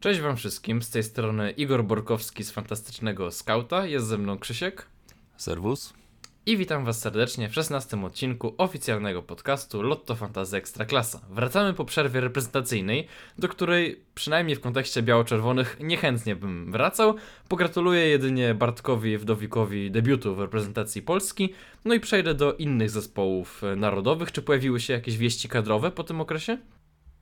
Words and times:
Cześć 0.00 0.20
wam 0.20 0.36
wszystkim, 0.36 0.82
z 0.82 0.90
tej 0.90 1.02
strony 1.02 1.50
Igor 1.50 1.84
Borkowski 1.84 2.44
z 2.44 2.50
Fantastycznego 2.50 3.30
Skauta, 3.30 3.86
jest 3.86 4.06
ze 4.06 4.18
mną 4.18 4.38
Krzysiek 4.38 4.86
Serwus. 5.36 5.94
i 6.46 6.56
witam 6.56 6.84
was 6.84 7.00
serdecznie 7.00 7.48
w 7.48 7.54
16 7.54 8.04
odcinku 8.04 8.54
oficjalnego 8.58 9.22
podcastu 9.22 9.82
Lotto 9.82 10.14
Fantasy 10.14 10.56
Ekstraklasa. 10.56 11.20
Wracamy 11.30 11.74
po 11.74 11.84
przerwie 11.84 12.20
reprezentacyjnej, 12.20 13.06
do 13.38 13.48
której 13.48 14.00
przynajmniej 14.14 14.56
w 14.56 14.60
kontekście 14.60 15.02
biało-czerwonych 15.02 15.76
niechętnie 15.80 16.36
bym 16.36 16.72
wracał. 16.72 17.14
Pogratuluję 17.48 18.08
jedynie 18.08 18.54
Bartkowi 18.54 19.18
Wdowikowi 19.18 19.90
debiutu 19.90 20.34
w 20.34 20.40
reprezentacji 20.40 21.02
Polski, 21.02 21.54
no 21.84 21.94
i 21.94 22.00
przejdę 22.00 22.34
do 22.34 22.54
innych 22.54 22.90
zespołów 22.90 23.64
e, 23.64 23.76
narodowych. 23.76 24.32
Czy 24.32 24.42
pojawiły 24.42 24.80
się 24.80 24.92
jakieś 24.92 25.16
wieści 25.16 25.48
kadrowe 25.48 25.90
po 25.90 26.04
tym 26.04 26.20
okresie? 26.20 26.58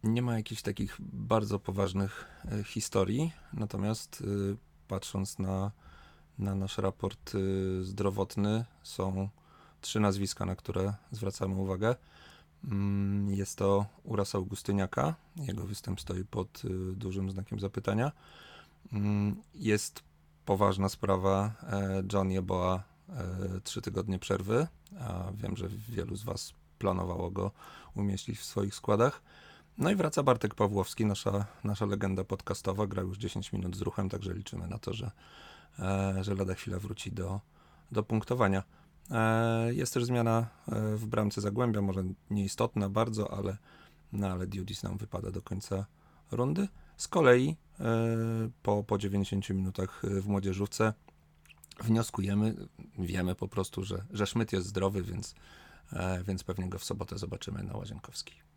Nie 0.05 0.23
ma 0.23 0.37
jakichś 0.37 0.62
takich 0.62 0.97
bardzo 1.01 1.59
poważnych 1.59 2.25
e, 2.52 2.65
historii, 2.65 3.33
natomiast 3.52 4.21
y, 4.21 4.57
patrząc 4.88 5.38
na, 5.38 5.71
na 6.38 6.55
nasz 6.55 6.79
raport 6.79 7.34
y, 7.34 7.84
zdrowotny, 7.84 8.65
są 8.83 9.29
trzy 9.80 10.01
nazwiska, 10.01 10.45
na 10.45 10.57
które 10.57 10.95
zwracamy 11.11 11.55
uwagę. 11.55 11.97
Mm, 12.65 13.30
Jest 13.30 13.59
to 13.59 13.87
Uras 14.05 14.34
Augustyniaka. 14.34 15.15
Jego 15.37 15.66
występ 15.66 16.01
stoi 16.01 16.24
pod 16.24 16.65
y, 16.65 16.69
dużym 16.96 17.30
znakiem 17.30 17.60
zapytania. 17.60 18.12
Mm, 18.93 19.43
Jest 19.55 20.02
poważna 20.45 20.88
sprawa 20.88 21.52
e, 21.62 22.02
John 22.12 22.30
Jeboa, 22.30 22.83
e, 23.09 23.60
trzy 23.65 23.83
tygodnie 23.83 24.19
przerwy, 24.19 24.66
a 25.01 25.33
wiem, 25.35 25.57
że 25.57 25.69
wielu 25.69 26.16
z 26.16 26.24
Was 26.24 26.55
planowało 26.79 27.30
go 27.30 27.51
umieścić 27.95 28.38
w 28.38 28.45
swoich 28.45 28.74
składach. 28.74 29.23
No 29.79 29.90
i 29.90 29.96
wraca 29.96 30.23
Bartek 30.23 30.54
Pawłowski, 30.54 31.07
nasza, 31.07 31.46
nasza 31.65 31.87
legenda 31.87 32.24
podcastowa. 32.24 32.87
Gra 32.87 33.02
już 33.02 33.18
10 33.18 33.52
minut 33.52 33.76
z 33.76 33.80
ruchem, 33.80 34.09
także 34.09 34.34
liczymy 34.34 34.68
na 34.68 34.79
to, 34.79 34.93
że, 34.93 35.10
e, 35.79 36.24
że 36.24 36.34
lada 36.34 36.54
chwila 36.54 36.79
wróci 36.79 37.12
do, 37.12 37.40
do 37.93 38.02
punktowania. 38.02 38.62
E, 39.10 39.74
jest 39.74 39.95
też 39.95 40.04
zmiana 40.04 40.46
e, 40.68 40.96
w 40.96 41.06
bramce 41.06 41.40
Zagłębia, 41.40 41.82
może 41.82 42.04
nieistotna 42.30 42.88
bardzo, 42.88 43.32
ale, 43.32 43.56
no, 44.12 44.29
ale 44.29 44.46
Dudis 44.46 44.82
nam 44.82 44.99
wypada 44.99 45.30
do 45.30 45.43
końca 45.43 45.87
rundy. 46.30 46.68
Z 46.96 47.09
kolei 47.09 47.56
po, 48.62 48.84
po 48.84 48.99
90 48.99 49.51
minutach 49.51 50.02
w 50.04 50.26
młodzieżówce 50.26 50.93
wnioskujemy, 51.80 52.54
wiemy 52.99 53.34
po 53.34 53.49
prostu, 53.49 53.84
że, 53.84 54.04
że 54.10 54.26
Szmyt 54.26 54.52
jest 54.52 54.66
zdrowy, 54.66 55.02
więc, 55.02 55.34
więc 56.26 56.45
pewnie 56.45 56.68
go 56.68 56.79
w 56.79 56.84
sobotę 56.84 57.18
zobaczymy 57.18 57.62
na 57.62 57.76
Łazienkowskiej. 57.76 58.48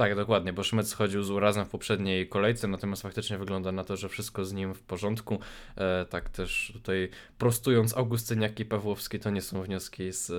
Tak, 0.00 0.14
dokładnie, 0.14 0.52
bo 0.52 0.62
Szmec 0.62 0.88
schodził 0.88 1.22
z 1.22 1.30
urazem 1.30 1.64
w 1.64 1.68
poprzedniej 1.68 2.28
kolejce, 2.28 2.68
natomiast 2.68 3.02
faktycznie 3.02 3.38
wygląda 3.38 3.72
na 3.72 3.84
to, 3.84 3.96
że 3.96 4.08
wszystko 4.08 4.44
z 4.44 4.52
nim 4.52 4.74
w 4.74 4.82
porządku. 4.82 5.38
E, 5.76 6.04
tak 6.04 6.28
też 6.28 6.70
tutaj 6.72 7.08
prostując 7.38 7.96
Augustyniak 7.96 8.60
i 8.60 8.64
Pawłowski, 8.64 9.18
to 9.18 9.30
nie 9.30 9.42
są 9.42 9.62
wnioski 9.62 10.12
z, 10.12 10.30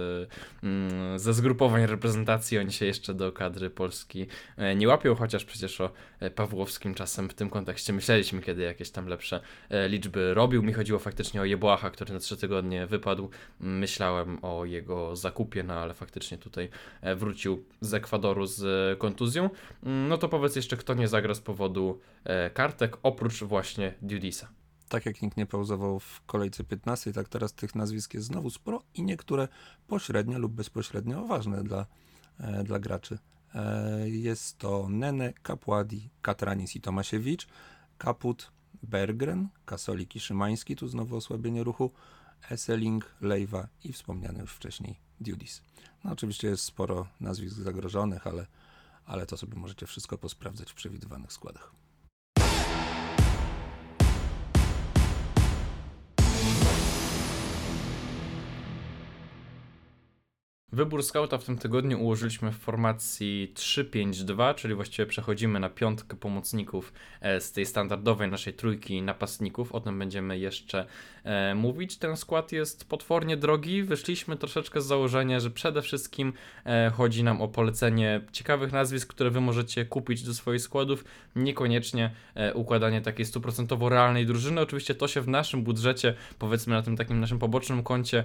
mm, 0.63 1.19
ze 1.19 1.33
zgrupowań 1.33 1.85
reprezentacji, 1.85 2.57
oni 2.57 2.71
się 2.71 2.85
jeszcze 2.85 3.13
do 3.13 3.31
kadry 3.31 3.69
Polski 3.69 4.27
e, 4.57 4.75
nie 4.75 4.87
łapią, 4.87 5.15
chociaż 5.15 5.45
przecież 5.45 5.81
o 5.81 5.91
e, 6.19 6.31
Pawłowskim 6.31 6.93
czasem 6.93 7.29
w 7.29 7.33
tym 7.33 7.49
kontekście 7.49 7.93
myśleliśmy, 7.93 8.41
kiedy 8.41 8.61
jakieś 8.61 8.89
tam 8.89 9.07
lepsze 9.07 9.41
e, 9.69 9.89
liczby 9.89 10.33
robił. 10.33 10.63
Mi 10.63 10.73
chodziło 10.73 10.99
faktycznie 10.99 11.41
o 11.41 11.45
Jebłacha, 11.45 11.89
który 11.89 12.13
na 12.13 12.19
trzy 12.19 12.37
tygodnie 12.37 12.87
wypadł. 12.87 13.29
Myślałem 13.59 14.37
o 14.41 14.65
jego 14.65 15.15
zakupie, 15.15 15.63
no 15.63 15.73
ale 15.73 15.93
faktycznie 15.93 16.37
tutaj 16.37 16.69
wrócił 17.15 17.63
z 17.81 17.93
Ekwadoru 17.93 18.45
z 18.45 18.99
kontuzją. 18.99 19.50
Mm, 19.83 20.07
No 20.07 20.17
to 20.17 20.29
powiedz 20.29 20.55
jeszcze, 20.55 20.77
kto 20.77 20.93
nie 20.93 21.07
zagra 21.07 21.33
z 21.35 21.39
powodu 21.41 21.99
e, 22.23 22.49
kartek, 22.49 22.97
oprócz 23.03 23.43
właśnie 23.43 23.93
Dudisa. 24.01 24.47
tak 24.89 25.05
jak 25.05 25.21
nikt 25.21 25.37
nie 25.37 25.45
pauzował 25.45 25.99
w 25.99 26.21
kolejce 26.25 26.63
15, 26.63 27.13
tak 27.13 27.29
teraz 27.29 27.53
tych 27.53 27.75
nazwisk 27.75 28.13
jest 28.13 28.27
znowu 28.27 28.49
sporo 28.49 28.83
i 28.93 29.03
niektóre 29.03 29.47
pośrednio 29.87 30.39
lub 30.39 30.51
bezpośrednio 30.53 31.25
ważne 31.25 31.63
dla, 31.63 31.85
e, 32.39 32.63
dla 32.63 32.79
graczy. 32.79 33.17
E, 33.55 34.09
jest 34.09 34.57
to 34.57 34.87
Nene, 34.89 35.33
Kapładi, 35.43 36.09
Katranis 36.21 36.75
i 36.75 36.81
Tomasiewicz, 36.81 37.47
Kaput, 37.97 38.51
Bergren, 38.83 39.47
Kasolik 39.65 40.15
i 40.15 40.19
Szymański, 40.19 40.75
tu 40.75 40.87
znowu 40.87 41.15
osłabienie 41.15 41.63
ruchu, 41.63 41.91
Esseling, 42.49 43.15
Lejwa 43.21 43.67
i 43.83 43.93
wspomniany 43.93 44.39
już 44.39 44.51
wcześniej 44.53 44.99
Dudis. 45.19 45.61
No 46.03 46.11
oczywiście 46.11 46.47
jest 46.47 46.63
sporo 46.63 47.07
nazwisk 47.19 47.55
zagrożonych, 47.55 48.27
ale, 48.27 48.45
ale 49.11 49.25
to 49.25 49.37
sobie 49.37 49.57
możecie 49.57 49.85
wszystko 49.85 50.17
posprawdzać 50.17 50.71
w 50.71 50.75
przewidywanych 50.75 51.33
składach. 51.33 51.71
Wybór 60.73 61.03
skauta 61.03 61.37
w 61.37 61.43
tym 61.43 61.57
tygodniu 61.57 62.01
ułożyliśmy 62.01 62.51
w 62.51 62.57
formacji 62.57 63.51
3-5-2, 63.55 64.55
czyli 64.55 64.75
właściwie 64.75 65.05
przechodzimy 65.05 65.59
na 65.59 65.69
piątkę 65.69 66.17
pomocników 66.17 66.93
e, 67.21 67.41
z 67.41 67.51
tej 67.51 67.65
standardowej 67.65 68.31
naszej 68.31 68.53
trójki 68.53 69.01
napastników. 69.01 69.71
O 69.71 69.79
tym 69.79 69.99
będziemy 69.99 70.39
jeszcze 70.39 70.85
e, 71.23 71.55
mówić. 71.55 71.97
Ten 71.97 72.17
skład 72.17 72.51
jest 72.51 72.89
potwornie 72.89 73.37
drogi. 73.37 73.83
Wyszliśmy 73.83 74.37
troszeczkę 74.37 74.81
z 74.81 74.85
założenia, 74.85 75.39
że 75.39 75.49
przede 75.49 75.81
wszystkim 75.81 76.33
e, 76.65 76.91
chodzi 76.95 77.23
nam 77.23 77.41
o 77.41 77.47
polecenie 77.47 78.21
ciekawych 78.31 78.71
nazwisk, 78.71 79.13
które 79.13 79.29
wy 79.29 79.41
możecie 79.41 79.85
kupić 79.85 80.23
do 80.23 80.33
swoich 80.33 80.61
składów, 80.61 81.03
niekoniecznie 81.35 82.11
układanie 82.53 83.01
takiej 83.01 83.25
stuprocentowo 83.25 83.89
realnej 83.89 84.25
drużyny. 84.25 84.61
Oczywiście 84.61 84.95
to 84.95 85.07
się 85.07 85.21
w 85.21 85.27
naszym 85.27 85.63
budżecie, 85.63 86.13
powiedzmy 86.39 86.75
na 86.75 86.81
tym 86.81 86.97
takim 86.97 87.19
naszym 87.19 87.39
pobocznym 87.39 87.83
koncie 87.83 88.23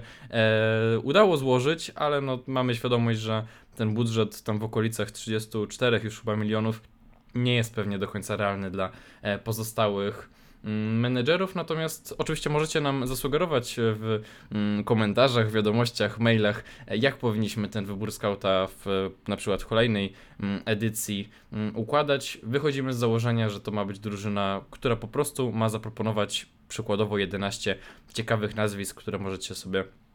udało 1.03 1.37
złożyć, 1.37 1.91
ale 1.95 2.21
no, 2.21 2.36
mamy 2.47 2.75
świadomość, 2.75 3.19
że 3.19 3.45
ten 3.75 3.93
budżet 3.93 4.43
tam 4.43 4.59
w 4.59 4.63
okolicach 4.63 5.11
34 5.11 6.01
już 6.03 6.19
chyba 6.19 6.35
milionów 6.35 6.81
nie 7.35 7.55
jest 7.55 7.75
pewnie 7.75 7.99
do 7.99 8.07
końca 8.07 8.35
realny 8.35 8.71
dla 8.71 8.91
e, 9.21 9.39
pozostałych 9.39 10.29
mm, 10.63 10.99
menedżerów, 10.99 11.55
natomiast 11.55 12.15
oczywiście 12.17 12.49
możecie 12.49 12.81
nam 12.81 13.07
zasugerować 13.07 13.75
w 13.77 14.21
mm, 14.51 14.83
komentarzach, 14.83 15.51
wiadomościach, 15.51 16.19
mailach, 16.19 16.63
e, 16.87 16.97
jak 16.97 17.17
powinniśmy 17.17 17.67
ten 17.67 17.85
wybór 17.85 18.11
skauta 18.11 18.67
w 18.67 18.87
e, 18.87 19.09
na 19.27 19.37
przykład 19.37 19.65
kolejnej 19.65 20.13
mm, 20.39 20.61
edycji 20.65 21.29
układać. 21.73 22.37
Wychodzimy 22.43 22.93
z 22.93 22.97
założenia, 22.97 23.49
że 23.49 23.59
to 23.59 23.71
ma 23.71 23.85
być 23.85 23.99
drużyna, 23.99 24.61
która 24.71 24.95
po 24.95 25.07
prostu 25.07 25.51
ma 25.51 25.69
zaproponować 25.69 26.47
przykładowo 26.69 27.17
11 27.17 27.75
ciekawych 28.13 28.55
nazwisk, 28.55 28.97
które 28.97 29.19
możecie 29.19 29.55
sobie 29.55 29.79
e, 29.79 30.06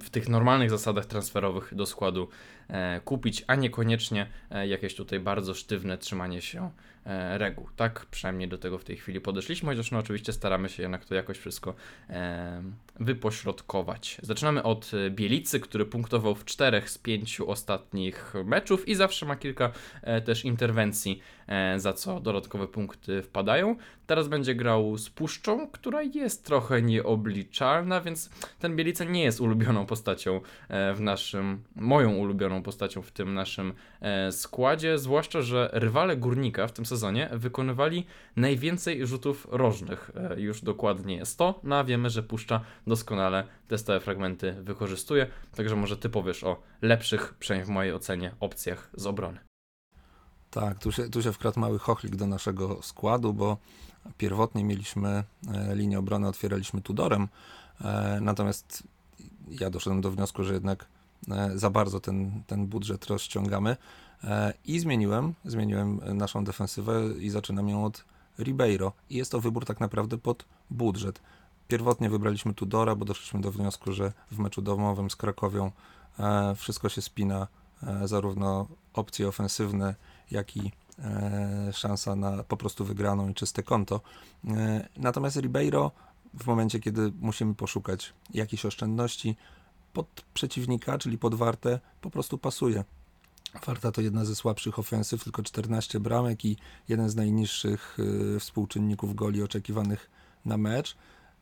w 0.00 0.10
tych 0.10 0.28
normalnych 0.28 0.70
zasadach 0.70 1.06
transferowych 1.06 1.74
do 1.74 1.86
składu 1.86 2.22
e, 2.22 2.55
kupić, 3.04 3.44
a 3.46 3.54
niekoniecznie 3.54 4.26
e, 4.50 4.68
jakieś 4.68 4.94
tutaj 4.94 5.20
bardzo 5.20 5.54
sztywne 5.54 5.98
trzymanie 5.98 6.42
się 6.42 6.70
e, 7.06 7.38
reguł. 7.38 7.68
Tak 7.76 8.06
przynajmniej 8.06 8.48
do 8.48 8.58
tego 8.58 8.78
w 8.78 8.84
tej 8.84 8.96
chwili 8.96 9.20
podeszliśmy, 9.20 9.70
chociaż 9.70 9.90
no 9.90 9.98
oczywiście 9.98 10.32
staramy 10.32 10.68
się 10.68 10.82
jednak 10.82 11.04
to 11.04 11.14
jakoś 11.14 11.38
wszystko 11.38 11.74
e, 12.10 12.62
wypośrodkować. 13.00 14.18
Zaczynamy 14.22 14.62
od 14.62 14.90
e, 14.94 15.10
Bielicy, 15.10 15.60
który 15.60 15.86
punktował 15.86 16.34
w 16.34 16.44
czterech 16.44 16.90
z 16.90 16.98
pięciu 16.98 17.50
ostatnich 17.50 18.34
meczów 18.44 18.88
i 18.88 18.94
zawsze 18.94 19.26
ma 19.26 19.36
kilka 19.36 19.72
e, 20.02 20.20
też 20.20 20.44
interwencji, 20.44 21.20
e, 21.46 21.80
za 21.80 21.92
co 21.92 22.20
dodatkowe 22.20 22.68
punkty 22.68 23.22
wpadają. 23.22 23.76
Teraz 24.06 24.28
będzie 24.28 24.54
grał 24.54 24.98
z 24.98 25.10
Puszczą, 25.10 25.68
która 25.68 26.02
jest 26.02 26.44
trochę 26.44 26.82
nieobliczalna, 26.82 28.00
więc 28.00 28.30
ten 28.58 28.76
Bielica 28.76 29.04
nie 29.04 29.22
jest 29.22 29.40
ulubioną 29.40 29.86
postacią 29.86 30.40
e, 30.68 30.94
w 30.94 31.00
naszym, 31.00 31.62
moją 31.76 32.16
ulubioną 32.16 32.55
postacią 32.62 33.02
w 33.02 33.10
tym 33.10 33.34
naszym 33.34 33.72
e, 34.00 34.32
składzie, 34.32 34.98
zwłaszcza, 34.98 35.42
że 35.42 35.70
rywale 35.72 36.16
Górnika 36.16 36.66
w 36.66 36.72
tym 36.72 36.86
sezonie 36.86 37.28
wykonywali 37.32 38.06
najwięcej 38.36 39.06
rzutów 39.06 39.46
rożnych, 39.50 40.10
e, 40.14 40.40
już 40.40 40.62
dokładnie 40.62 41.26
100, 41.26 41.60
no 41.62 41.76
a 41.76 41.84
wiemy, 41.84 42.10
że 42.10 42.22
Puszcza 42.22 42.60
doskonale 42.86 43.46
te 43.68 43.78
stałe 43.78 44.00
fragmenty 44.00 44.52
wykorzystuje, 44.52 45.26
także 45.56 45.76
może 45.76 45.96
Ty 45.96 46.08
powiesz 46.08 46.44
o 46.44 46.62
lepszych, 46.82 47.34
przynajmniej 47.38 47.66
w 47.66 47.74
mojej 47.74 47.92
ocenie, 47.92 48.34
opcjach 48.40 48.90
z 48.94 49.06
obrony. 49.06 49.38
Tak, 50.50 50.78
tu 50.78 50.92
się, 50.92 51.10
tu 51.10 51.22
się 51.22 51.32
wkradł 51.32 51.60
mały 51.60 51.78
chochlik 51.78 52.16
do 52.16 52.26
naszego 52.26 52.82
składu, 52.82 53.34
bo 53.34 53.56
pierwotnie 54.18 54.64
mieliśmy 54.64 55.08
e, 55.08 55.24
linię 55.74 55.98
obrony, 55.98 56.28
otwieraliśmy 56.28 56.82
Tudorem, 56.82 57.28
natomiast 58.20 58.82
ja 59.48 59.70
doszedłem 59.70 60.00
do 60.00 60.10
wniosku, 60.10 60.44
że 60.44 60.54
jednak 60.54 60.86
za 61.54 61.70
bardzo 61.70 62.00
ten, 62.00 62.42
ten 62.46 62.66
budżet 62.66 63.06
rozciągamy 63.06 63.76
e, 64.24 64.52
i 64.64 64.80
zmieniłem, 64.80 65.34
zmieniłem 65.44 66.00
naszą 66.14 66.44
defensywę 66.44 67.02
i 67.18 67.30
zaczynam 67.30 67.68
ją 67.68 67.84
od 67.84 68.04
Ribeiro 68.38 68.92
i 69.10 69.16
jest 69.16 69.30
to 69.30 69.40
wybór 69.40 69.64
tak 69.64 69.80
naprawdę 69.80 70.18
pod 70.18 70.44
budżet. 70.70 71.20
Pierwotnie 71.68 72.10
wybraliśmy 72.10 72.54
Tudora, 72.54 72.94
bo 72.94 73.04
doszliśmy 73.04 73.40
do 73.40 73.52
wniosku, 73.52 73.92
że 73.92 74.12
w 74.30 74.38
meczu 74.38 74.62
domowym 74.62 75.10
z 75.10 75.16
Krakowią 75.16 75.70
e, 76.18 76.54
wszystko 76.54 76.88
się 76.88 77.02
spina, 77.02 77.46
e, 77.82 78.08
zarówno 78.08 78.66
opcje 78.94 79.28
ofensywne, 79.28 79.94
jak 80.30 80.56
i 80.56 80.72
e, 80.98 81.72
szansa 81.72 82.16
na 82.16 82.44
po 82.44 82.56
prostu 82.56 82.84
wygraną 82.84 83.28
i 83.28 83.34
czyste 83.34 83.62
konto. 83.62 84.00
E, 84.48 84.88
natomiast 84.96 85.36
Ribeiro 85.36 85.90
w 86.34 86.46
momencie, 86.46 86.80
kiedy 86.80 87.12
musimy 87.20 87.54
poszukać 87.54 88.12
jakichś 88.34 88.64
oszczędności 88.64 89.36
pod 89.96 90.24
przeciwnika, 90.34 90.98
czyli 90.98 91.18
pod 91.18 91.34
Wartę, 91.34 91.80
po 92.00 92.10
prostu 92.10 92.38
pasuje. 92.38 92.84
Warta 93.66 93.92
to 93.92 94.00
jedna 94.00 94.24
ze 94.24 94.34
słabszych 94.34 94.78
ofensyw, 94.78 95.24
tylko 95.24 95.42
14 95.42 96.00
bramek 96.00 96.44
i 96.44 96.56
jeden 96.88 97.08
z 97.08 97.16
najniższych 97.16 97.96
y, 98.36 98.40
współczynników 98.40 99.14
goli 99.14 99.42
oczekiwanych 99.42 100.10
na 100.44 100.56
mecz. 100.56 100.96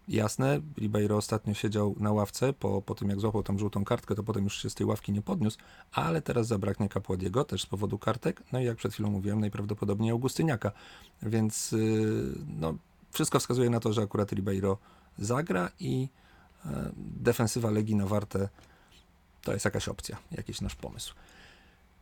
Jasne, 0.09 0.61
Ribeiro 0.79 1.17
ostatnio 1.17 1.55
siedział 1.55 1.95
na 1.99 2.13
ławce, 2.13 2.53
po, 2.53 2.83
po 2.83 2.95
tym 2.95 3.09
jak 3.09 3.21
złapał 3.21 3.43
tam 3.43 3.59
żółtą 3.59 3.85
kartkę, 3.85 4.15
to 4.15 4.23
potem 4.23 4.45
już 4.45 4.63
się 4.63 4.71
z 4.71 4.75
tej 4.75 4.87
ławki 4.87 5.13
nie 5.13 5.23
podniósł, 5.23 5.59
ale 5.93 6.23
teraz 6.23 6.47
zabraknie 6.47 6.89
Kapładiego, 6.89 7.45
też 7.45 7.63
z 7.63 7.67
powodu 7.67 7.99
kartek, 7.99 8.43
no 8.53 8.61
i 8.61 8.65
jak 8.65 8.77
przed 8.77 8.93
chwilą 8.93 9.11
mówiłem, 9.11 9.41
najprawdopodobniej 9.41 10.11
Augustyniaka, 10.11 10.73
więc 11.23 11.73
yy, 11.73 12.35
no, 12.61 12.75
wszystko 13.11 13.39
wskazuje 13.39 13.71
na 13.71 13.81
to, 13.81 13.93
że 13.93 14.03
akurat 14.03 14.33
Ribeiro 14.33 14.79
zagra 15.19 15.71
i 15.81 16.09
defensywa 16.97 17.71
Legii 17.71 17.97
na 17.97 18.07
Wartę 18.07 18.49
to 19.43 19.53
jest 19.53 19.65
jakaś 19.65 19.89
opcja, 19.89 20.17
jakiś 20.31 20.61
nasz 20.61 20.75
pomysł. 20.75 21.15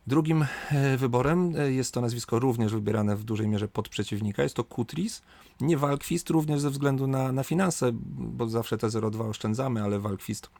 Drugim 0.06 0.47
e, 0.70 0.97
wyborem 0.97 1.56
e, 1.56 1.73
jest 1.73 1.94
to 1.94 2.00
nazwisko 2.00 2.38
również 2.38 2.73
wybierane 2.73 3.17
w 3.17 3.25
dużej 3.25 3.49
mierze 3.49 3.69
pod 3.69 3.88
przeciwnika. 3.88 4.43
Jest 4.43 4.55
to 4.55 4.64
Kutris, 4.64 5.23
nie 5.61 5.76
Walkwist, 5.76 6.31
również 6.31 6.61
ze 6.61 6.70
względu 6.70 7.06
na, 7.06 7.32
na 7.32 7.44
finanse, 7.44 7.91
bo 7.93 8.49
zawsze 8.49 8.79
te 8.79 8.87
0,2 8.87 9.29
oszczędzamy, 9.29 9.82
ale 9.82 9.99
Walkwist 9.99 10.50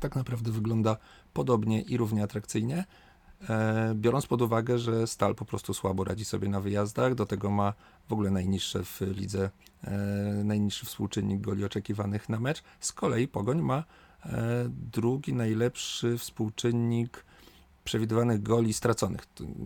tak 0.00 0.16
naprawdę 0.16 0.52
wygląda 0.52 0.96
podobnie 1.32 1.80
i 1.82 1.96
równie 1.96 2.22
atrakcyjnie. 2.22 2.84
E, 3.48 3.92
biorąc 3.94 4.26
pod 4.26 4.42
uwagę, 4.42 4.78
że 4.78 5.06
Stal 5.06 5.34
po 5.34 5.44
prostu 5.44 5.74
słabo 5.74 6.04
radzi 6.04 6.24
sobie 6.24 6.48
na 6.48 6.60
wyjazdach, 6.60 7.14
do 7.14 7.26
tego 7.26 7.50
ma 7.50 7.74
w 8.08 8.12
ogóle 8.12 8.30
najniższe 8.30 8.84
w 8.84 9.00
lidze, 9.00 9.50
najniższy 10.44 10.86
współczynnik 10.86 11.40
goli 11.40 11.64
oczekiwanych 11.64 12.28
na 12.28 12.40
mecz. 12.40 12.62
Z 12.80 12.92
kolei 12.92 13.28
Pogoń 13.28 13.62
ma 13.62 13.84
drugi 14.92 15.32
najlepszy 15.32 16.18
współczynnik 16.18 17.24
przewidywanych 17.84 18.42
goli 18.42 18.72
straconych. 18.72 19.20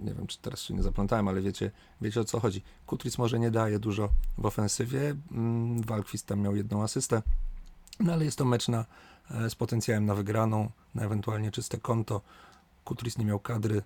Nie 0.05 0.15
wiem, 0.15 0.27
czy 0.27 0.39
teraz 0.39 0.61
się 0.61 0.75
nie 0.75 0.83
zaplątałem, 0.83 1.29
ale 1.29 1.43
wiecie, 1.43 1.71
wiecie 2.01 2.21
o 2.21 2.25
co 2.25 2.41
chodzi. 2.41 2.63
Kutris 2.87 3.19
może 3.19 3.39
nie 3.39 3.51
daje 3.51 3.79
dużo 3.79 4.09
w 4.39 4.47
ofensywie, 4.47 5.17
mm, 5.33 5.83
Walkwist 5.83 6.27
tam 6.27 6.41
miał 6.41 6.57
jedną 6.57 6.83
asystę, 6.83 7.23
no 8.01 8.13
ale 8.13 8.25
jest 8.25 8.39
to 8.39 8.45
mecz 8.45 8.69
na, 8.69 8.85
e, 9.31 9.51
z 9.51 9.55
potencjałem 9.55 10.07
na 10.07 10.15
wygraną, 10.15 10.71
na 10.95 11.03
ewentualnie 11.03 11.51
czyste 11.51 11.79
konto. 11.79 12.21
Kutris 12.85 13.19
nie 13.19 13.25
miał 13.25 13.41
kadry, 13.41 13.83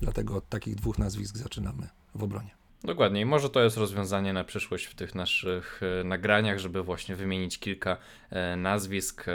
dlatego 0.00 0.36
od 0.36 0.48
takich 0.48 0.74
dwóch 0.74 0.98
nazwisk 0.98 1.36
zaczynamy 1.36 1.88
w 2.14 2.22
obronie. 2.22 2.56
Dokładnie, 2.86 3.20
i 3.20 3.24
może 3.24 3.50
to 3.50 3.62
jest 3.62 3.76
rozwiązanie 3.76 4.32
na 4.32 4.44
przyszłość 4.44 4.84
w 4.84 4.94
tych 4.94 5.14
naszych 5.14 5.80
e, 6.00 6.04
nagraniach, 6.04 6.58
żeby 6.58 6.82
właśnie 6.82 7.16
wymienić 7.16 7.58
kilka 7.58 7.96
e, 8.30 8.56
nazwisk 8.56 9.28
e, 9.28 9.32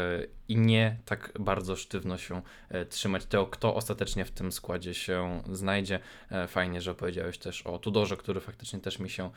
i 0.47 0.57
nie 0.57 0.97
tak 1.05 1.31
bardzo 1.39 1.75
sztywno 1.75 2.17
się 2.17 2.41
trzymać 2.89 3.25
tego, 3.25 3.45
kto 3.45 3.75
ostatecznie 3.75 4.25
w 4.25 4.31
tym 4.31 4.51
składzie 4.51 4.93
się 4.93 5.43
znajdzie. 5.51 5.99
Fajnie, 6.47 6.81
że 6.81 6.95
powiedziałeś 6.95 7.37
też 7.37 7.61
o 7.61 7.79
Tudorze, 7.79 8.17
który 8.17 8.39
faktycznie 8.39 8.79
też 8.79 8.99
mi 8.99 9.09
się 9.09 9.29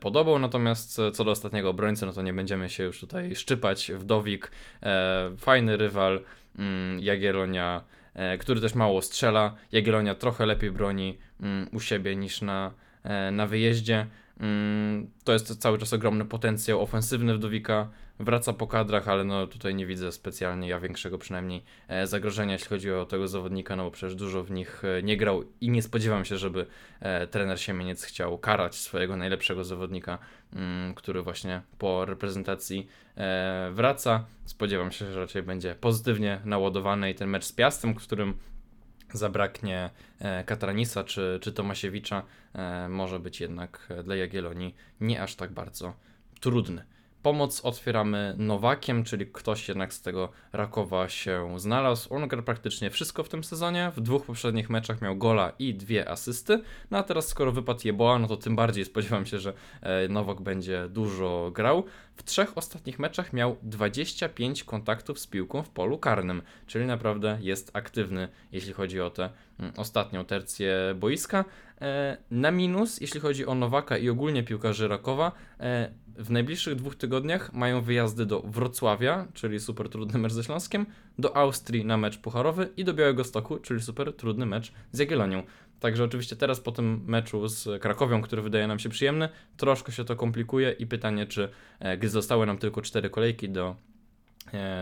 podobał, 0.00 0.38
natomiast 0.38 1.00
co 1.12 1.24
do 1.24 1.30
ostatniego 1.30 1.70
obrońcy, 1.70 2.06
no 2.06 2.12
to 2.12 2.22
nie 2.22 2.32
będziemy 2.32 2.70
się 2.70 2.84
już 2.84 3.00
tutaj 3.00 3.36
szczypać. 3.36 3.92
Wdowik, 3.94 4.50
fajny 5.38 5.76
rywal, 5.76 6.24
mm, 6.58 7.00
Jagiellonia, 7.00 7.84
który 8.40 8.60
też 8.60 8.74
mało 8.74 9.02
strzela. 9.02 9.54
Jagiellonia 9.72 10.14
trochę 10.14 10.46
lepiej 10.46 10.70
broni 10.70 11.18
mm, 11.40 11.68
u 11.72 11.80
siebie 11.80 12.16
niż 12.16 12.42
na 12.42 12.74
E, 13.04 13.30
na 13.30 13.46
wyjeździe. 13.46 14.06
Mm, 14.42 15.10
to 15.24 15.32
jest 15.32 15.56
cały 15.60 15.78
czas 15.78 15.92
ogromny 15.92 16.24
potencjał 16.24 16.82
ofensywny 16.82 17.34
Wdowika. 17.34 17.88
Wraca 18.20 18.52
po 18.52 18.66
kadrach, 18.66 19.08
ale 19.08 19.24
no 19.24 19.46
tutaj 19.46 19.74
nie 19.74 19.86
widzę 19.86 20.12
specjalnie, 20.12 20.68
ja 20.68 20.80
większego 20.80 21.18
przynajmniej 21.18 21.62
e, 21.88 22.06
zagrożenia, 22.06 22.52
jeśli 22.52 22.68
chodzi 22.68 22.92
o 22.92 23.06
tego 23.06 23.28
zawodnika, 23.28 23.76
no 23.76 23.84
bo 23.84 23.90
przecież 23.90 24.14
dużo 24.14 24.44
w 24.44 24.50
nich 24.50 24.82
e, 24.84 25.02
nie 25.02 25.16
grał 25.16 25.44
i 25.60 25.70
nie 25.70 25.82
spodziewam 25.82 26.24
się, 26.24 26.38
żeby 26.38 26.66
trener 27.30 27.60
Siemieniec 27.60 28.04
chciał 28.04 28.38
karać 28.38 28.74
swojego 28.74 29.16
najlepszego 29.16 29.64
zawodnika, 29.64 30.18
mm, 30.52 30.94
który 30.94 31.22
właśnie 31.22 31.62
po 31.78 32.04
reprezentacji 32.04 32.88
wraca. 33.72 34.24
Spodziewam 34.44 34.92
się, 34.92 35.12
że 35.12 35.20
raczej 35.20 35.42
będzie 35.42 35.74
pozytywnie 35.74 36.40
naładowany 36.44 37.10
i 37.10 37.14
ten 37.14 37.28
mecz 37.28 37.44
z 37.44 37.52
Piastem, 37.52 37.94
którym 37.94 38.34
zabraknie 39.14 39.90
e, 40.18 40.44
Katranisa 40.44 41.04
czy, 41.04 41.38
czy 41.42 41.52
Tomasiewicza, 41.52 42.22
e, 42.54 42.88
może 42.88 43.20
być 43.20 43.40
jednak 43.40 43.88
dla 44.04 44.16
Jagiellonii 44.16 44.74
nie 45.00 45.22
aż 45.22 45.34
tak 45.34 45.52
bardzo 45.52 45.94
trudny. 46.40 46.84
Pomoc 47.22 47.60
otwieramy 47.64 48.34
Nowakiem, 48.38 49.04
czyli 49.04 49.26
ktoś 49.26 49.68
jednak 49.68 49.94
z 49.94 50.02
tego 50.02 50.28
Rakowa 50.52 51.08
się 51.08 51.60
znalazł. 51.60 52.14
On 52.14 52.28
gra 52.28 52.42
praktycznie 52.42 52.90
wszystko 52.90 53.24
w 53.24 53.28
tym 53.28 53.44
sezonie. 53.44 53.92
W 53.96 54.00
dwóch 54.00 54.26
poprzednich 54.26 54.70
meczach 54.70 55.00
miał 55.00 55.16
gola 55.16 55.52
i 55.58 55.74
dwie 55.74 56.08
asysty. 56.08 56.62
No 56.90 56.98
a 56.98 57.02
teraz 57.02 57.28
skoro 57.28 57.52
wypadł 57.52 57.80
Jeboa, 57.84 58.18
no 58.18 58.28
to 58.28 58.36
tym 58.36 58.56
bardziej 58.56 58.84
spodziewam 58.84 59.26
się, 59.26 59.38
że 59.38 59.52
e, 59.80 60.08
Nowak 60.08 60.40
będzie 60.40 60.88
dużo 60.88 61.50
grał. 61.54 61.84
W 62.16 62.22
trzech 62.22 62.58
ostatnich 62.58 62.98
meczach 62.98 63.32
miał 63.32 63.56
25 63.62 64.64
kontaktów 64.64 65.18
z 65.18 65.26
piłką 65.26 65.62
w 65.62 65.70
polu 65.70 65.98
karnym, 65.98 66.42
czyli 66.66 66.86
naprawdę 66.86 67.38
jest 67.40 67.70
aktywny, 67.76 68.28
jeśli 68.52 68.72
chodzi 68.72 69.00
o 69.00 69.10
tę 69.10 69.30
mm, 69.58 69.72
ostatnią 69.76 70.24
tercję 70.24 70.76
boiska. 70.96 71.44
E, 71.82 72.16
na 72.30 72.50
minus, 72.50 73.00
jeśli 73.00 73.20
chodzi 73.20 73.46
o 73.46 73.54
Nowaka 73.54 73.98
i 73.98 74.08
ogólnie 74.08 74.42
piłkarzy 74.42 74.88
Rakowa, 74.88 75.32
e, 75.60 75.92
w 76.16 76.30
najbliższych 76.30 76.74
dwóch 76.74 76.96
tygodniach 76.96 77.52
mają 77.52 77.82
wyjazdy 77.82 78.26
do 78.26 78.40
Wrocławia, 78.40 79.26
czyli 79.34 79.60
super 79.60 79.88
trudny 79.88 80.18
mecz 80.18 80.32
ze 80.32 80.44
Śląskiem, 80.44 80.86
do 81.18 81.36
Austrii 81.36 81.84
na 81.84 81.96
mecz 81.96 82.18
pucharowy 82.18 82.68
i 82.76 82.84
do 82.84 82.94
Białego 82.94 83.24
Stoku, 83.24 83.58
czyli 83.58 83.82
super 83.82 84.16
trudny 84.16 84.46
mecz 84.46 84.72
z 84.92 84.98
Jagiellonią. 84.98 85.42
Także 85.80 86.04
oczywiście 86.04 86.36
teraz 86.36 86.60
po 86.60 86.72
tym 86.72 87.04
meczu 87.06 87.48
z 87.48 87.82
Krakowią, 87.82 88.22
który 88.22 88.42
wydaje 88.42 88.66
nam 88.66 88.78
się 88.78 88.88
przyjemny, 88.88 89.28
troszkę 89.56 89.92
się 89.92 90.04
to 90.04 90.16
komplikuje 90.16 90.70
i 90.70 90.86
pytanie, 90.86 91.26
czy 91.26 91.48
e, 91.80 91.98
gdy 91.98 92.08
zostały 92.08 92.46
nam 92.46 92.58
tylko 92.58 92.82
cztery 92.82 93.10
kolejki 93.10 93.48
do 93.48 93.76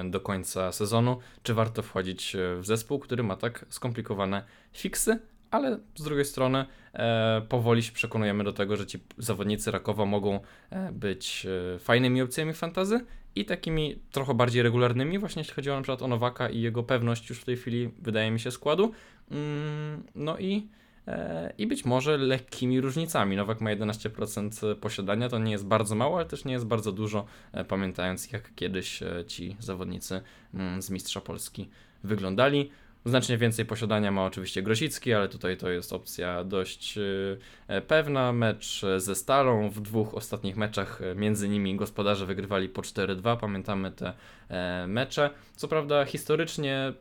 do 0.05 0.21
końca 0.21 0.73
sezonu, 0.73 1.19
czy 1.43 1.55
warto 1.55 1.83
wchodzić 1.83 2.37
w 2.59 2.67
zespół, 2.67 2.99
który 2.99 3.23
ma 3.23 3.37
tak 3.37 3.67
skomplikowane 3.69 4.45
fiksy, 4.73 5.19
ale 5.51 5.79
z 5.97 6.03
drugiej 6.03 6.25
strony 6.25 6.65
e, 6.95 7.43
powoli 7.49 7.83
się 7.83 7.93
przekonujemy 7.93 8.45
do 8.45 8.53
tego, 8.53 8.77
że 8.77 8.87
ci 8.87 8.99
zawodnicy 9.19 9.71
Rakowa 9.71 10.07
mogą 10.07 10.41
e, 10.71 10.93
być 10.93 11.47
e, 11.75 11.79
fajnymi 11.79 12.23
opcjami 12.23 12.53
fantazy 12.53 13.01
i 13.35 13.45
takimi 13.45 13.99
trochę 14.13 14.35
bardziej 14.35 14.63
regularnymi, 14.63 15.19
właśnie 15.19 15.41
jeśli 15.41 15.55
chodzi 15.55 15.71
o 15.71 15.77
na 15.77 15.83
przykład 15.83 16.03
o 16.03 16.09
Nowaka 16.09 16.49
i 16.49 16.61
jego 16.61 16.83
pewność 16.83 17.29
już 17.31 17.41
w 17.41 17.45
tej 17.45 17.57
chwili, 17.57 17.91
wydaje 17.99 18.31
mi 18.31 18.41
się, 18.41 18.51
składu. 18.51 18.93
Mm, 19.31 20.03
no 20.15 20.39
i, 20.39 20.69
i 21.59 21.67
być 21.67 21.85
może 21.85 22.19
lekkimi 22.19 22.81
różnicami. 22.81 23.37
Nowak 23.37 23.61
ma 23.61 23.71
11% 23.71 24.75
posiadania, 24.75 25.29
to 25.29 25.39
nie 25.39 25.53
jest 25.53 25.67
bardzo 25.67 25.95
mało, 25.95 26.17
ale 26.17 26.27
też 26.27 26.45
nie 26.45 26.53
jest 26.53 26.67
bardzo 26.67 26.93
dużo, 26.93 27.25
pamiętając 27.69 28.33
jak 28.33 28.55
kiedyś 28.55 29.01
ci 29.27 29.57
zawodnicy 29.61 30.23
mm, 30.55 30.83
z 30.83 30.91
Mistrza 30.91 31.21
Polski 31.21 31.69
wyglądali. 32.05 32.71
Znacznie 33.05 33.39
więcej 33.39 33.65
posiadania 33.65 34.11
ma 34.11 34.25
oczywiście 34.25 34.63
Grosicki, 34.63 35.13
ale 35.13 35.29
tutaj 35.29 35.57
to 35.57 35.71
jest 35.71 35.93
opcja 35.93 36.45
dość 36.45 36.99
e, 37.69 37.81
pewna. 37.81 38.33
Mecz 38.33 38.83
ze 38.97 39.15
Stalą 39.15 39.71
w 39.71 39.81
dwóch 39.81 40.15
ostatnich 40.15 40.57
meczach 40.57 41.03
e, 41.03 41.15
między 41.15 41.49
nimi 41.49 41.77
gospodarze 41.77 42.27
wygrywali 42.27 42.69
po 42.69 42.83
4-2. 42.83 43.37
Pamiętamy 43.37 43.93
te 43.93 44.13
e, 44.49 44.87
mecze. 44.87 45.31
Co 45.57 45.69
prawda 45.69 46.05
historycznie 46.05 46.93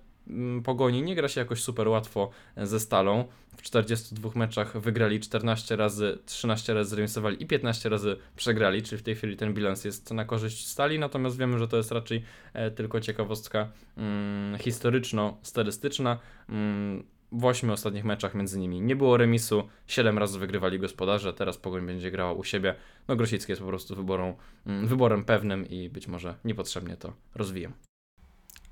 Pogoni 0.64 1.02
nie 1.02 1.16
gra 1.16 1.28
się 1.28 1.42
jakoś 1.42 1.62
super 1.62 1.88
łatwo 1.88 2.30
ze 2.58 2.80
Stalą. 2.80 3.26
W 3.58 3.62
42 3.62 4.30
meczach 4.36 4.78
wygrali 4.78 5.20
14 5.20 5.76
razy, 5.76 6.18
13 6.26 6.74
razy 6.74 6.90
zremisowali 6.90 7.44
i 7.44 7.46
15 7.46 7.90
razy 7.90 8.18
przegrali, 8.36 8.84
czyli 8.84 9.00
w 9.00 9.04
tej 9.04 9.16
chwili 9.16 9.38
ten 9.38 9.54
bilans 9.54 9.86
jest 9.86 10.14
na 10.14 10.26
korzyść 10.26 10.68
Stali, 10.68 11.00
natomiast 11.00 11.38
wiemy, 11.38 11.60
że 11.60 11.68
to 11.68 11.78
jest 11.78 11.92
raczej 11.92 12.24
e, 12.54 12.72
tylko 12.72 13.02
ciekawostka 13.02 13.72
mm, 13.98 14.58
historyczno-statystyczna. 14.58 16.18
Mm, 16.50 17.04
w 17.32 17.46
8 17.46 17.70
ostatnich 17.70 18.06
meczach 18.06 18.36
między 18.36 18.60
nimi 18.60 18.82
nie 18.82 18.96
było 18.96 19.18
remisu, 19.18 19.64
7 19.88 20.18
razy 20.18 20.40
wygrywali 20.40 20.80
gospodarze, 20.80 21.34
teraz 21.34 21.58
Pogoń 21.58 21.86
będzie 21.86 22.12
grała 22.12 22.34
u 22.34 22.44
siebie. 22.44 22.76
No 23.08 23.16
Grosicki 23.16 23.52
jest 23.52 23.62
po 23.62 23.68
prostu 23.68 23.96
wyborą, 23.96 24.36
mm, 24.66 24.88
wyborem 24.88 25.26
pewnym 25.26 25.70
i 25.70 25.90
być 25.90 26.08
może 26.08 26.36
niepotrzebnie 26.46 26.98
to 26.98 27.14
rozwijam. 27.36 27.88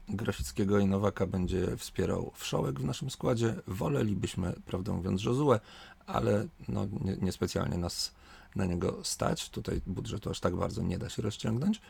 Grosickiego 0.10 0.80
i 0.80 0.86
Nowaka 0.86 1.28
będzie 1.28 1.78
wspierał 1.78 2.32
Wszołek 2.36 2.80
w 2.80 2.84
naszym 2.84 3.10
składzie. 3.10 3.56
Wolelibyśmy, 3.68 4.54
prawdę 4.66 4.94
mówiąc, 4.94 5.24
Jozuę, 5.24 5.60
ale 6.06 6.48
no, 6.68 6.88
nie, 7.02 7.18
niespecjalnie 7.22 7.78
nas 7.78 8.12
na 8.56 8.66
niego 8.66 9.00
stać. 9.04 9.50
Tutaj 9.50 9.82
budżetu 9.88 10.30
aż 10.30 10.40
tak 10.40 10.56
bardzo 10.56 10.82
nie 10.82 10.98
da 10.98 11.10
się 11.10 11.22
rozciągnąć. 11.22 11.82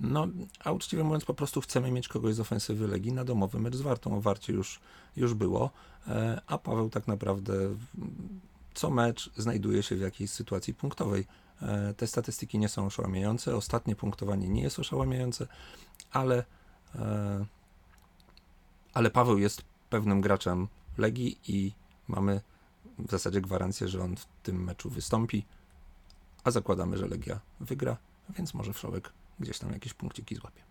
No, 0.00 0.28
a 0.64 0.72
uczciwie 0.72 1.04
mówiąc, 1.04 1.24
po 1.24 1.34
prostu 1.34 1.60
chcemy 1.60 1.90
mieć 1.90 2.08
kogoś 2.08 2.34
z 2.34 2.40
ofensywy 2.40 2.88
Legii 2.88 3.12
na 3.12 3.24
domowy 3.24 3.58
mecz 3.58 3.76
z 3.76 3.80
Wartą. 3.80 4.16
O 4.16 4.20
Warcie 4.20 4.52
już, 4.52 4.80
już 5.16 5.34
było, 5.34 5.70
e, 6.08 6.40
a 6.46 6.58
Paweł 6.58 6.90
tak 6.90 7.06
naprawdę 7.06 7.54
co 8.74 8.90
mecz 8.90 9.30
znajduje 9.36 9.82
się 9.82 9.96
w 9.96 10.00
jakiejś 10.00 10.30
sytuacji 10.30 10.74
punktowej. 10.74 11.26
E, 11.62 11.94
te 11.94 12.06
statystyki 12.06 12.58
nie 12.58 12.68
są 12.68 12.86
oszałamiające, 12.86 13.56
ostatnie 13.56 13.96
punktowanie 13.96 14.48
nie 14.48 14.62
jest 14.62 14.78
oszałamiające, 14.78 15.46
ale, 16.12 16.44
e, 16.94 17.46
ale 18.94 19.10
Paweł 19.10 19.38
jest 19.38 19.62
pewnym 19.90 20.20
graczem 20.20 20.68
Legii 20.98 21.38
i 21.48 21.72
mamy 22.08 22.40
w 22.98 23.10
zasadzie 23.10 23.40
gwarancję, 23.40 23.88
że 23.88 24.02
on 24.02 24.16
w 24.16 24.26
tym 24.42 24.64
meczu 24.64 24.90
wystąpi, 24.90 25.44
a 26.44 26.50
zakładamy, 26.50 26.98
że 26.98 27.08
Legia 27.08 27.40
wygra, 27.60 27.96
więc 28.36 28.54
może 28.54 28.72
Wszołek 28.72 29.12
gdzieś 29.40 29.58
tam 29.58 29.72
jakieś 29.72 29.94
punkciki 29.94 30.34
złapie. 30.34 30.62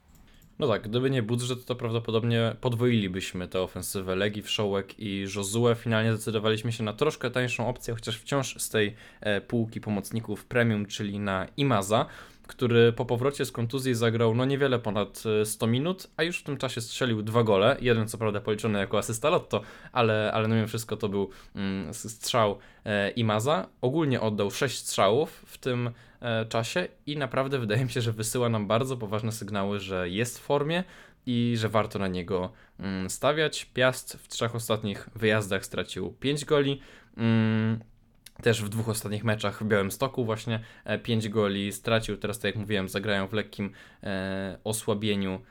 No 0.59 0.67
tak, 0.67 0.89
gdyby 0.89 1.09
nie 1.09 1.23
budżet, 1.23 1.65
to 1.65 1.75
prawdopodobnie 1.75 2.55
podwoilibyśmy 2.61 3.47
tę 3.47 3.61
ofensywę 3.61 4.15
Legii, 4.15 4.41
Wszołek 4.41 4.99
i 4.99 5.25
Josue. 5.35 5.75
Finalnie 5.75 6.13
zdecydowaliśmy 6.13 6.71
się 6.71 6.83
na 6.83 6.93
troszkę 6.93 7.31
tańszą 7.31 7.67
opcję, 7.67 7.93
chociaż 7.93 8.19
wciąż 8.19 8.61
z 8.61 8.69
tej 8.69 8.95
e, 9.21 9.41
półki 9.41 9.81
pomocników 9.81 10.45
premium, 10.45 10.85
czyli 10.85 11.19
na 11.19 11.47
Imaza, 11.57 12.05
który 12.51 12.93
po 12.93 13.05
powrocie 13.05 13.45
z 13.45 13.51
kontuzji 13.51 13.95
zagrał 13.95 14.35
no 14.35 14.45
niewiele 14.45 14.79
ponad 14.79 15.23
100 15.45 15.67
minut, 15.67 16.07
a 16.17 16.23
już 16.23 16.39
w 16.39 16.43
tym 16.43 16.57
czasie 16.57 16.81
strzelił 16.81 17.21
dwa 17.21 17.43
gole. 17.43 17.77
Jeden 17.81 18.07
co 18.07 18.17
prawda 18.17 18.41
policzony 18.41 18.79
jako 18.79 18.97
asysta 18.97 19.29
Lotto, 19.29 19.61
ale, 19.91 20.31
ale 20.33 20.47
no 20.47 20.55
mimo 20.55 20.67
wszystko 20.67 20.97
to 20.97 21.09
był 21.09 21.29
mm, 21.55 21.93
strzał 21.93 22.57
e, 22.85 23.09
Imaza. 23.09 23.67
Ogólnie 23.81 24.21
oddał 24.21 24.51
6 24.51 24.77
strzałów 24.77 25.43
w 25.45 25.57
tym 25.57 25.91
e, 26.21 26.45
czasie 26.45 26.87
i 27.05 27.17
naprawdę 27.17 27.59
wydaje 27.59 27.85
mi 27.85 27.91
się, 27.91 28.01
że 28.01 28.11
wysyła 28.11 28.49
nam 28.49 28.67
bardzo 28.67 28.97
poważne 28.97 29.31
sygnały, 29.31 29.79
że 29.79 30.09
jest 30.09 30.39
w 30.39 30.41
formie 30.41 30.83
i 31.25 31.55
że 31.57 31.69
warto 31.69 31.99
na 31.99 32.07
niego 32.07 32.51
mm, 32.79 33.09
stawiać. 33.09 33.65
Piast 33.65 34.13
w 34.13 34.27
trzech 34.27 34.55
ostatnich 34.55 35.09
wyjazdach 35.15 35.65
stracił 35.65 36.11
5 36.11 36.45
goli. 36.45 36.81
Mm, 37.17 37.79
też 38.41 38.63
w 38.63 38.69
dwóch 38.69 38.89
ostatnich 38.89 39.23
meczach 39.23 39.63
w 39.63 39.67
Białymstoku 39.67 40.25
właśnie 40.25 40.59
5 41.03 41.29
goli 41.29 41.71
stracił. 41.71 42.17
Teraz, 42.17 42.39
tak 42.39 42.45
jak 42.45 42.55
mówiłem, 42.55 42.89
zagrają 42.89 43.27
w 43.27 43.33
lekkim 43.33 43.71
e, 44.03 44.57
osłabieniu 44.63 45.41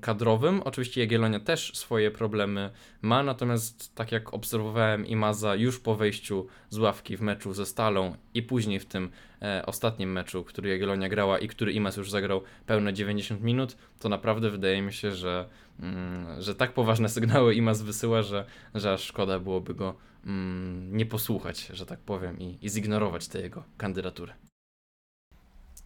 kadrowym. 0.00 0.62
Oczywiście 0.62 1.00
Jagiellonia 1.00 1.40
też 1.40 1.72
swoje 1.74 2.10
problemy 2.10 2.70
ma, 3.02 3.22
natomiast 3.22 3.94
tak 3.94 4.12
jak 4.12 4.34
obserwowałem 4.34 5.06
Imaza 5.06 5.54
już 5.54 5.80
po 5.80 5.94
wejściu 5.96 6.46
z 6.70 6.78
ławki 6.78 7.16
w 7.16 7.20
meczu 7.20 7.54
ze 7.54 7.66
Stalą 7.66 8.16
i 8.34 8.42
później 8.42 8.80
w 8.80 8.86
tym 8.86 9.10
e, 9.42 9.62
ostatnim 9.66 10.12
meczu, 10.12 10.44
który 10.44 10.70
Jagiellonia 10.70 11.08
grała 11.08 11.38
i 11.38 11.48
który 11.48 11.72
Imaz 11.72 11.96
już 11.96 12.10
zagrał 12.10 12.42
pełne 12.66 12.92
90 12.92 13.42
minut, 13.42 13.76
to 13.98 14.08
naprawdę 14.08 14.50
wydaje 14.50 14.82
mi 14.82 14.92
się, 14.92 15.12
że, 15.12 15.48
mm, 15.80 16.42
że 16.42 16.54
tak 16.54 16.72
poważne 16.72 17.08
sygnały 17.18 17.54
Imaz 17.54 17.82
wysyła, 17.82 18.22
że, 18.22 18.44
że 18.74 18.92
aż 18.92 19.04
szkoda 19.04 19.38
byłoby 19.38 19.74
go 19.74 19.94
mm, 20.26 20.96
nie 20.96 21.06
posłuchać, 21.06 21.66
że 21.66 21.86
tak 21.86 21.98
powiem, 21.98 22.40
i, 22.40 22.58
i 22.62 22.70
zignorować 22.70 23.28
tę 23.28 23.40
jego 23.40 23.64
kandydaturę. 23.76 24.34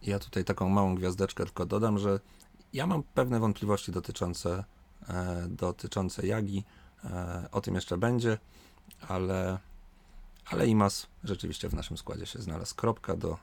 Ja 0.01 0.19
tutaj 0.19 0.45
taką 0.45 0.69
małą 0.69 0.95
gwiazdeczkę 0.95 1.45
tylko 1.45 1.65
dodam, 1.65 1.97
że 1.97 2.19
ja 2.73 2.87
mam 2.87 3.03
pewne 3.03 3.39
wątpliwości 3.39 3.91
dotyczące, 3.91 4.63
e, 5.09 5.47
dotyczące 5.49 6.27
Jagi. 6.27 6.63
E, 7.05 7.47
o 7.51 7.61
tym 7.61 7.75
jeszcze 7.75 7.97
będzie, 7.97 8.37
ale, 9.07 9.59
ale 10.45 10.67
Imas 10.67 11.07
rzeczywiście 11.23 11.69
w 11.69 11.73
naszym 11.73 11.97
składzie 11.97 12.25
się 12.25 12.41
znalazł. 12.41 12.75
Kropka 12.75 13.15
do, 13.15 13.37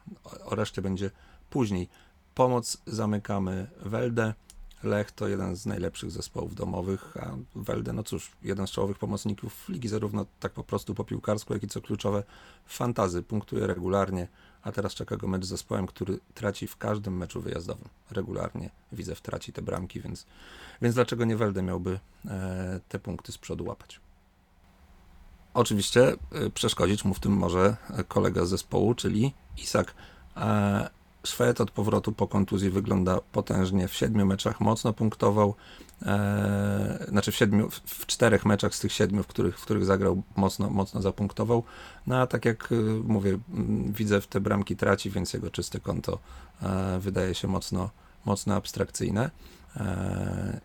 o 0.45 0.55
reszcie 0.55 0.83
będzie 0.83 1.11
później. 1.51 1.89
Pomoc 2.35 2.83
zamykamy 2.87 3.71
Weldę. 3.81 4.35
Lech 4.83 5.13
to 5.13 5.29
jeden 5.29 5.57
z 5.57 5.67
najlepszych 5.67 6.11
zespołów 6.11 6.55
domowych, 6.55 7.17
a 7.17 7.37
Welde, 7.55 7.93
no 7.93 8.03
cóż, 8.03 8.33
jeden 8.43 8.67
z 8.67 8.71
czołowych 8.71 8.99
pomocników 8.99 9.69
ligi, 9.69 9.89
zarówno 9.89 10.27
tak 10.41 10.53
po 10.53 10.65
prostu 10.65 10.95
po 10.95 11.05
piłkarsku, 11.05 11.53
jak 11.53 11.63
i 11.63 11.69
co 11.69 11.81
kluczowe, 11.81 12.23
fantazy, 12.67 13.23
punktuje 13.23 13.67
regularnie, 13.67 14.29
a 14.63 14.73
teraz 14.73 14.95
czeka 14.95 15.17
go 15.17 15.29
mecz 15.29 15.45
z 15.45 15.49
zespołem, 15.49 15.87
który 15.87 16.19
traci 16.35 16.67
w 16.67 16.77
każdym 16.77 17.17
meczu 17.17 17.41
wyjazdowym. 17.41 17.89
Regularnie 18.11 18.71
widzę, 18.93 19.17
traci 19.17 19.53
te 19.53 19.63
bramki, 19.63 20.01
więc, 20.01 20.27
więc 20.83 20.95
dlaczego 20.95 21.25
nie 21.25 21.37
Welde 21.37 21.63
miałby 21.63 22.01
e, 22.27 22.81
te 22.89 22.99
punkty 22.99 23.33
z 23.33 23.39
przodu 23.39 23.65
łapać? 23.65 24.01
Oczywiście 25.55 26.13
e, 26.33 26.51
przeszkodzić 26.51 27.05
mu 27.05 27.15
w 27.15 27.21
tym 27.21 27.33
może 27.33 27.77
kolega 28.09 28.45
z 28.45 28.49
zespołu, 28.49 28.95
czyli 28.95 29.35
Isak. 29.57 29.95
E, 30.37 30.91
Szwed 31.25 31.61
od 31.61 31.71
powrotu 31.71 32.13
po 32.13 32.29
kontuzji 32.29 32.71
wygląda 32.71 33.21
potężnie. 33.33 33.89
W 33.89 33.95
siedmiu 33.95 34.27
meczach 34.27 34.61
mocno 34.61 34.93
punktował. 34.93 35.55
E, 36.07 37.07
znaczy 37.09 37.33
w, 37.33 37.37
siedmiu, 37.37 37.71
w 37.71 38.07
czterech 38.07 38.47
meczach 38.47 38.75
z 38.75 38.81
tych 38.81 38.93
siedmiu, 38.93 39.23
w 39.23 39.27
których, 39.27 39.59
w 39.59 39.63
których 39.63 39.85
zagrał, 39.85 40.23
mocno, 40.37 40.71
mocno 40.71 41.03
zapunktował. 41.03 41.65
No 42.07 42.17
a 42.17 42.27
tak 42.27 42.45
jak 42.45 42.73
y, 42.73 42.77
mówię, 43.05 43.39
widzę 43.93 44.21
w 44.21 44.27
te 44.27 44.41
bramki 44.41 44.77
traci, 44.77 45.11
więc 45.11 45.33
jego 45.33 45.51
czyste 45.51 45.81
konto 45.81 46.19
e, 46.63 46.99
wydaje 47.01 47.35
się 47.35 47.49
mocno, 47.49 47.91
mocno 48.25 48.55
abstrakcyjne. 48.55 49.31
E, 49.77 50.61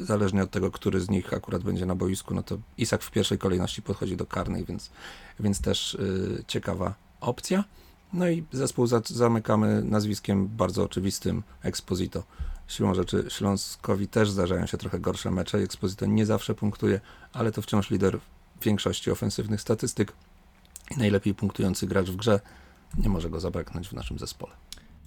zależnie 0.00 0.42
od 0.42 0.50
tego, 0.50 0.70
który 0.70 1.00
z 1.00 1.10
nich 1.10 1.34
akurat 1.34 1.62
będzie 1.62 1.86
na 1.86 1.94
boisku, 1.94 2.34
no 2.34 2.42
to 2.42 2.58
Isak 2.78 3.02
w 3.02 3.10
pierwszej 3.10 3.38
kolejności 3.38 3.82
podchodzi 3.82 4.16
do 4.16 4.26
karnej, 4.26 4.64
więc, 4.64 4.90
więc 5.40 5.60
też 5.60 5.94
y, 5.94 6.44
ciekawa 6.46 6.94
opcja. 7.20 7.64
No 8.12 8.28
i 8.28 8.44
zespół 8.52 8.86
zamykamy 9.04 9.82
nazwiskiem 9.82 10.48
bardzo 10.48 10.84
oczywistym 10.84 11.42
Exposito. 11.62 12.22
Siłą 12.68 12.94
rzeczy 12.94 13.24
Śląskowi 13.28 14.08
też 14.08 14.30
zdarzają 14.30 14.66
się 14.66 14.78
trochę 14.78 14.98
gorsze 15.00 15.30
mecze. 15.30 15.58
Exposito 15.58 16.06
nie 16.06 16.26
zawsze 16.26 16.54
punktuje, 16.54 17.00
ale 17.32 17.52
to 17.52 17.62
wciąż 17.62 17.90
lider 17.90 18.18
większości 18.62 19.10
ofensywnych 19.10 19.60
statystyk 19.60 20.12
i 20.90 20.98
najlepiej 20.98 21.34
punktujący 21.34 21.86
gracz 21.86 22.10
w 22.10 22.16
grze. 22.16 22.40
Nie 22.98 23.08
może 23.08 23.30
go 23.30 23.40
zabraknąć 23.40 23.88
w 23.88 23.92
naszym 23.92 24.18
zespole. 24.18 24.52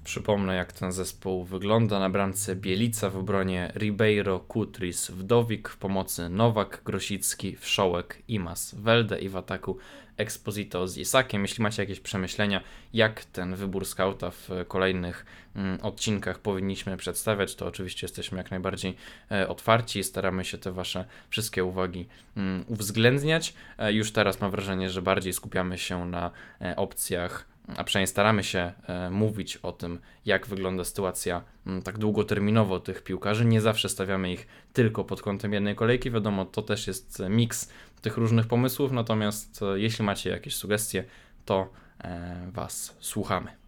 Przypomnę, 0.03 0.55
jak 0.55 0.73
ten 0.73 0.91
zespół 0.91 1.43
wygląda. 1.43 1.99
Na 1.99 2.09
bramce 2.09 2.55
Bielica 2.55 3.09
w 3.09 3.17
obronie 3.17 3.71
Ribeiro, 3.75 4.39
Kutris, 4.39 5.11
Wdowik 5.11 5.69
w 5.69 5.77
pomocy 5.77 6.29
Nowak, 6.29 6.81
Grosicki, 6.85 7.55
Wszołek, 7.55 8.23
Imas, 8.27 8.75
Welde 8.75 9.19
i 9.19 9.29
w 9.29 9.37
ataku 9.37 9.77
Exposito 10.17 10.87
z 10.87 10.97
Isakiem. 10.97 11.41
Jeśli 11.41 11.63
macie 11.63 11.83
jakieś 11.83 11.99
przemyślenia, 11.99 12.61
jak 12.93 13.25
ten 13.25 13.55
wybór 13.55 13.85
skauta 13.85 14.31
w 14.31 14.49
kolejnych 14.67 15.25
mm, 15.55 15.79
odcinkach 15.81 16.39
powinniśmy 16.39 16.97
przedstawiać, 16.97 17.55
to 17.55 17.67
oczywiście 17.67 18.05
jesteśmy 18.05 18.37
jak 18.37 18.51
najbardziej 18.51 18.95
e, 19.31 19.47
otwarci 19.47 19.99
i 19.99 20.03
staramy 20.03 20.45
się 20.45 20.57
te 20.57 20.71
Wasze 20.71 21.05
wszystkie 21.29 21.63
uwagi 21.63 22.07
mm, 22.37 22.65
uwzględniać. 22.67 23.53
E, 23.77 23.93
już 23.93 24.11
teraz 24.11 24.41
mam 24.41 24.51
wrażenie, 24.51 24.89
że 24.89 25.01
bardziej 25.01 25.33
skupiamy 25.33 25.77
się 25.77 26.05
na 26.05 26.31
e, 26.61 26.75
opcjach 26.75 27.45
a 27.77 27.83
przynajmniej 27.83 28.07
staramy 28.07 28.43
się 28.43 28.73
e, 28.87 29.09
mówić 29.09 29.57
o 29.57 29.71
tym, 29.71 29.99
jak 30.25 30.47
wygląda 30.47 30.83
sytuacja 30.83 31.43
mm, 31.67 31.81
tak 31.81 31.97
długoterminowo 31.97 32.79
tych 32.79 33.03
piłkarzy. 33.03 33.45
Nie 33.45 33.61
zawsze 33.61 33.89
stawiamy 33.89 34.31
ich 34.31 34.47
tylko 34.73 35.03
pod 35.03 35.21
kątem 35.21 35.53
jednej 35.53 35.75
kolejki. 35.75 36.11
Wiadomo, 36.11 36.45
to 36.45 36.61
też 36.61 36.87
jest 36.87 37.23
miks 37.29 37.69
tych 38.01 38.17
różnych 38.17 38.47
pomysłów, 38.47 38.91
natomiast 38.91 39.61
e, 39.61 39.79
jeśli 39.79 40.05
macie 40.05 40.29
jakieś 40.29 40.55
sugestie, 40.55 41.05
to 41.45 41.69
e, 42.03 42.51
Was 42.51 42.95
słuchamy. 42.99 43.58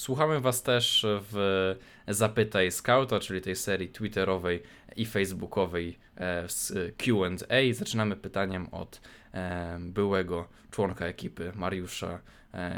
Słuchamy 0.00 0.40
Was 0.40 0.62
też 0.62 1.06
w 1.08 1.76
Zapytaj 2.08 2.72
Scouta, 2.72 3.20
czyli 3.20 3.40
tej 3.40 3.56
serii 3.56 3.88
twitterowej 3.88 4.62
i 4.96 5.06
facebookowej 5.06 5.98
e, 6.16 6.48
z 6.48 6.72
QA. 6.96 7.28
Zaczynamy 7.72 8.16
pytaniem 8.16 8.68
od 8.68 9.00
e, 9.34 9.78
byłego 9.80 10.48
członka 10.70 11.06
ekipy 11.06 11.52
Mariusza 11.54 12.20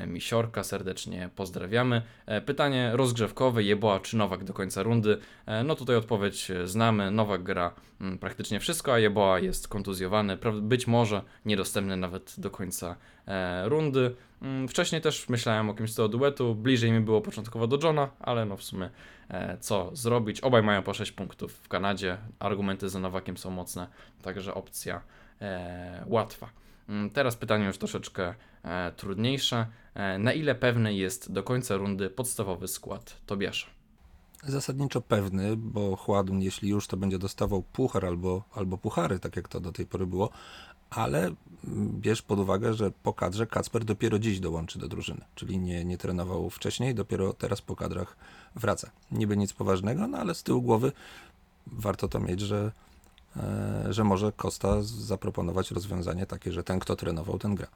Misiorka. 0.06 0.64
Serdecznie 0.64 1.30
pozdrawiamy. 1.36 2.02
Pytanie 2.46 2.90
rozgrzewkowe: 2.94 3.62
Jeboa 3.62 4.00
czy 4.00 4.16
Nowak 4.16 4.44
do 4.44 4.52
końca 4.52 4.82
rundy? 4.82 5.18
No 5.64 5.74
tutaj 5.74 5.96
odpowiedź 5.96 6.52
znamy. 6.64 7.10
Nowak 7.10 7.42
gra 7.42 7.74
mm, 8.00 8.18
praktycznie 8.18 8.60
wszystko, 8.60 8.92
a 8.92 8.98
Jeboa 8.98 9.38
jest 9.38 9.68
kontuzjowany. 9.68 10.38
Być 10.60 10.86
może 10.86 11.22
niedostępny 11.44 11.96
nawet 11.96 12.34
do 12.38 12.50
końca 12.50 12.96
rundy. 13.64 14.14
Mm, 14.42 14.68
wcześniej 14.68 15.00
też 15.00 15.28
myślałem 15.28 15.70
o 15.70 15.74
kimś 15.74 15.94
co 15.94 16.08
duetu. 16.08 16.54
Bliżej 16.54 16.92
mi 16.92 17.00
było 17.00 17.20
początkowo 17.20 17.66
do 17.66 17.86
Johna, 17.86 18.08
ale 18.20 18.44
no 18.44 18.56
w 18.56 18.62
sumie 18.62 18.90
E, 19.32 19.56
co 19.60 19.90
zrobić. 19.92 20.40
Obaj 20.40 20.62
mają 20.62 20.82
po 20.82 20.94
6 20.94 21.12
punktów 21.12 21.52
w 21.52 21.68
Kanadzie. 21.68 22.18
Argumenty 22.38 22.88
za 22.88 22.98
Nowakiem 22.98 23.36
są 23.36 23.50
mocne, 23.50 23.86
także 24.22 24.54
opcja 24.54 25.00
e, 25.40 26.04
łatwa. 26.06 26.50
Mm, 26.88 27.10
teraz 27.10 27.36
pytanie 27.36 27.64
już 27.64 27.78
troszeczkę 27.78 28.28
e, 28.28 28.34
trudniejsze. 28.96 29.66
E, 29.94 30.18
na 30.18 30.32
ile 30.32 30.54
pewny 30.54 30.94
jest 30.94 31.32
do 31.32 31.42
końca 31.42 31.76
rundy 31.76 32.10
podstawowy 32.10 32.68
skład 32.68 33.16
Tobiasza? 33.26 33.66
Zasadniczo 34.46 35.00
pewny, 35.00 35.56
bo 35.56 35.96
Chładun, 35.96 36.42
jeśli 36.42 36.68
już, 36.68 36.86
to 36.86 36.96
będzie 36.96 37.18
dostawał 37.18 37.62
puchar 37.62 38.06
albo, 38.06 38.42
albo 38.54 38.78
puchary, 38.78 39.18
tak 39.18 39.36
jak 39.36 39.48
to 39.48 39.60
do 39.60 39.72
tej 39.72 39.86
pory 39.86 40.06
było, 40.06 40.30
ale 40.90 41.18
mm, 41.64 42.00
bierz 42.00 42.22
pod 42.22 42.38
uwagę, 42.38 42.74
że 42.74 42.90
po 42.90 43.12
kadrze 43.12 43.46
Kacper 43.46 43.84
dopiero 43.84 44.18
dziś 44.18 44.40
dołączy 44.40 44.78
do 44.78 44.88
drużyny, 44.88 45.20
czyli 45.34 45.58
nie, 45.58 45.84
nie 45.84 45.98
trenował 45.98 46.50
wcześniej, 46.50 46.94
dopiero 46.94 47.32
teraz 47.32 47.62
po 47.62 47.76
kadrach 47.76 48.16
wraca. 48.54 48.90
Niby 49.12 49.36
nic 49.36 49.52
poważnego, 49.52 50.06
no 50.06 50.18
ale 50.18 50.34
z 50.34 50.42
tyłu 50.42 50.62
głowy 50.62 50.92
warto 51.66 52.08
to 52.08 52.20
mieć, 52.20 52.40
że, 52.40 52.72
e, 53.36 53.86
że 53.90 54.04
może 54.04 54.32
Costa 54.32 54.82
zaproponować 54.82 55.70
rozwiązanie 55.70 56.26
takie, 56.26 56.52
że 56.52 56.64
ten, 56.64 56.78
kto 56.78 56.96
trenował, 56.96 57.38
ten 57.38 57.54
gra. 57.54 57.66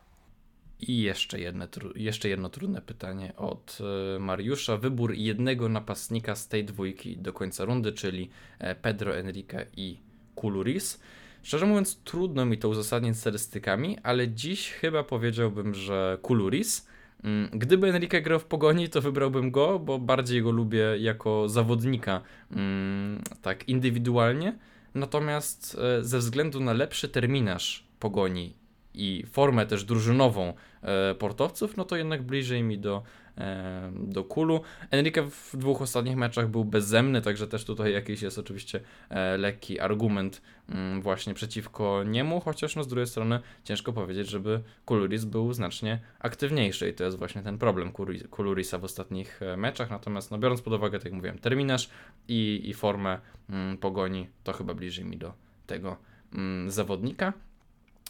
I 0.80 1.02
jeszcze, 1.02 1.40
jedne, 1.40 1.68
jeszcze 1.94 2.28
jedno 2.28 2.48
trudne 2.48 2.82
pytanie 2.82 3.36
od 3.36 3.78
e, 4.16 4.18
Mariusza. 4.18 4.78
Wybór 4.78 5.14
jednego 5.14 5.68
napastnika 5.68 6.36
z 6.36 6.48
tej 6.48 6.64
dwójki 6.64 7.16
do 7.16 7.32
końca 7.32 7.64
rundy, 7.64 7.92
czyli 7.92 8.30
e, 8.58 8.74
Pedro 8.74 9.16
Enrique 9.16 9.66
i 9.76 10.00
Kuluris. 10.34 11.00
Szczerze 11.42 11.66
mówiąc, 11.66 12.00
trudno 12.04 12.44
mi 12.44 12.58
to 12.58 12.68
uzasadnić 12.68 13.16
statystykami, 13.16 13.98
ale 14.02 14.28
dziś 14.28 14.70
chyba 14.70 15.04
powiedziałbym, 15.04 15.74
że 15.74 16.18
Kuluris. 16.22 16.88
Mm, 17.24 17.48
gdyby 17.52 17.86
Enrique 17.86 18.22
grał 18.22 18.38
w 18.38 18.44
pogoni, 18.44 18.88
to 18.88 19.02
wybrałbym 19.02 19.50
go, 19.50 19.78
bo 19.78 19.98
bardziej 19.98 20.42
go 20.42 20.50
lubię 20.50 20.84
jako 20.98 21.48
zawodnika, 21.48 22.20
mm, 22.50 23.22
tak 23.42 23.68
indywidualnie. 23.68 24.58
Natomiast 24.94 25.78
e, 25.80 26.04
ze 26.04 26.18
względu 26.18 26.60
na 26.60 26.72
lepszy 26.72 27.08
terminarz 27.08 27.86
pogoni 28.00 28.65
i 28.96 29.24
formę 29.26 29.66
też 29.66 29.84
drużynową 29.84 30.54
e, 30.82 31.14
portowców, 31.14 31.76
no 31.76 31.84
to 31.84 31.96
jednak 31.96 32.22
bliżej 32.22 32.62
mi 32.62 32.78
do, 32.78 33.02
e, 33.38 33.92
do 33.94 34.24
kulu. 34.24 34.60
Enrique 34.90 35.22
w 35.30 35.56
dwóch 35.56 35.82
ostatnich 35.82 36.16
meczach 36.16 36.48
był 36.48 36.64
bezzemny, 36.64 37.22
także 37.22 37.46
też 37.46 37.64
tutaj 37.64 37.92
jakiś 37.92 38.22
jest 38.22 38.38
oczywiście 38.38 38.80
e, 39.10 39.36
lekki 39.36 39.80
argument 39.80 40.42
mm, 40.68 41.02
właśnie 41.02 41.34
przeciwko 41.34 42.02
niemu, 42.04 42.40
chociaż 42.40 42.76
no 42.76 42.82
z 42.82 42.88
drugiej 42.88 43.06
strony 43.06 43.40
ciężko 43.64 43.92
powiedzieć, 43.92 44.28
żeby 44.28 44.60
Kuluris 44.84 45.24
był 45.24 45.52
znacznie 45.52 46.00
aktywniejszy 46.18 46.88
i 46.88 46.94
to 46.94 47.04
jest 47.04 47.18
właśnie 47.18 47.42
ten 47.42 47.58
problem 47.58 47.92
Kulurisa 48.30 48.78
w 48.78 48.84
ostatnich 48.84 49.40
meczach, 49.56 49.90
natomiast 49.90 50.30
no 50.30 50.38
biorąc 50.38 50.62
pod 50.62 50.72
uwagę, 50.72 50.98
tak 50.98 51.04
jak 51.04 51.14
mówiłem, 51.14 51.38
terminarz 51.38 51.90
i, 52.28 52.62
i 52.64 52.74
formę 52.74 53.18
mm, 53.50 53.78
pogoni, 53.78 54.28
to 54.44 54.52
chyba 54.52 54.74
bliżej 54.74 55.04
mi 55.04 55.16
do 55.16 55.32
tego 55.66 55.96
mm, 56.34 56.70
zawodnika. 56.70 57.32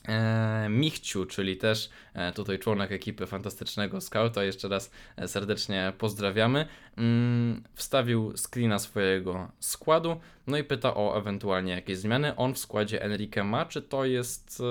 E, 0.08 0.68
Michciu, 0.70 1.26
czyli 1.26 1.56
też 1.56 1.90
e, 2.14 2.32
tutaj 2.32 2.58
członek 2.58 2.92
ekipy 2.92 3.26
fantastycznego 3.26 4.00
Scouta, 4.00 4.44
jeszcze 4.44 4.68
raz 4.68 4.90
e, 5.16 5.28
serdecznie 5.28 5.92
pozdrawiamy, 5.98 6.66
mm, 6.96 7.62
wstawił 7.74 8.32
screena 8.36 8.78
swojego 8.78 9.48
składu, 9.60 10.20
no 10.46 10.58
i 10.58 10.64
pyta 10.64 10.94
o 10.94 11.18
ewentualnie 11.18 11.72
jakieś 11.72 11.98
zmiany. 11.98 12.36
On 12.36 12.54
w 12.54 12.58
składzie 12.58 13.02
Enrique 13.02 13.44
ma, 13.44 13.66
czy 13.66 13.82
to 13.82 14.04
jest 14.04 14.62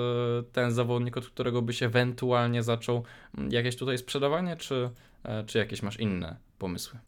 ten 0.52 0.72
zawodnik, 0.72 1.16
od 1.16 1.26
którego 1.26 1.62
by 1.62 1.72
się 1.72 1.86
ewentualnie 1.86 2.62
zaczął 2.62 3.04
mm, 3.38 3.52
jakieś 3.52 3.76
tutaj 3.76 3.98
sprzedawanie, 3.98 4.56
czy, 4.56 4.90
czy 5.46 5.58
jakieś 5.58 5.82
masz 5.82 6.00
inne 6.00 6.36
pomysły? 6.58 6.98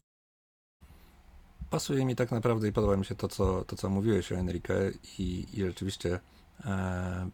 Pasuje 1.69 2.05
mi 2.05 2.15
tak 2.15 2.31
naprawdę 2.31 2.67
i 2.67 2.71
podoba 2.71 2.97
mi 2.97 3.05
się 3.05 3.15
to, 3.15 3.27
co, 3.27 3.65
to, 3.65 3.75
co 3.75 3.89
mówiłeś 3.89 4.31
o 4.31 4.35
Enrique 4.35 4.91
i, 5.19 5.45
i 5.53 5.65
rzeczywiście 5.65 6.19
e, 6.65 7.29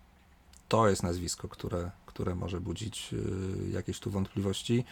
to 0.67 0.89
jest 0.89 1.03
nazwisko, 1.03 1.47
które, 1.47 1.91
które 2.05 2.35
może 2.35 2.61
budzić 2.61 3.13
y, 3.13 3.69
jakieś 3.71 3.99
tu 3.99 4.11
wątpliwości. 4.11 4.85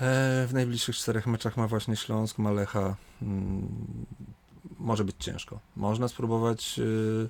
E, 0.00 0.46
w 0.46 0.50
najbliższych 0.52 0.96
czterech 0.96 1.26
meczach 1.26 1.56
ma 1.56 1.68
właśnie 1.68 1.96
Śląsk, 1.96 2.38
Malecha. 2.38 2.96
Mm, 3.22 4.06
może 4.78 5.04
być 5.04 5.16
ciężko. 5.18 5.60
Można 5.76 6.08
spróbować 6.08 6.78
y, 6.78 7.28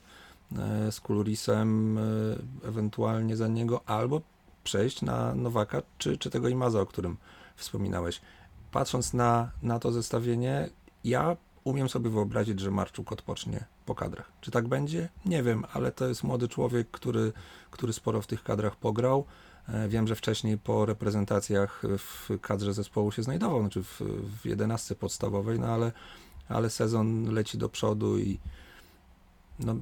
e, 0.59 0.93
z 0.93 1.01
Kulurisem 1.01 1.99
e, 1.99 2.03
ewentualnie 2.69 3.37
za 3.37 3.49
niego, 3.49 3.81
albo 3.87 4.21
przejść 4.65 5.03
na 5.03 5.35
Nowaka, 5.35 5.83
czy, 5.99 6.19
czy 6.19 6.31
tego 6.31 6.49
Imaza, 6.49 6.81
o 6.81 6.87
którym 6.87 7.17
wspominałeś. 7.57 8.21
Patrząc 8.71 9.15
na, 9.15 9.51
na 9.63 9.79
to 9.79 9.93
zestawienie, 9.93 10.71
ja 11.05 11.37
umiem 11.69 11.89
sobie 11.89 12.11
wyobrazić, 12.11 12.61
że 12.61 12.71
Marczuk 12.71 13.13
odpocznie 13.13 13.65
po 13.87 13.95
kadrach. 13.95 14.33
Czy 14.41 14.51
tak 14.51 14.69
będzie? 14.69 15.09
Nie 15.27 15.43
wiem, 15.43 15.65
ale 15.73 15.93
to 15.93 16.09
jest 16.09 16.25
młody 16.25 16.49
człowiek, 16.49 16.91
który, 16.91 17.33
który 17.71 17.93
sporo 17.93 18.23
w 18.23 18.27
tych 18.27 18.43
kadrach 18.43 18.77
pograł. 18.77 19.25
E, 19.69 19.89
wiem, 19.89 20.09
że 20.09 20.15
wcześniej 20.15 20.59
po 20.59 20.87
reprezentacjach 20.87 21.83
w 21.99 22.39
kadrze 22.41 22.75
zespołu 22.75 23.13
się 23.13 23.23
znajdował, 23.23 23.61
znaczy 23.61 23.83
w, 23.83 24.01
w 24.41 24.47
jedenastce 24.47 24.95
podstawowej, 24.95 25.59
no 25.61 25.67
ale, 25.67 25.93
ale 26.49 26.71
sezon 26.71 27.35
leci 27.35 27.59
do 27.59 27.69
przodu 27.69 28.19
i 28.19 28.39
no, 29.59 29.77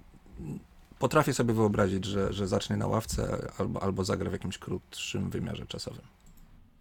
potrafię 0.99 1.35
sobie 1.35 1.55
wyobrazić, 1.55 2.05
że, 2.05 2.33
że 2.33 2.49
zacznie 2.49 2.77
na 2.77 2.87
ławce 2.87 3.53
albo, 3.59 3.83
albo 3.83 4.05
zagra 4.05 4.31
w 4.31 4.33
jakimś 4.33 4.59
krótszym 4.59 5.31
wymiarze 5.31 5.67
czasowym. 5.67 6.16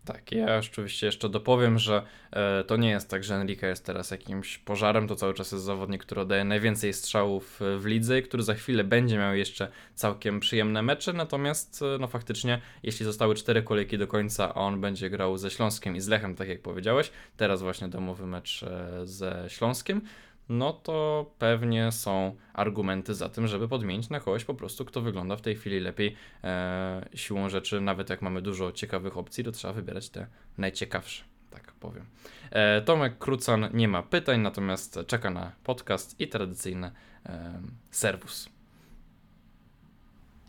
Tak, 0.05 0.31
ja 0.31 0.57
oczywiście 0.57 1.05
jeszcze 1.05 1.29
dopowiem, 1.29 1.79
że 1.79 2.03
e, 2.31 2.63
to 2.63 2.77
nie 2.77 2.89
jest 2.89 3.09
tak, 3.09 3.23
że 3.23 3.35
Enrique 3.35 3.67
jest 3.67 3.85
teraz 3.85 4.11
jakimś 4.11 4.57
pożarem, 4.57 5.07
to 5.07 5.15
cały 5.15 5.33
czas 5.33 5.51
jest 5.51 5.63
zawodnik, 5.63 6.05
który 6.05 6.21
oddaje 6.21 6.43
najwięcej 6.43 6.93
strzałów 6.93 7.61
e, 7.61 7.77
w 7.77 7.85
lidze, 7.85 8.21
który 8.21 8.43
za 8.43 8.53
chwilę 8.53 8.83
będzie 8.83 9.17
miał 9.17 9.35
jeszcze 9.35 9.67
całkiem 9.95 10.39
przyjemne 10.39 10.81
mecze, 10.81 11.13
natomiast 11.13 11.81
e, 11.81 11.97
no 11.99 12.07
faktycznie, 12.07 12.61
jeśli 12.83 13.05
zostały 13.05 13.35
cztery 13.35 13.63
kolejki 13.63 13.97
do 13.97 14.07
końca, 14.07 14.49
a 14.49 14.53
on 14.53 14.81
będzie 14.81 15.09
grał 15.09 15.37
ze 15.37 15.51
Śląskiem 15.51 15.95
i 15.95 16.01
z 16.01 16.07
Lechem, 16.07 16.35
tak 16.35 16.47
jak 16.47 16.61
powiedziałeś, 16.61 17.11
teraz 17.37 17.61
właśnie 17.61 17.87
domowy 17.87 18.27
mecz 18.27 18.65
ze 19.03 19.45
Śląskiem, 19.47 20.01
no 20.49 20.73
to 20.73 21.25
pewnie 21.39 21.91
są 21.91 22.35
argumenty 22.53 23.13
za 23.13 23.29
tym, 23.29 23.47
żeby 23.47 23.67
podmienić 23.67 24.09
na 24.09 24.19
kogoś 24.19 24.45
po 24.45 24.53
prostu, 24.53 24.85
kto 24.85 25.01
wygląda 25.01 25.35
w 25.35 25.41
tej 25.41 25.55
chwili 25.55 25.79
lepiej. 25.79 26.15
E, 26.43 27.09
siłą 27.13 27.49
rzeczy, 27.49 27.81
nawet 27.81 28.09
jak 28.09 28.21
mamy 28.21 28.41
dużo 28.41 28.71
ciekawych 28.71 29.17
opcji, 29.17 29.43
to 29.43 29.51
trzeba 29.51 29.73
wybierać 29.73 30.09
te 30.09 30.27
najciekawsze, 30.57 31.23
tak 31.51 31.71
powiem. 31.71 32.05
E, 32.51 32.81
Tomek 32.81 33.17
Krucan 33.17 33.69
nie 33.73 33.87
ma 33.87 34.03
pytań, 34.03 34.41
natomiast 34.41 34.99
czeka 35.07 35.29
na 35.29 35.51
podcast 35.63 36.19
i 36.19 36.27
tradycyjny 36.27 36.91
e, 37.25 37.61
serwus. 37.91 38.49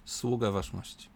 Sługa 0.04 0.50
waszmości. 0.50 1.08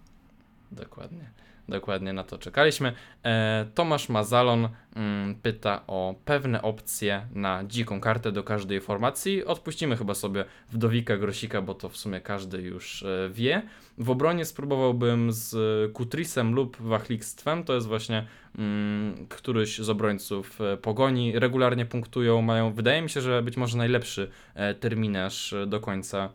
Dokładnie. 0.72 1.30
Dokładnie 1.70 2.12
na 2.12 2.24
to 2.24 2.38
czekaliśmy. 2.38 2.92
E, 3.24 3.66
Tomasz 3.74 4.08
Mazalon 4.08 4.68
mm, 4.96 5.34
pyta 5.34 5.82
o 5.86 6.14
pewne 6.24 6.62
opcje 6.62 7.26
na 7.34 7.64
dziką 7.64 8.00
kartę 8.00 8.32
do 8.32 8.42
każdej 8.42 8.80
formacji. 8.80 9.44
Odpuścimy 9.44 9.96
chyba 9.96 10.14
sobie 10.14 10.44
Wdowika 10.70 11.16
Grosika, 11.16 11.62
bo 11.62 11.74
to 11.74 11.88
w 11.88 11.96
sumie 11.96 12.20
każdy 12.20 12.62
już 12.62 13.02
e, 13.02 13.30
wie. 13.32 13.62
W 13.98 14.10
obronie 14.10 14.44
spróbowałbym 14.44 15.32
z 15.32 15.52
Kutrisem 15.92 16.54
lub 16.54 16.76
Wachlikstwem. 16.76 17.64
To 17.64 17.74
jest 17.74 17.86
właśnie 17.86 18.26
mm, 18.58 19.26
któryś 19.28 19.78
z 19.78 19.90
obrońców 19.90 20.60
e, 20.60 20.76
pogoni. 20.76 21.38
Regularnie 21.38 21.86
punktują, 21.86 22.42
mają, 22.42 22.72
wydaje 22.72 23.02
mi 23.02 23.10
się, 23.10 23.20
że 23.20 23.42
być 23.42 23.56
może 23.56 23.78
najlepszy 23.78 24.30
e, 24.54 24.74
terminarz 24.74 25.54
do 25.66 25.80
końca 25.80 26.28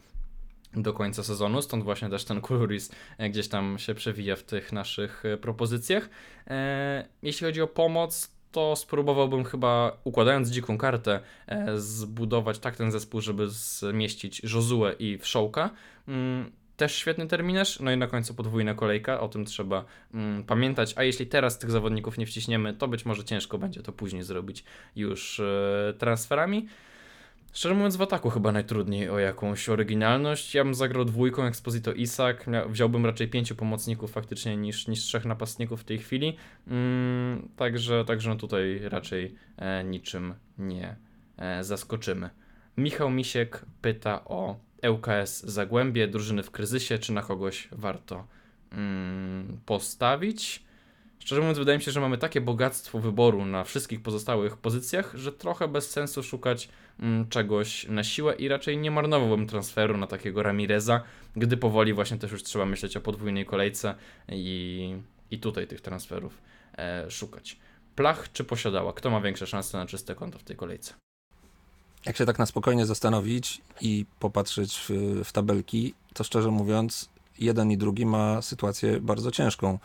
do 0.78 0.94
końca 0.94 1.24
sezonu, 1.24 1.62
stąd 1.62 1.84
właśnie 1.84 2.10
też 2.10 2.26
ten 2.26 2.42
Kuluris 2.42 2.92
e, 3.18 3.30
gdzieś 3.30 3.48
tam 3.48 3.80
się 3.80 3.96
przewija 3.96 4.36
w 4.36 4.44
tych 4.44 4.72
naszych 4.72 5.26
e, 5.26 5.38
propozycjach. 5.38 6.10
E, 6.48 7.08
jeśli 7.24 7.48
chodzi 7.48 7.62
o 7.62 7.68
pomoc, 7.68 8.36
to 8.52 8.76
spróbowałbym 8.76 9.44
chyba, 9.44 9.98
układając 10.04 10.50
dziką 10.50 10.78
kartę, 10.78 11.20
zbudować 11.76 12.60
tak 12.60 12.76
ten 12.76 12.92
zespół, 12.92 13.22
żeby 13.22 13.50
zmieścić 13.50 14.44
Josue 14.44 14.86
i 15.00 15.18
Wszołka. 15.18 15.70
Mm, 16.08 16.52
też 16.78 16.96
świetny 16.96 17.28
terminarz, 17.28 17.80
no 17.80 17.92
i 17.92 17.98
na 17.98 18.08
końcu 18.08 18.34
podwójna 18.34 18.74
kolejka, 18.74 19.20
o 19.20 19.28
tym 19.28 19.46
trzeba 19.46 19.86
mm, 20.14 20.44
pamiętać, 20.44 20.94
a 20.98 21.04
jeśli 21.04 21.28
teraz 21.28 21.60
tych 21.60 21.72
zawodników 21.72 22.18
nie 22.18 22.26
wciśniemy, 22.26 22.74
to 22.74 22.88
być 22.88 23.06
może 23.06 23.24
ciężko 23.24 23.58
będzie 23.58 23.82
to 23.82 23.92
później 23.92 24.24
zrobić 24.24 24.64
już 24.96 25.42
transferami. 25.98 26.68
Szczerze 27.56 27.76
mówiąc, 27.76 27.96
w 27.96 28.02
ataku 28.02 28.30
chyba 28.30 28.52
najtrudniej 28.52 29.10
o 29.10 29.20
jakąś 29.20 29.70
oryginalność. 29.70 30.56
Ja 30.56 30.64
bym 30.64 30.76
zagrał 30.76 31.06
dwójką 31.06 31.44
Exposito 31.44 31.94
Isak. 31.94 32.46
Wziąłbym 32.70 33.06
raczej 33.06 33.28
pięciu 33.28 33.56
pomocników 33.56 34.12
faktycznie 34.12 34.58
niż, 34.58 34.88
niż 34.88 35.00
trzech 35.00 35.26
napastników 35.26 35.82
w 35.82 35.84
tej 35.84 36.00
chwili. 36.00 36.38
Mm, 36.68 37.50
także, 37.56 38.06
także 38.06 38.30
no 38.30 38.36
tutaj 38.36 38.82
raczej 38.84 39.36
e, 39.58 39.84
niczym 39.84 40.34
nie 40.58 40.96
e, 41.38 41.64
zaskoczymy. 41.64 42.30
Michał 42.78 43.10
Misiek 43.10 43.66
pyta 43.82 44.26
o 44.26 44.60
ŁKS 44.90 45.44
Zagłębie, 45.44 46.08
drużyny 46.08 46.44
w 46.44 46.52
kryzysie, 46.52 47.00
czy 47.00 47.14
na 47.14 47.22
kogoś 47.22 47.68
warto 47.72 48.28
mm, 48.72 49.60
postawić. 49.66 50.66
Szczerze 51.20 51.42
mówiąc, 51.42 51.58
wydaje 51.58 51.78
mi 51.78 51.84
się, 51.84 51.92
że 51.92 52.02
mamy 52.02 52.18
takie 52.18 52.42
bogactwo 52.42 53.00
wyboru 53.00 53.46
na 53.46 53.64
wszystkich 53.64 54.02
pozostałych 54.02 54.58
pozycjach, 54.58 55.14
że 55.16 55.32
trochę 55.32 55.68
bez 55.68 55.90
sensu 55.90 56.24
szukać 56.24 56.70
czegoś 57.30 57.88
na 57.88 58.04
siłę 58.04 58.36
i 58.36 58.48
raczej 58.48 58.78
nie 58.78 58.92
marnowałbym 58.92 59.48
transferu 59.48 59.98
na 59.98 60.08
takiego 60.08 60.44
Ramireza, 60.44 61.04
gdy 61.36 61.58
powoli 61.58 61.94
właśnie 61.94 62.18
też 62.18 62.32
już 62.32 62.44
trzeba 62.44 62.66
myśleć 62.66 62.98
o 62.98 63.02
podwójnej 63.02 63.46
kolejce 63.46 63.96
i, 64.30 64.96
i 65.32 65.40
tutaj 65.40 65.68
tych 65.68 65.82
transferów 65.82 66.42
e, 66.78 67.12
szukać. 67.12 67.58
Plach 67.96 68.32
czy 68.32 68.44
posiadała? 68.44 68.94
Kto 68.94 69.10
ma 69.10 69.22
większe 69.22 69.48
szanse 69.48 69.78
na 69.78 69.86
czyste 69.86 70.16
konto 70.16 70.40
w 70.40 70.44
tej 70.44 70.56
kolejce? 70.56 70.94
Jak 72.06 72.18
się 72.18 72.26
tak 72.26 72.40
na 72.40 72.46
spokojnie 72.46 72.86
zastanowić 72.86 73.62
i 73.82 74.06
popatrzeć 74.20 74.78
w, 74.90 74.90
w 75.24 75.32
tabelki, 75.32 75.94
to 76.14 76.24
szczerze 76.24 76.52
mówiąc, 76.52 77.10
jeden 77.40 77.72
i 77.72 77.78
drugi 77.78 78.06
ma 78.06 78.42
sytuację 78.42 79.02
bardzo 79.02 79.32
ciężką. 79.32 79.80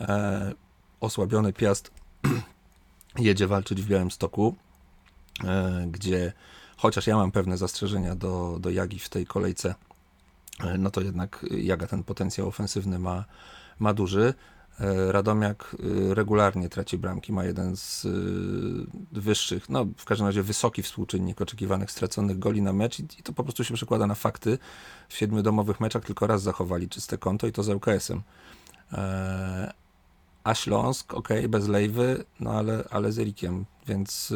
E, 0.00 0.52
osłabiony 1.00 1.52
Piast 1.52 1.90
jedzie 3.18 3.46
walczyć 3.46 3.82
w 3.82 3.86
Białymstoku, 3.86 4.54
e, 4.56 4.67
gdzie 5.86 6.32
chociaż 6.78 7.06
ja 7.06 7.16
mam 7.16 7.32
pewne 7.32 7.56
zastrzeżenia 7.56 8.14
do, 8.14 8.58
do 8.60 8.70
Jagi 8.70 8.98
w 8.98 9.08
tej 9.08 9.26
kolejce, 9.26 9.74
e, 10.60 10.78
no 10.78 10.90
to 10.90 11.00
jednak 11.00 11.46
Jaga 11.50 11.86
ten 11.86 12.04
potencjał 12.04 12.48
ofensywny 12.48 12.98
ma, 12.98 13.24
ma 13.78 13.94
duży. 13.94 14.34
E, 14.80 15.12
Radomiak 15.12 15.76
e, 16.10 16.14
regularnie 16.14 16.68
traci 16.68 16.98
bramki, 16.98 17.32
ma 17.32 17.44
jeden 17.44 17.76
z 17.76 18.04
e, 18.04 19.20
wyższych, 19.20 19.68
no 19.68 19.86
w 19.96 20.04
każdym 20.04 20.26
razie 20.26 20.42
wysoki 20.42 20.82
współczynnik 20.82 21.40
oczekiwanych 21.40 21.90
straconych 21.90 22.38
goli 22.38 22.62
na 22.62 22.72
mecz 22.72 23.00
i, 23.00 23.06
to 23.06 23.32
po 23.32 23.42
prostu 23.42 23.64
się 23.64 23.74
przekłada 23.74 24.06
na 24.06 24.14
fakty. 24.14 24.58
W 25.08 25.16
siedmiu 25.16 25.42
domowych 25.42 25.80
meczach 25.80 26.04
tylko 26.04 26.26
raz 26.26 26.42
zachowali 26.42 26.88
czyste 26.88 27.18
konto 27.18 27.46
i 27.46 27.52
to 27.52 27.62
z 27.62 27.68
ŁKS-em. 27.68 28.22
E, 28.92 29.72
A 30.44 30.54
Śląsk, 30.54 31.14
ok, 31.14 31.28
bez 31.48 31.68
Lejwy, 31.68 32.24
no 32.40 32.50
ale, 32.50 32.84
ale 32.90 33.12
z 33.12 33.18
Erikiem, 33.18 33.64
więc 33.86 34.32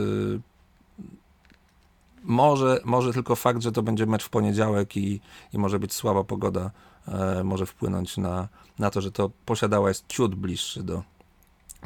może, 2.33 2.81
może 2.85 3.13
tylko 3.13 3.37
fakt, 3.37 3.63
że 3.63 3.73
to 3.73 3.83
będzie 3.83 4.07
mecz 4.07 4.25
w 4.25 4.31
poniedziałek 4.31 4.97
i, 4.97 5.21
i 5.53 5.59
może 5.59 5.79
być 5.79 5.93
słaba 5.93 6.25
pogoda, 6.25 6.71
e, 7.09 7.45
może 7.45 7.67
wpłynąć 7.67 8.17
na, 8.17 8.49
na 8.79 8.91
to, 8.91 9.01
że 9.01 9.13
to 9.13 9.31
posiadała 9.47 9.89
jest 9.89 10.07
ciut 10.09 10.35
bliższy 10.35 10.83
do, 10.83 11.03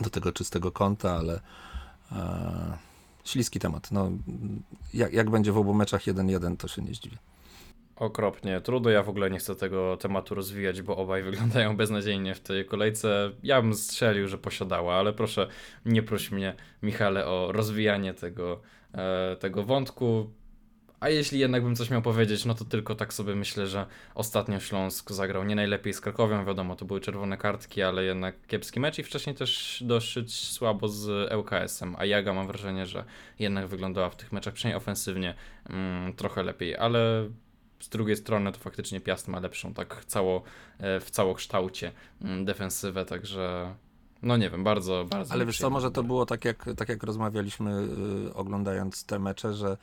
do 0.00 0.10
tego 0.10 0.32
czystego 0.32 0.72
kąta, 0.72 1.12
ale 1.12 1.40
e, 2.12 2.78
śliski 3.24 3.58
temat. 3.58 3.90
No, 3.92 4.10
jak, 4.94 5.12
jak 5.12 5.30
będzie 5.30 5.52
w 5.52 5.58
obu 5.58 5.74
meczach 5.74 6.02
1-1, 6.02 6.56
to 6.56 6.68
się 6.68 6.82
nie 6.82 6.94
zdziwię. 6.94 7.16
Okropnie, 7.96 8.60
trudno, 8.60 8.90
ja 8.90 9.02
w 9.02 9.08
ogóle 9.08 9.30
nie 9.30 9.38
chcę 9.38 9.56
tego 9.56 9.96
tematu 9.96 10.34
rozwijać, 10.34 10.82
bo 10.82 10.96
obaj 10.96 11.22
wyglądają 11.22 11.76
beznadziejnie 11.76 12.34
w 12.34 12.40
tej 12.40 12.64
kolejce. 12.64 13.30
Ja 13.42 13.62
bym 13.62 13.74
strzelił, 13.74 14.28
że 14.28 14.38
posiadała, 14.38 14.94
ale 14.94 15.12
proszę 15.12 15.48
nie 15.86 16.02
proś 16.02 16.30
mnie, 16.30 16.54
Michale, 16.82 17.26
o 17.26 17.52
rozwijanie 17.52 18.14
tego, 18.14 18.60
tego 19.40 19.62
wątku. 19.62 20.30
A 21.00 21.08
jeśli 21.08 21.38
jednak 21.38 21.62
bym 21.62 21.76
coś 21.76 21.90
miał 21.90 22.02
powiedzieć, 22.02 22.44
no 22.44 22.54
to 22.54 22.64
tylko 22.64 22.94
tak 22.94 23.14
sobie 23.14 23.34
myślę, 23.34 23.66
że 23.66 23.86
ostatnio 24.14 24.60
Śląsk 24.60 25.10
zagrał 25.10 25.44
nie 25.44 25.54
najlepiej 25.54 25.92
z 25.92 26.00
Krakowią, 26.00 26.44
wiadomo, 26.44 26.76
to 26.76 26.84
były 26.84 27.00
czerwone 27.00 27.36
kartki, 27.36 27.82
ale 27.82 28.04
jednak 28.04 28.46
kiepski 28.46 28.80
mecz 28.80 28.98
i 28.98 29.02
wcześniej 29.02 29.36
też 29.36 29.82
dosyć 29.86 30.34
słabo 30.34 30.88
z 30.88 31.32
ŁKS-em, 31.32 31.96
a 31.98 32.04
Jaga 32.04 32.32
mam 32.32 32.46
wrażenie, 32.46 32.86
że 32.86 33.04
jednak 33.38 33.66
wyglądała 33.66 34.10
w 34.10 34.16
tych 34.16 34.32
meczach 34.32 34.54
przynajmniej 34.54 34.76
ofensywnie 34.76 35.34
mm, 35.70 36.12
trochę 36.12 36.42
lepiej, 36.42 36.76
ale 36.76 37.28
z 37.80 37.88
drugiej 37.88 38.16
strony 38.16 38.52
to 38.52 38.58
faktycznie 38.58 39.00
Piast 39.00 39.28
ma 39.28 39.40
lepszą 39.40 39.74
tak 39.74 40.04
cało, 40.04 40.42
e, 40.78 41.00
w 41.00 41.10
całokształcie 41.10 41.92
mm, 42.22 42.44
defensywę, 42.44 43.04
także 43.04 43.74
no 44.22 44.36
nie 44.36 44.50
wiem, 44.50 44.64
bardzo, 44.64 45.04
bardzo. 45.10 45.34
Ale 45.34 45.46
wiesz 45.46 45.58
co, 45.58 45.70
może 45.70 45.90
to 45.90 46.02
było 46.02 46.26
tak 46.26 46.44
jak, 46.44 46.66
tak 46.76 46.88
jak 46.88 47.02
rozmawialiśmy 47.02 47.88
y, 48.28 48.34
oglądając 48.34 49.04
te 49.04 49.18
mecze, 49.18 49.54
że 49.54 49.76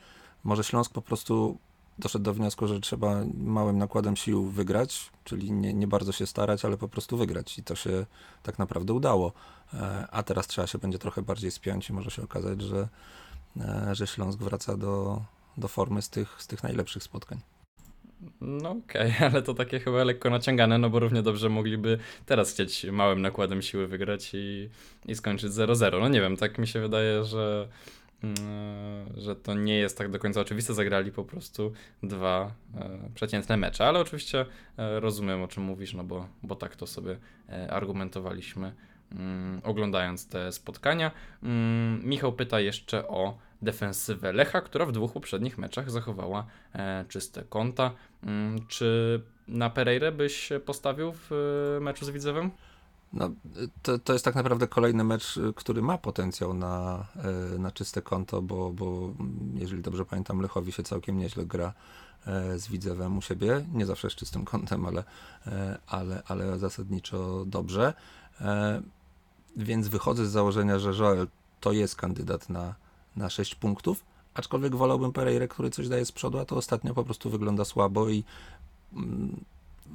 może 0.44 0.64
Śląsk 0.64 0.92
po 0.92 1.02
prostu 1.02 1.58
doszedł 1.98 2.24
do 2.24 2.34
wniosku, 2.34 2.66
że 2.66 2.80
trzeba 2.80 3.20
małym 3.34 3.78
nakładem 3.78 4.16
sił 4.16 4.44
wygrać, 4.44 5.10
czyli 5.24 5.52
nie, 5.52 5.74
nie 5.74 5.86
bardzo 5.86 6.12
się 6.12 6.26
starać, 6.26 6.64
ale 6.64 6.76
po 6.76 6.88
prostu 6.88 7.16
wygrać 7.16 7.58
i 7.58 7.62
to 7.62 7.74
się 7.74 8.06
tak 8.42 8.58
naprawdę 8.58 8.92
udało. 8.92 9.32
E, 9.74 10.06
A 10.10 10.22
teraz 10.22 10.46
trzeba 10.46 10.66
się 10.66 10.78
będzie 10.78 10.98
trochę 10.98 11.22
bardziej 11.22 11.50
spiąć 11.50 11.90
i 11.90 11.92
może 11.92 12.10
się 12.10 12.22
okazać, 12.22 12.62
że, 12.62 12.88
e, 13.60 13.94
że 13.94 14.06
Śląsk 14.06 14.38
wraca 14.38 14.76
do, 14.76 15.22
do 15.56 15.68
formy 15.68 16.02
z 16.02 16.10
tych, 16.10 16.42
z 16.42 16.46
tych 16.46 16.62
najlepszych 16.62 17.02
spotkań. 17.02 17.40
No 18.40 18.70
okej, 18.70 19.12
ale 19.32 19.42
to 19.42 19.54
takie 19.54 19.80
chyba 19.80 20.04
lekko 20.04 20.30
naciągane, 20.30 20.78
no 20.78 20.90
bo 20.90 20.98
równie 20.98 21.22
dobrze 21.22 21.48
mogliby 21.48 21.98
teraz 22.26 22.52
chcieć 22.52 22.86
małym 22.92 23.22
nakładem 23.22 23.62
siły 23.62 23.86
wygrać 23.86 24.30
i, 24.34 24.68
i 25.06 25.14
skończyć 25.14 25.52
0-0. 25.52 26.00
No 26.00 26.08
nie 26.08 26.20
wiem, 26.20 26.36
tak 26.36 26.58
mi 26.58 26.66
się 26.66 26.80
wydaje, 26.80 27.24
że, 27.24 27.68
mm, 28.22 28.36
że 29.16 29.36
to 29.36 29.54
nie 29.54 29.76
jest 29.76 29.98
tak 29.98 30.10
do 30.10 30.18
końca 30.18 30.40
oczywiste. 30.40 30.74
Zagrali 30.74 31.12
po 31.12 31.24
prostu 31.24 31.72
dwa 32.02 32.54
e, 32.76 32.98
przeciętne 33.14 33.56
mecze, 33.56 33.86
ale 33.86 34.00
oczywiście 34.00 34.46
e, 34.78 35.00
rozumiem 35.00 35.42
o 35.42 35.48
czym 35.48 35.62
mówisz, 35.62 35.94
no 35.94 36.04
bo, 36.04 36.28
bo 36.42 36.54
tak 36.54 36.76
to 36.76 36.86
sobie 36.86 37.16
e, 37.48 37.70
argumentowaliśmy 37.70 38.72
mm, 39.12 39.60
oglądając 39.64 40.28
te 40.28 40.52
spotkania. 40.52 41.10
Mm, 41.42 42.00
Michał 42.04 42.32
pyta 42.32 42.60
jeszcze 42.60 43.08
o 43.08 43.38
defensywę 43.64 44.32
Lecha, 44.32 44.60
która 44.60 44.86
w 44.86 44.92
dwóch 44.92 45.12
poprzednich 45.12 45.58
meczach 45.58 45.90
zachowała 45.90 46.46
e, 46.74 47.04
czyste 47.08 47.42
konta. 47.42 47.90
Mm, 48.22 48.66
czy 48.66 49.20
na 49.48 49.70
Pereirę 49.70 50.12
byś 50.12 50.52
postawił 50.66 51.12
w 51.12 51.32
e, 51.76 51.80
meczu 51.80 52.04
z 52.04 52.10
Widzewem? 52.10 52.50
No, 53.12 53.30
to, 53.82 53.98
to 53.98 54.12
jest 54.12 54.24
tak 54.24 54.34
naprawdę 54.34 54.68
kolejny 54.68 55.04
mecz, 55.04 55.36
y, 55.36 55.52
który 55.56 55.82
ma 55.82 55.98
potencjał 55.98 56.54
na, 56.54 57.06
na 57.58 57.70
czyste 57.70 58.02
konto, 58.02 58.42
bo, 58.42 58.70
bo 58.70 58.86
mm, 59.20 59.52
jeżeli 59.54 59.82
dobrze 59.82 60.04
pamiętam, 60.04 60.40
Lechowi 60.40 60.72
się 60.72 60.82
całkiem 60.82 61.18
nieźle 61.18 61.46
gra 61.46 61.72
e, 62.26 62.58
z 62.58 62.68
Widzewem 62.68 63.18
u 63.18 63.22
siebie. 63.22 63.64
Nie 63.72 63.86
zawsze 63.86 64.10
z 64.10 64.14
czystym 64.14 64.44
kątem, 64.44 64.86
ale, 64.86 65.04
e, 65.46 65.78
ale, 65.86 66.22
ale 66.28 66.58
zasadniczo 66.58 67.44
dobrze. 67.46 67.94
E, 68.40 68.82
Więc 69.56 69.88
wychodzę 69.88 70.26
z 70.26 70.30
założenia, 70.30 70.78
że 70.78 70.90
Joel 70.90 71.26
to 71.60 71.72
jest 71.72 71.96
kandydat 71.96 72.50
na, 72.50 72.74
na 73.16 73.30
6 73.30 73.54
punktów, 73.54 74.04
aczkolwiek 74.34 74.76
wolałbym 74.76 75.12
Pereirę, 75.12 75.48
który 75.48 75.70
coś 75.70 75.88
daje 75.88 76.04
z 76.04 76.12
przodu, 76.12 76.38
a 76.38 76.44
to 76.44 76.56
ostatnio 76.56 76.94
po 76.94 77.04
prostu 77.04 77.30
wygląda 77.30 77.64
słabo 77.64 78.08
i 78.08 78.24
mm, 78.92 79.44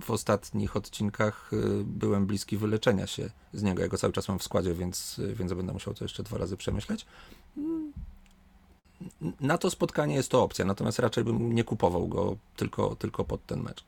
w 0.02 0.12
ostatnich 0.12 0.76
odcinkach 0.76 1.54
y, 1.54 1.84
byłem 1.84 2.26
bliski 2.26 2.58
wyleczenia 2.58 3.08
się 3.08 3.30
z 3.54 3.64
niego. 3.64 3.82
Ja 3.82 3.88
go 3.88 3.98
cały 3.98 4.14
czas 4.14 4.28
mam 4.28 4.40
w 4.40 4.44
składzie, 4.44 4.74
więc, 4.74 5.22
więc 5.34 5.54
będę 5.54 5.74
musiał 5.74 5.94
to 5.94 6.04
jeszcze 6.06 6.24
dwa 6.24 6.38
razy 6.38 6.58
przemyśleć. 6.58 7.06
Mm, 7.58 7.94
Na 9.40 9.58
to 9.58 9.70
spotkanie 9.70 10.16
jest 10.16 10.32
to 10.32 10.44
opcja, 10.44 10.66
natomiast 10.66 11.00
raczej 11.00 11.24
bym 11.24 11.54
nie 11.56 11.64
kupował 11.64 12.08
go 12.08 12.38
tylko, 12.56 12.96
tylko 12.96 13.24
pod 13.24 13.46
ten 13.46 13.62
mecz. 13.64 13.84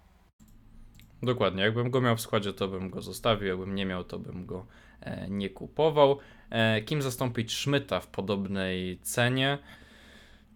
Dokładnie, 1.23 1.63
jakbym 1.63 1.89
go 1.89 2.01
miał 2.01 2.17
w 2.17 2.21
składzie, 2.21 2.53
to 2.53 2.67
bym 2.67 2.89
go 2.89 3.01
zostawił, 3.01 3.47
jakbym 3.47 3.75
nie 3.75 3.85
miał, 3.85 4.03
to 4.03 4.19
bym 4.19 4.45
go 4.45 4.65
nie 5.29 5.49
kupował. 5.49 6.19
E, 6.49 6.81
kim 6.81 7.01
zastąpić 7.01 7.53
Szmyta 7.53 7.99
w 7.99 8.07
podobnej 8.07 8.99
cenie? 9.01 9.57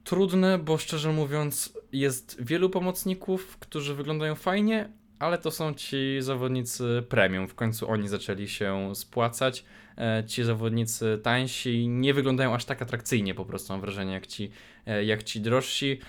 Trudne, 0.03 0.57
bo 0.57 0.77
szczerze 0.77 1.11
mówiąc, 1.11 1.73
jest 1.91 2.43
wielu 2.43 2.69
pomocników, 2.69 3.57
którzy 3.57 3.95
wyglądają 3.95 4.35
fajnie, 4.35 4.89
ale 5.19 5.37
to 5.37 5.51
są 5.51 5.73
ci 5.73 6.17
zawodnicy 6.19 7.03
premium. 7.09 7.47
W 7.47 7.55
końcu 7.55 7.89
oni 7.89 8.07
zaczęli 8.07 8.47
się 8.47 8.95
spłacać. 8.95 9.65
E, 9.97 10.23
Ci 10.27 10.43
zawodnicy 10.43 11.19
tańsi 11.23 11.87
nie 11.87 12.13
wyglądają 12.13 12.53
aż 12.53 12.65
tak 12.65 12.81
atrakcyjnie, 12.81 13.35
po 13.35 13.45
prostu 13.45 13.73
mam 13.73 13.81
wrażenie, 13.81 14.13
jak 14.13 14.27
ci, 14.27 14.51
e, 14.85 15.05
jak 15.05 15.23
ci 15.23 15.41
drożsi. 15.41 15.99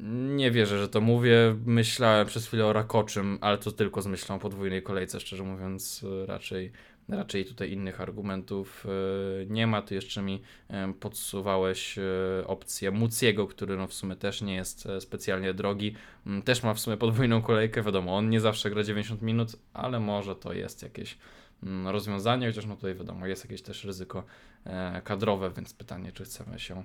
Nie 0.00 0.50
wierzę, 0.50 0.78
że 0.78 0.88
to 0.88 1.00
mówię. 1.00 1.56
Myślałem 1.66 2.26
przez 2.26 2.46
chwilę 2.46 2.66
o 2.66 2.72
Rakoczym, 2.72 3.38
ale 3.40 3.58
to 3.58 3.72
tylko 3.72 4.02
z 4.02 4.06
myślą 4.06 4.36
o 4.36 4.38
podwójnej 4.38 4.82
kolejce, 4.82 5.20
szczerze 5.20 5.42
mówiąc, 5.42 6.04
e, 6.22 6.26
raczej, 6.26 6.72
raczej 7.08 7.44
tutaj 7.44 7.72
innych 7.72 8.00
argumentów 8.00 8.86
e, 8.86 9.46
nie 9.46 9.66
ma. 9.66 9.82
Ty 9.82 9.94
jeszcze 9.94 10.22
mi 10.22 10.42
e, 10.68 10.92
podsuwałeś 11.00 11.98
e, 11.98 12.02
opcję 12.46 12.90
Muciego, 12.90 13.46
który 13.46 13.76
no 13.76 13.86
w 13.86 13.94
sumie 13.94 14.16
też 14.16 14.42
nie 14.42 14.54
jest 14.54 14.88
specjalnie 15.00 15.54
drogi. 15.54 15.94
Mm, 16.26 16.42
Też 16.42 16.62
ma 16.62 16.74
w 16.74 16.80
sumie 16.80 16.96
podwójną 16.96 17.42
kolejkę, 17.42 17.82
wiadomo, 17.82 18.16
on 18.16 18.30
nie 18.30 18.40
zawsze 18.40 18.70
gra 18.70 18.82
90 18.82 19.22
minut, 19.22 19.56
ale 19.72 20.00
może 20.00 20.36
to 20.36 20.52
jest 20.52 20.82
jakieś 20.82 21.18
mm, 21.62 21.88
rozwiązanie, 21.88 22.46
chociaż 22.46 22.66
no 22.66 22.76
tutaj 22.76 22.94
wiadomo, 22.94 23.26
jest 23.26 23.44
jakieś 23.44 23.62
też 23.62 23.84
ryzyko 23.84 24.24
kadrowe, 25.04 25.50
więc 25.50 25.74
pytanie, 25.74 26.12
czy 26.12 26.24
chcemy 26.24 26.58
się 26.60 26.84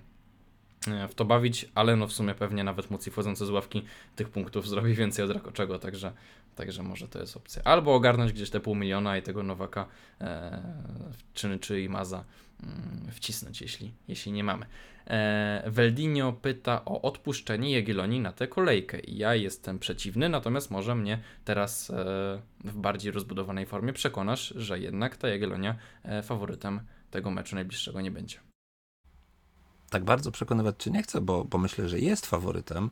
w 1.09 1.15
to 1.15 1.25
bawić, 1.25 1.69
ale 1.75 1.95
no 1.95 2.07
w 2.07 2.13
sumie 2.13 2.35
pewnie 2.35 2.63
nawet 2.63 2.91
Muci 2.91 3.11
wchodzący 3.11 3.45
z 3.45 3.49
ławki 3.49 3.85
tych 4.15 4.29
punktów 4.29 4.67
zrobi 4.67 4.93
więcej 4.93 5.25
od 5.25 5.31
Rakoczego, 5.31 5.79
także, 5.79 6.11
także 6.55 6.83
może 6.83 7.07
to 7.07 7.19
jest 7.19 7.37
opcja. 7.37 7.63
Albo 7.63 7.95
ogarnąć 7.95 8.33
gdzieś 8.33 8.49
te 8.49 8.59
pół 8.59 8.75
miliona 8.75 9.17
i 9.17 9.21
tego 9.21 9.43
Nowaka 9.43 9.85
e, 10.21 10.61
czy, 11.33 11.59
czy 11.59 11.81
Imaza 11.81 12.23
mm, 12.63 13.11
wcisnąć, 13.11 13.61
jeśli, 13.61 13.93
jeśli 14.07 14.31
nie 14.31 14.43
mamy. 14.43 14.65
E, 15.07 16.31
pyta 16.41 16.85
o 16.85 17.01
odpuszczenie 17.01 17.71
Jagiellonii 17.71 18.19
na 18.19 18.31
tę 18.31 18.47
kolejkę. 18.47 18.99
I 18.99 19.17
Ja 19.17 19.35
jestem 19.35 19.79
przeciwny, 19.79 20.29
natomiast 20.29 20.71
może 20.71 20.95
mnie 20.95 21.19
teraz 21.45 21.89
e, 21.89 21.93
w 22.63 22.77
bardziej 22.77 23.11
rozbudowanej 23.11 23.65
formie 23.65 23.93
przekonasz, 23.93 24.53
że 24.57 24.79
jednak 24.79 25.17
ta 25.17 25.29
Jagiellonia 25.29 25.75
e, 26.03 26.23
faworytem 26.23 26.79
tego 27.11 27.31
meczu 27.31 27.55
najbliższego 27.55 28.01
nie 28.01 28.11
będzie. 28.11 28.48
Tak 29.89 30.03
bardzo 30.03 30.31
przekonywać 30.31 30.83
cię 30.83 30.91
nie 30.91 31.03
chcę, 31.03 31.21
bo, 31.21 31.43
bo 31.43 31.57
myślę, 31.57 31.89
że 31.89 31.99
jest 31.99 32.25
faworytem. 32.25 32.91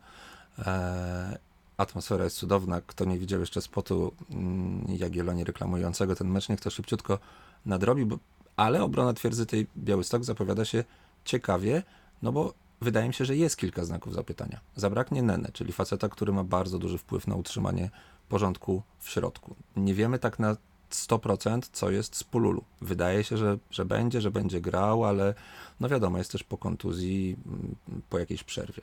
E, 0.60 1.38
atmosfera 1.78 2.24
jest 2.24 2.38
cudowna. 2.38 2.82
Kto 2.82 3.06
nie 3.06 3.20
widział 3.20 3.40
jeszcze 3.40 3.62
spotu 3.62 4.12
mm, 4.32 4.86
Jagiellonii 4.88 5.44
reklamującego 5.44 6.16
ten 6.16 6.28
mecz, 6.28 6.50
niech 6.50 6.62
to 6.62 6.70
szybciutko 6.70 7.20
nadrobi, 7.66 8.06
bo, 8.06 8.18
ale 8.56 8.84
obrona 8.84 9.14
twierdzy 9.14 9.46
tej 9.46 9.68
Białystok 9.78 10.24
zapowiada 10.24 10.66
się 10.66 10.84
ciekawie, 11.26 11.84
no 12.22 12.32
bo 12.32 12.54
wydaje 12.82 13.08
mi 13.08 13.14
się, 13.14 13.26
że 13.26 13.36
jest 13.36 13.58
kilka 13.58 13.86
znaków 13.86 14.14
zapytania. 14.14 14.60
Zabraknie 14.76 15.24
Nene, 15.24 15.50
czyli 15.54 15.74
faceta, 15.74 16.10
który 16.10 16.34
ma 16.34 16.44
bardzo 16.44 16.80
duży 16.80 16.98
wpływ 16.98 17.28
na 17.28 17.36
utrzymanie 17.36 17.90
porządku 18.30 18.82
w 19.00 19.10
środku. 19.10 19.56
Nie 19.76 19.94
wiemy 19.94 20.20
tak 20.20 20.40
na 20.40 20.58
100% 20.91 21.62
co 21.71 21.91
jest 21.91 22.15
z 22.15 22.23
Pululu. 22.23 22.63
Wydaje 22.82 23.23
się, 23.23 23.38
że, 23.38 23.58
że 23.71 23.86
będzie, 23.86 24.21
że 24.21 24.32
będzie 24.32 24.62
grał, 24.62 25.06
ale 25.06 25.34
no 25.80 25.89
wiadomo, 25.89 26.17
jest 26.17 26.32
też 26.32 26.43
po 26.43 26.58
kontuzji, 26.58 27.38
mm, 27.45 27.76
po 28.10 28.19
jakiejś 28.19 28.43
przerwie. 28.43 28.82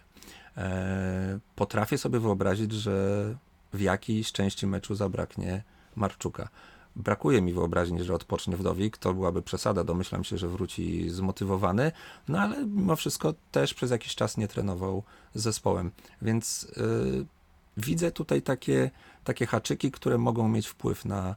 E, 0.56 1.38
potrafię 1.56 1.98
sobie 1.98 2.20
wyobrazić, 2.20 2.72
że 2.72 3.24
w 3.72 3.80
jakiejś 3.80 4.32
części 4.32 4.66
meczu 4.66 4.94
zabraknie 4.94 5.62
Marczuka. 5.96 6.48
Brakuje 6.96 7.42
mi 7.42 7.52
wyobraźni, 7.52 8.04
że 8.04 8.14
odpocznie 8.14 8.56
Wdowik, 8.56 8.98
to 8.98 9.14
byłaby 9.14 9.42
przesada, 9.42 9.84
domyślam 9.84 10.24
się, 10.24 10.38
że 10.38 10.48
wróci 10.48 11.10
zmotywowany, 11.10 11.92
no 12.28 12.38
ale 12.38 12.66
mimo 12.66 12.96
wszystko 12.96 13.34
też 13.52 13.74
przez 13.74 13.90
jakiś 13.90 14.14
czas 14.14 14.36
nie 14.36 14.48
trenował 14.48 15.02
z 15.34 15.42
zespołem, 15.42 15.90
więc 16.22 16.68
yy, 16.76 17.26
widzę 17.76 18.10
tutaj 18.10 18.42
takie, 18.42 18.90
takie 19.24 19.46
haczyki, 19.46 19.90
które 19.90 20.18
mogą 20.18 20.48
mieć 20.48 20.66
wpływ 20.66 21.04
na, 21.04 21.36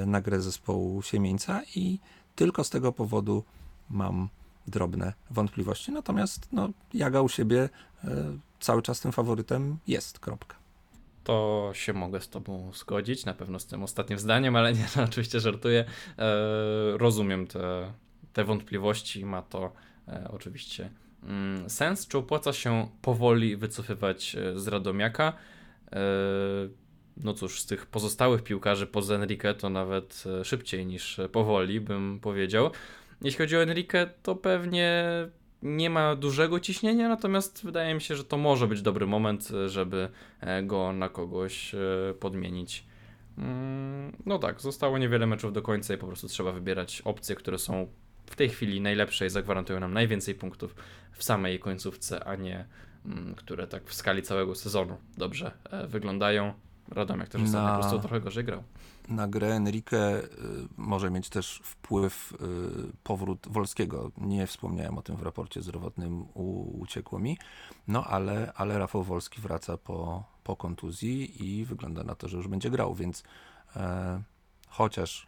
yy, 0.00 0.06
na 0.06 0.20
grę 0.20 0.40
zespołu 0.40 1.02
Siemieńca 1.02 1.62
i 1.76 1.98
tylko 2.36 2.64
z 2.64 2.70
tego 2.70 2.92
powodu 2.92 3.44
mam 3.90 4.28
drobne 4.66 5.12
wątpliwości, 5.30 5.92
natomiast 5.92 6.48
no, 6.52 6.68
Jaga 6.94 7.20
u 7.20 7.28
siebie 7.28 7.68
yy, 8.04 8.10
cały 8.60 8.82
czas 8.82 9.00
tym 9.00 9.12
faworytem 9.12 9.78
jest, 9.86 10.18
kropka 10.18 10.66
to 11.26 11.70
się 11.72 11.92
mogę 11.92 12.20
z 12.20 12.28
Tobą 12.28 12.72
zgodzić, 12.74 13.24
na 13.24 13.34
pewno 13.34 13.58
z 13.58 13.66
tym 13.66 13.82
ostatnim 13.82 14.18
zdaniem, 14.18 14.56
ale 14.56 14.72
nie, 14.72 14.86
no, 14.96 15.02
oczywiście 15.02 15.40
żartuję. 15.40 15.84
E, 16.18 16.24
rozumiem 16.98 17.46
te, 17.46 17.92
te 18.32 18.44
wątpliwości, 18.44 19.24
ma 19.24 19.42
to 19.42 19.72
e, 20.08 20.28
oczywiście 20.30 20.90
mm, 21.22 21.70
sens. 21.70 22.06
Czy 22.06 22.18
opłaca 22.18 22.52
się 22.52 22.88
powoli 23.02 23.56
wycofywać 23.56 24.36
e, 24.36 24.58
z 24.58 24.68
Radomiaka? 24.68 25.32
E, 25.92 25.98
no 27.16 27.34
cóż, 27.34 27.60
z 27.60 27.66
tych 27.66 27.86
pozostałych 27.86 28.42
piłkarzy 28.42 28.86
poza 28.86 29.14
Enrique 29.14 29.54
to 29.58 29.70
nawet 29.70 30.24
e, 30.40 30.44
szybciej 30.44 30.86
niż 30.86 31.20
powoli, 31.32 31.80
bym 31.80 32.20
powiedział. 32.20 32.70
Jeśli 33.22 33.38
chodzi 33.38 33.56
o 33.56 33.62
Enrique, 33.62 34.10
to 34.22 34.36
pewnie 34.36 35.04
nie 35.62 35.90
ma 35.90 36.16
dużego 36.16 36.60
ciśnienia, 36.60 37.08
natomiast 37.08 37.64
wydaje 37.64 37.94
mi 37.94 38.00
się, 38.00 38.16
że 38.16 38.24
to 38.24 38.36
może 38.36 38.68
być 38.68 38.82
dobry 38.82 39.06
moment, 39.06 39.48
żeby 39.66 40.08
e, 40.40 40.62
go 40.62 40.92
na 40.92 41.08
kogoś 41.08 41.74
e, 41.74 41.78
podmienić. 42.20 42.84
Mm, 43.38 44.16
no 44.26 44.38
tak, 44.38 44.60
zostało 44.60 44.98
niewiele 44.98 45.26
meczów 45.26 45.52
do 45.52 45.62
końca 45.62 45.94
i 45.94 45.98
po 45.98 46.06
prostu 46.06 46.28
trzeba 46.28 46.52
wybierać 46.52 47.02
opcje, 47.04 47.36
które 47.36 47.58
są 47.58 47.88
w 48.26 48.36
tej 48.36 48.48
chwili 48.48 48.80
najlepsze 48.80 49.26
i 49.26 49.30
zagwarantują 49.30 49.80
nam 49.80 49.92
najwięcej 49.92 50.34
punktów 50.34 50.74
w 51.12 51.24
samej 51.24 51.58
końcówce, 51.58 52.24
a 52.24 52.36
nie 52.36 52.66
mm, 53.06 53.34
które 53.34 53.66
tak 53.66 53.84
w 53.84 53.94
skali 53.94 54.22
całego 54.22 54.54
sezonu 54.54 54.96
dobrze 55.18 55.52
e, 55.70 55.86
wyglądają. 55.86 56.54
Radomiak 56.88 57.28
też 57.28 57.42
ostatnio 57.42 57.74
po 57.74 57.80
prostu 57.80 57.98
trochę 58.00 58.20
gorzej 58.20 58.44
grał 58.44 58.62
na 59.08 59.28
grę 59.28 59.54
Enrique 59.54 59.92
y, 59.92 60.28
może 60.76 61.10
mieć 61.10 61.28
też 61.28 61.60
wpływ 61.64 62.32
y, 62.32 62.36
powrót 63.02 63.46
Wolskiego. 63.50 64.10
Nie 64.18 64.46
wspomniałem 64.46 64.98
o 64.98 65.02
tym 65.02 65.16
w 65.16 65.22
raporcie 65.22 65.62
zdrowotnym, 65.62 66.26
uciekło 66.80 67.18
mi. 67.18 67.38
No 67.88 68.04
ale, 68.04 68.52
ale 68.56 68.78
Rafał 68.78 69.02
Wolski 69.02 69.40
wraca 69.40 69.76
po, 69.76 70.24
po 70.44 70.56
kontuzji 70.56 71.44
i 71.46 71.64
wygląda 71.64 72.04
na 72.04 72.14
to, 72.14 72.28
że 72.28 72.36
już 72.36 72.48
będzie 72.48 72.70
grał, 72.70 72.94
więc 72.94 73.24
e, 73.76 74.22
chociaż 74.68 75.26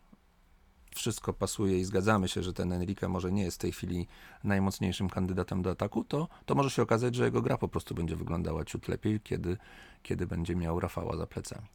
wszystko 0.99 1.33
pasuje 1.33 1.79
i 1.79 1.85
zgadzamy 1.85 2.29
się, 2.29 2.43
że 2.43 2.53
ten 2.53 2.73
Enrique 2.73 3.09
może 3.09 3.33
nie 3.33 3.43
jest 3.43 3.57
w 3.57 3.61
tej 3.61 3.73
chwili 3.73 4.07
najmocniejszym 4.45 5.11
kandydatem 5.11 5.63
do 5.63 5.71
ataku, 5.71 6.05
to, 6.05 6.29
to 6.47 6.55
może 6.55 6.71
się 6.71 6.83
okazać, 6.83 7.15
że 7.15 7.25
jego 7.25 7.43
gra 7.43 7.59
po 7.59 7.69
prostu 7.69 7.95
będzie 7.95 8.17
wyglądała 8.17 8.65
ciut 8.65 8.89
lepiej, 8.89 9.21
kiedy, 9.21 9.57
kiedy 10.03 10.27
będzie 10.27 10.57
miał 10.57 10.81
Rafała 10.81 11.17
za 11.17 11.27
plecami 11.27 11.69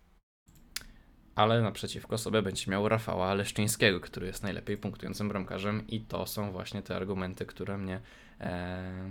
ale 1.36 1.62
naprzeciwko 1.62 2.18
sobie 2.18 2.42
będzie 2.42 2.72
miał 2.72 2.90
Rafała 2.90 3.34
Leszczyńskiego, 3.34 4.00
który 4.00 4.28
jest 4.28 4.44
najlepiej 4.44 4.78
punktującym 4.78 5.30
bramkarzem 5.30 5.88
i 5.88 6.02
to 6.02 6.26
są 6.26 6.52
właśnie 6.52 6.82
te 6.82 6.96
argumenty, 6.96 7.46
które 7.46 7.78
mnie 7.78 8.02
e, 8.40 9.10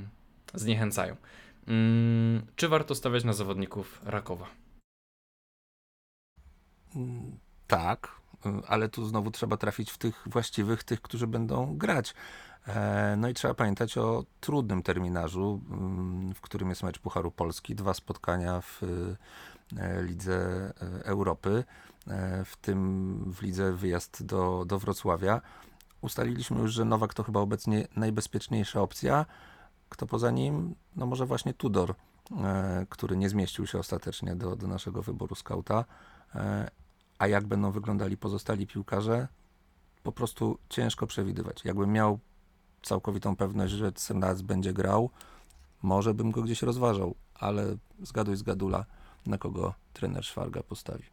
zniechęcają. 0.55 1.17
Mm, 1.67 2.47
czy 2.57 2.69
warto 2.69 2.95
stawiać 2.95 3.25
na 3.25 3.33
zawodników 3.33 4.01
Rakowa? 4.05 4.47
Mm, 6.97 7.39
tak, 7.67 8.22
ale 8.69 8.89
tu 8.89 9.07
znowu 9.07 9.31
trzeba 9.31 9.57
trafić 9.57 9.91
w 9.91 9.99
tych 9.99 10.23
właściwych, 10.27 10.85
tych, 10.85 11.03
którzy 11.03 11.27
będą 11.27 11.77
grać. 11.77 12.15
E, 12.67 13.15
no 13.19 13.29
i 13.29 13.35
trzeba 13.35 13.55
pamiętać 13.55 13.99
o 13.99 14.25
trudnym 14.41 14.83
terminarzu, 14.83 15.61
mm, 15.71 16.35
w 16.35 16.41
którym 16.41 16.69
jest 16.69 16.83
mecz 16.83 16.99
Pucharu 16.99 17.31
Polski, 17.31 17.75
dwa 17.75 17.95
spotkania 17.95 18.61
w 18.61 18.83
e, 19.79 20.03
Lidze 20.03 20.73
e, 20.83 21.05
Europy. 21.05 21.65
W 22.45 22.57
tym 22.61 23.19
w 23.33 23.43
lidze 23.43 23.73
wyjazd 23.73 24.23
do, 24.23 24.65
do 24.67 24.79
Wrocławia. 24.79 25.41
Ustaliliśmy 26.01 26.61
już, 26.61 26.73
że 26.73 26.85
Nowak 26.85 27.15
to 27.15 27.23
chyba 27.23 27.41
obecnie 27.41 27.89
najbezpieczniejsza 27.97 28.81
opcja. 28.81 29.27
Kto 29.89 30.07
poza 30.07 30.31
nim? 30.31 30.75
No 30.97 31.07
może 31.07 31.27
właśnie 31.27 31.55
Tudor, 31.55 31.95
który 32.89 33.17
nie 33.17 33.29
zmieścił 33.29 33.67
się 33.67 33.79
ostatecznie 33.79 34.37
do, 34.37 34.57
do 34.57 34.67
naszego 34.67 35.03
wyboru 35.03 35.35
skauta. 35.35 35.85
A 37.23 37.27
jak 37.27 37.47
będą 37.47 37.73
wyglądali 37.73 38.17
pozostali 38.17 38.67
piłkarze? 38.67 39.29
Po 40.03 40.13
prostu 40.13 40.59
ciężko 40.69 41.07
przewidywać. 41.07 41.65
Jakbym 41.65 41.93
miał 41.93 42.19
całkowitą 42.83 43.37
pewność, 43.37 43.73
że 43.73 43.93
Cernas 43.93 44.43
będzie 44.43 44.73
grał, 44.73 45.11
może 45.83 46.15
bym 46.15 46.31
go 46.31 46.43
gdzieś 46.43 46.63
rozważał, 46.63 47.15
ale 47.35 47.77
zgaduj 48.03 48.37
z 48.37 48.43
gadula, 48.43 48.85
na 49.27 49.39
kogo 49.39 49.75
trener 49.93 50.25
Szwarga 50.25 50.63
postawi. 50.63 51.05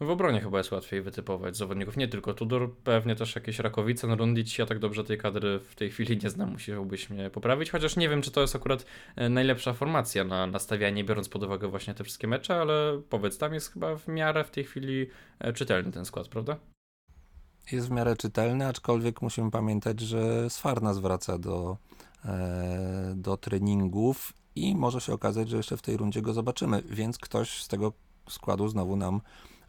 W 0.00 0.10
obronie 0.10 0.40
chyba 0.40 0.58
jest 0.58 0.72
łatwiej 0.72 1.02
wytypować 1.02 1.56
zawodników, 1.56 1.96
nie 1.96 2.08
tylko 2.08 2.34
Tudor, 2.34 2.74
pewnie 2.76 3.16
też 3.16 3.34
jakieś 3.34 3.58
Rakowice, 3.58 4.06
no 4.06 4.16
ja 4.58 4.66
tak 4.66 4.78
dobrze 4.78 5.04
tej 5.04 5.18
kadry 5.18 5.60
w 5.60 5.74
tej 5.74 5.90
chwili 5.90 6.18
nie 6.22 6.30
znam, 6.30 6.50
musiałbyś 6.50 7.10
mnie 7.10 7.30
poprawić, 7.30 7.70
chociaż 7.70 7.96
nie 7.96 8.08
wiem, 8.08 8.22
czy 8.22 8.30
to 8.30 8.40
jest 8.40 8.56
akurat 8.56 8.84
e, 9.16 9.28
najlepsza 9.28 9.72
formacja 9.72 10.24
na 10.24 10.46
nastawianie, 10.46 11.04
biorąc 11.04 11.28
pod 11.28 11.42
uwagę 11.42 11.68
właśnie 11.68 11.94
te 11.94 12.04
wszystkie 12.04 12.28
mecze, 12.28 12.60
ale 12.60 13.02
powiedz, 13.10 13.38
tam 13.38 13.54
jest 13.54 13.72
chyba 13.72 13.96
w 13.96 14.08
miarę 14.08 14.44
w 14.44 14.50
tej 14.50 14.64
chwili 14.64 15.06
e, 15.38 15.52
czytelny 15.52 15.92
ten 15.92 16.04
skład, 16.04 16.28
prawda? 16.28 16.56
Jest 17.72 17.88
w 17.88 17.90
miarę 17.90 18.16
czytelny, 18.16 18.66
aczkolwiek 18.66 19.22
musimy 19.22 19.50
pamiętać, 19.50 20.00
że 20.00 20.50
Sfarna 20.50 20.94
zwraca 20.94 21.38
do, 21.38 21.76
e, 22.24 23.14
do 23.16 23.36
treningów 23.36 24.32
i 24.56 24.76
może 24.76 25.00
się 25.00 25.12
okazać, 25.12 25.48
że 25.48 25.56
jeszcze 25.56 25.76
w 25.76 25.82
tej 25.82 25.96
rundzie 25.96 26.22
go 26.22 26.32
zobaczymy, 26.32 26.82
więc 26.90 27.18
ktoś 27.18 27.62
z 27.62 27.68
tego 27.68 27.92
składu 28.28 28.68
znowu 28.68 28.96
nam 28.96 29.20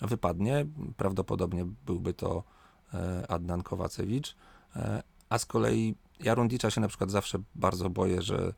wypadnie. 0.02 0.66
Prawdopodobnie 0.98 1.66
byłby 1.86 2.14
to 2.14 2.44
e, 2.94 3.26
Adnan 3.32 3.64
Kowacewicz. 3.64 4.36
E, 4.76 5.04
a 5.30 5.38
z 5.38 5.46
kolei 5.46 5.96
ja 6.20 6.36
Rundicza 6.36 6.72
się 6.72 6.82
na 6.82 6.88
przykład 6.88 7.12
zawsze 7.12 7.40
bardzo 7.56 7.90
boję, 7.90 8.22
że, 8.22 8.54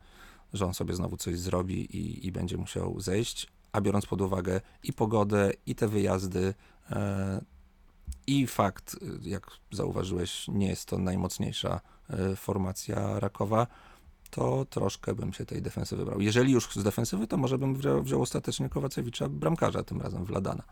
że 0.52 0.66
on 0.66 0.74
sobie 0.74 0.94
znowu 0.94 1.16
coś 1.16 1.38
zrobi 1.38 1.96
i, 1.96 2.26
i 2.26 2.32
będzie 2.32 2.56
musiał 2.56 3.00
zejść. 3.00 3.46
A 3.72 3.80
biorąc 3.80 4.06
pod 4.06 4.20
uwagę 4.20 4.60
i 4.82 4.92
pogodę, 4.92 5.52
i 5.66 5.74
te 5.74 5.88
wyjazdy, 5.88 6.54
e, 6.90 7.40
i 8.26 8.46
fakt, 8.46 8.96
jak 9.22 9.50
zauważyłeś, 9.70 10.48
nie 10.48 10.68
jest 10.68 10.84
to 10.84 10.98
najmocniejsza 10.98 11.80
formacja 12.36 13.20
Rakowa, 13.20 13.66
to 14.30 14.64
troszkę 14.70 15.14
bym 15.14 15.32
się 15.32 15.46
tej 15.46 15.62
defensywy 15.62 16.04
brał. 16.04 16.20
Jeżeli 16.20 16.52
już 16.52 16.74
z 16.74 16.82
defensywy, 16.82 17.26
to 17.26 17.36
może 17.36 17.58
bym 17.58 17.74
wziął, 17.74 18.02
wziął 18.02 18.22
ostatecznie 18.22 18.68
Kowacewicza 18.68 19.28
bramkarza, 19.28 19.82
tym 19.82 20.00
razem 20.00 20.24
Wladana. 20.24 20.62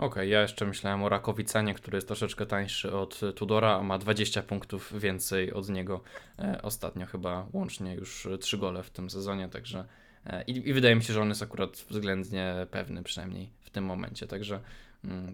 Okej, 0.00 0.08
okay, 0.08 0.26
ja 0.26 0.42
jeszcze 0.42 0.66
myślałem 0.66 1.02
o 1.02 1.08
Rakowicanie, 1.08 1.74
który 1.74 1.96
jest 1.96 2.06
troszeczkę 2.06 2.46
tańszy 2.46 2.92
od 2.92 3.20
Tudora, 3.36 3.76
a 3.76 3.82
ma 3.82 3.98
20 3.98 4.42
punktów 4.42 5.00
więcej 5.00 5.52
od 5.52 5.68
niego. 5.68 6.00
E, 6.38 6.62
ostatnio 6.62 7.06
chyba 7.06 7.46
łącznie 7.52 7.94
już 7.94 8.28
3 8.40 8.58
gole 8.58 8.82
w 8.82 8.90
tym 8.90 9.10
sezonie, 9.10 9.48
także 9.48 9.84
e, 10.26 10.42
i, 10.42 10.68
i, 10.68 10.72
wydaje 10.72 10.96
mi 10.96 11.02
się, 11.02 11.12
że 11.12 11.22
on 11.22 11.28
jest 11.28 11.42
akurat 11.42 11.70
względnie 11.90 12.66
pewny 12.70 13.02
przynajmniej 13.02 13.50
w 13.60 13.70
tym 13.70 13.84
momencie, 13.84 14.26
także, 14.26 14.60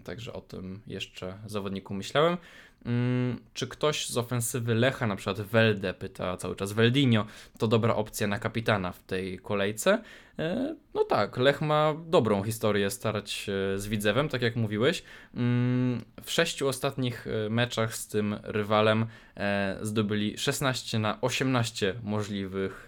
także 0.03 0.33
o 0.33 0.41
tym 0.41 0.81
jeszcze 0.87 1.37
zawodniku 1.45 1.93
myślałem. 1.93 2.37
Mm, 2.85 3.39
czy 3.53 3.67
ktoś 3.67 4.07
z 4.09 4.17
ofensywy 4.17 4.75
Lecha, 4.75 5.07
na 5.07 5.15
przykład 5.15 5.41
Welde, 5.41 5.93
pyta 5.93 6.37
cały 6.37 6.55
czas 6.55 6.73
Weldinio, 6.73 7.25
to 7.57 7.67
dobra 7.67 7.95
opcja 7.95 8.27
na 8.27 8.39
kapitana 8.39 8.91
w 8.91 9.03
tej 9.03 9.39
kolejce? 9.39 10.01
E, 10.39 10.75
no 10.93 11.03
tak, 11.03 11.37
Lech 11.37 11.61
ma 11.61 11.95
dobrą 12.07 12.43
historię 12.43 12.89
starać 12.89 13.45
z 13.75 13.87
Widzewem, 13.87 14.29
tak 14.29 14.41
jak 14.41 14.55
mówiłeś. 14.55 15.03
Mm, 15.33 16.01
w 16.23 16.31
sześciu 16.31 16.67
ostatnich 16.67 17.27
e, 17.27 17.49
meczach 17.49 17.95
z 17.95 18.07
tym 18.07 18.35
rywalem 18.43 19.05
e, 19.37 19.77
zdobyli 19.81 20.37
16 20.37 20.99
na 20.99 21.21
18 21.21 21.95
możliwych 22.03 22.87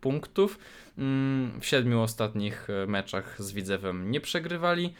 punktów. 0.00 0.58
Mm, 0.98 1.60
w 1.60 1.66
siedmiu 1.66 2.00
ostatnich 2.00 2.68
meczach 2.86 3.42
z 3.42 3.52
Widzewem 3.52 4.10
nie 4.10 4.20
przegrywali. 4.20 4.94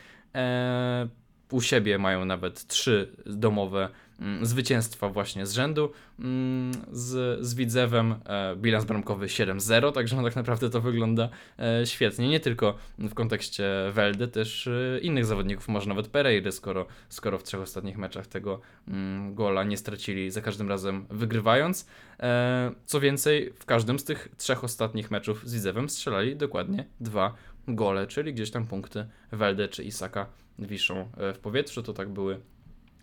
U 1.51 1.61
siebie 1.61 1.99
mają 1.99 2.25
nawet 2.25 2.67
trzy 2.67 3.13
domowe 3.27 3.89
mm, 4.21 4.47
zwycięstwa 4.47 5.09
właśnie 5.09 5.47
z 5.47 5.53
rzędu 5.53 5.93
mm, 6.19 6.73
z, 6.93 7.41
z 7.47 7.55
Widzewem, 7.55 8.15
e, 8.27 8.57
bilans 8.57 8.85
bramkowy 8.85 9.27
7-0, 9.27 9.93
także 9.93 10.17
no 10.17 10.23
tak 10.23 10.37
naprawdę 10.37 10.71
to 10.71 10.81
wygląda 10.81 11.29
e, 11.59 11.87
świetnie, 11.87 12.29
nie 12.29 12.41
tylko 12.41 12.75
w 12.99 13.15
kontekście 13.15 13.65
Welde, 13.93 14.29
też 14.29 14.67
e, 14.67 14.99
innych 15.03 15.27
zawodników, 15.27 15.69
może 15.69 15.89
nawet 15.89 16.09
Pereiry, 16.09 16.53
skoro, 16.53 16.87
skoro 17.09 17.39
w 17.39 17.43
trzech 17.43 17.61
ostatnich 17.61 17.99
meczach 17.99 18.27
tego 18.27 18.61
mm, 18.89 19.35
gola 19.35 19.65
nie 19.65 19.77
stracili, 19.77 20.31
za 20.31 20.41
każdym 20.41 20.69
razem 20.69 21.07
wygrywając. 21.11 21.87
E, 22.21 22.73
co 22.87 23.01
więcej, 23.01 23.53
w 23.59 23.65
każdym 23.65 23.99
z 23.99 24.05
tych 24.05 24.29
trzech 24.37 24.65
ostatnich 24.65 25.11
meczów 25.11 25.49
z 25.49 25.55
Widzewem 25.55 25.89
strzelali 25.89 26.37
dokładnie 26.37 26.85
dwa 27.01 27.35
gole, 27.69 28.07
czyli 28.07 28.35
gdzieś 28.35 28.51
tam 28.51 28.67
punkty 28.67 29.07
Welde 29.33 29.69
czy 29.69 29.85
Isaka 29.85 30.27
wiszą 30.59 31.09
e, 31.17 31.35
w 31.35 31.39
powietrzu. 31.39 31.83
To 31.83 31.93
tak 31.93 32.09
były 32.09 32.41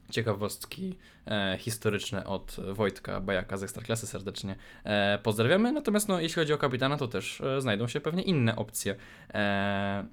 ciekawostki 0.09 0.95
e, 1.27 1.57
historyczne 1.59 2.25
od 2.25 2.57
Wojtka 2.73 3.21
Bajaka 3.21 3.57
z 3.57 3.63
Ekstraklasy. 3.63 4.07
Serdecznie 4.07 4.55
e, 4.83 5.19
pozdrawiamy. 5.23 5.71
Natomiast 5.71 6.07
no, 6.07 6.19
jeśli 6.19 6.35
chodzi 6.35 6.53
o 6.53 6.57
kapitana, 6.57 6.97
to 6.97 7.07
też 7.07 7.41
e, 7.41 7.61
znajdą 7.61 7.87
się 7.87 8.01
pewnie 8.01 8.23
inne 8.23 8.55
opcje. 8.55 8.95
E, 9.33 10.05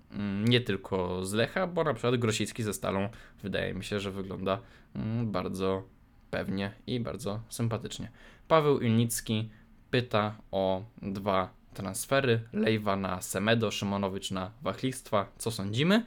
nie 0.45 0.61
tylko 0.61 1.25
z 1.25 1.33
Lecha, 1.33 1.67
bo 1.67 1.85
na 1.85 1.95
przykład 1.95 2.17
Grosicki 2.17 2.63
ze 2.63 2.75
Stalą 2.75 3.09
wydaje 3.43 3.75
mi 3.75 3.85
się, 3.85 4.01
że 4.01 4.11
wygląda 4.11 4.61
mm, 4.97 5.33
bardzo 5.33 5.83
pewnie 6.31 6.73
i 6.87 7.01
bardzo 7.01 7.41
sympatycznie. 7.49 8.11
Paweł 8.49 8.81
Ilnicki 8.81 9.51
pyta 9.91 10.37
o 10.51 10.85
dwa 11.03 11.62
transfery. 11.75 12.41
Lejwa 12.53 12.97
na 12.97 13.23
Semedo, 13.23 13.71
Szymonowicz 13.71 14.31
na 14.31 14.51
Wachlictwa. 14.63 15.27
Co 15.39 15.51
sądzimy? 15.51 16.05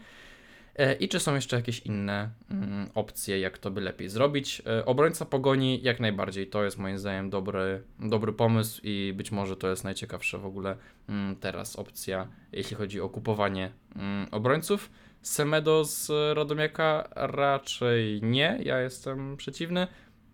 E, 0.75 0.93
I 0.93 1.09
czy 1.09 1.19
są 1.19 1.35
jeszcze 1.35 1.55
jakieś 1.55 1.79
inne 1.79 2.29
mm, 2.51 2.89
opcje, 2.95 3.39
jak 3.39 3.57
to 3.57 3.71
by 3.71 3.81
lepiej 3.81 4.09
zrobić? 4.09 4.61
E, 4.67 4.85
Obrońca 4.85 5.25
pogoni 5.25 5.81
jak 5.83 5.99
najbardziej. 5.99 6.47
To 6.47 6.63
jest 6.63 6.77
moim 6.77 6.99
zdaniem 6.99 7.29
dobry, 7.29 7.83
dobry 7.99 8.33
pomysł 8.33 8.81
i 8.83 9.13
być 9.15 9.31
może 9.31 9.57
to 9.57 9.69
jest 9.69 9.83
najciekawsza 9.83 10.37
w 10.37 10.45
ogóle 10.45 10.75
mm, 11.09 11.35
teraz 11.35 11.75
opcja, 11.75 12.27
jeśli 12.51 12.75
chodzi 12.75 13.01
o 13.01 13.09
kupowanie 13.09 13.71
mm, 13.95 14.27
obrońców. 14.31 14.89
Semedo 15.21 15.85
z 15.85 16.11
Radomiaka 16.37 17.09
raczej 17.15 18.21
nie, 18.23 18.59
ja 18.63 18.79
jestem 18.79 19.37
przeciwny. 19.37 19.87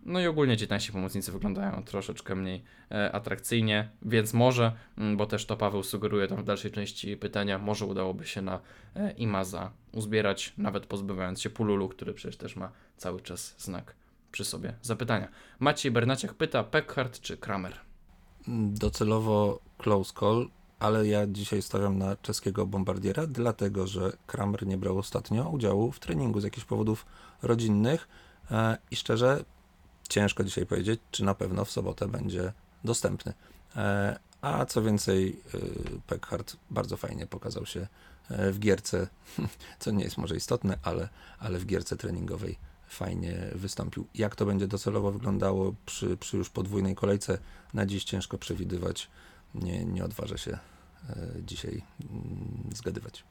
No 0.06 0.20
i 0.20 0.28
ogólnie 0.28 0.58
ci 0.58 0.68
tańsi 0.68 0.92
pomocnicy 0.92 1.32
wyglądają 1.32 1.84
troszeczkę 1.84 2.36
mniej 2.36 2.64
e, 2.92 3.12
atrakcyjnie, 3.12 3.90
więc 4.02 4.34
może, 4.34 4.72
mm, 4.98 5.18
bo 5.18 5.26
też 5.26 5.46
to 5.46 5.58
Paweł 5.58 5.84
sugeruje 5.84 6.28
tam 6.28 6.38
w 6.38 6.44
dalszej 6.44 6.72
części 6.72 7.18
pytania, 7.18 7.58
może 7.58 7.86
udałoby 7.86 8.28
się 8.28 8.42
na 8.42 8.60
e, 8.96 9.12
Imaza 9.12 9.72
uzbierać, 9.92 10.54
nawet 10.58 10.86
pozbywając 10.86 11.42
się 11.42 11.50
Pululu, 11.50 11.90
który 11.90 12.14
przecież 12.14 12.38
też 12.38 12.56
ma 12.56 12.72
cały 12.98 13.22
czas 13.22 13.56
znak 13.58 13.96
przy 14.32 14.46
sobie 14.46 14.74
zapytania. 14.82 15.28
Maciej 15.60 15.92
Bernaciak 15.92 16.34
pyta, 16.34 16.64
Peckhardt 16.64 17.22
czy 17.22 17.38
Kramer? 17.38 17.80
Docelowo 18.68 19.60
close 19.78 20.14
call, 20.20 20.50
ale 20.80 21.08
ja 21.08 21.28
dzisiaj 21.28 21.62
stawiam 21.62 21.98
na 21.98 22.16
czeskiego 22.16 22.66
bombardiera, 22.66 23.28
dlatego 23.28 23.88
że 23.88 24.12
Kramer 24.28 24.68
nie 24.68 24.78
brał 24.78 24.98
ostatnio 24.98 25.50
udziału 25.50 25.92
w 25.92 26.00
treningu 26.00 26.40
z 26.40 26.44
jakichś 26.44 26.66
powodów 26.66 27.06
rodzinnych 27.42 28.08
e, 28.52 28.78
i 28.92 28.96
szczerze 28.96 29.46
ciężko 30.12 30.43
dzisiaj 30.43 30.65
powiedzieć, 30.65 31.00
czy 31.12 31.24
na 31.24 31.36
pewno 31.36 31.65
w 31.65 31.71
sobotę 31.71 32.08
będzie 32.08 32.54
dostępny. 32.84 33.34
E, 33.76 34.19
a 34.41 34.65
co 34.65 34.82
więcej, 34.82 35.41
e, 35.54 35.58
Peckhardt 36.08 36.58
bardzo 36.69 36.97
fajnie 36.97 37.28
pokazał 37.28 37.65
się 37.65 37.88
e, 38.30 38.52
w 38.52 38.60
gierce, 38.60 39.08
co 39.80 39.91
nie 39.91 40.04
jest 40.04 40.17
może 40.17 40.36
istotne, 40.36 40.78
ale, 40.84 41.10
ale 41.39 41.60
w 41.60 41.65
gierce 41.65 41.97
treningowej 41.97 42.58
fajnie 42.88 43.38
wystąpił. 43.56 44.08
Jak 44.15 44.36
to 44.36 44.45
będzie 44.45 44.67
docelowo 44.67 45.12
wyglądało 45.12 45.76
przy, 45.86 46.17
przy 46.17 46.38
już 46.38 46.50
podwójnej 46.50 46.95
kolejce, 46.95 47.38
na 47.74 47.86
dziś 47.86 48.04
ciężko 48.04 48.38
przewidywać. 48.38 49.10
Nie, 49.56 49.86
nie 49.86 50.06
odważę 50.06 50.38
się 50.38 50.58
dzisiaj 51.45 51.82
mm, 52.12 52.69
zgadywać. 52.76 53.24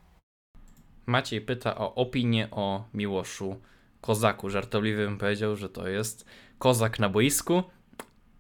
Maciej 1.07 1.41
pyta 1.41 1.79
o 1.79 1.95
opinię 1.95 2.49
o 2.51 2.85
Miłoszu 2.95 3.57
Kozaku. 4.01 4.51
Żartobliwie 4.51 5.05
bym 5.05 5.19
powiedział, 5.19 5.57
że 5.57 5.69
to 5.69 5.89
jest 5.89 6.25
kozak 6.59 6.99
na 6.99 7.09
boisku, 7.09 7.63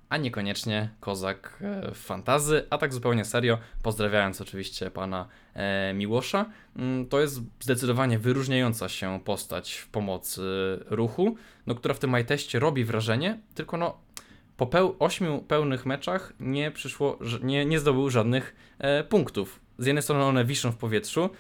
a 0.09 0.17
niekoniecznie 0.17 0.91
kozak 1.01 1.59
e, 1.61 1.95
w 1.95 1.99
fantazy, 1.99 2.67
a 2.71 2.79
tak 2.79 2.95
zupełnie 2.95 3.25
serio, 3.25 3.59
pozdrawiając 3.83 4.41
oczywiście 4.41 4.91
pana 4.91 5.29
e, 5.55 5.95
Miłosza, 5.95 6.47
mm, 6.77 7.09
to 7.09 7.21
jest 7.21 7.41
zdecydowanie 7.61 8.19
wyróżniająca 8.19 8.89
się 8.89 9.21
postać 9.25 9.75
w 9.75 9.89
pomocy 9.89 10.43
ruchu, 10.87 11.37
no, 11.67 11.75
która 11.75 11.95
w 11.95 11.99
tym 11.99 12.11
majteście 12.11 12.59
robi 12.59 12.85
wrażenie, 12.85 13.39
tylko 13.55 13.77
no 13.77 14.01
po 14.57 14.67
peł 14.67 14.97
ośmiu 14.99 15.39
pełnych 15.39 15.87
meczach 15.87 16.33
nie 16.41 16.71
przyszło, 16.71 17.19
nie, 17.43 17.67
nie 17.67 17.79
zdobył 17.79 18.11
żadnych 18.11 18.57
e, 18.79 19.05
punktów. 19.05 19.61
Z 19.79 19.87
jednej 19.87 20.03
strony 20.03 20.25
one 20.25 20.45
wiszą 20.45 20.73
w 20.73 20.77
powietrzu, 20.77 21.31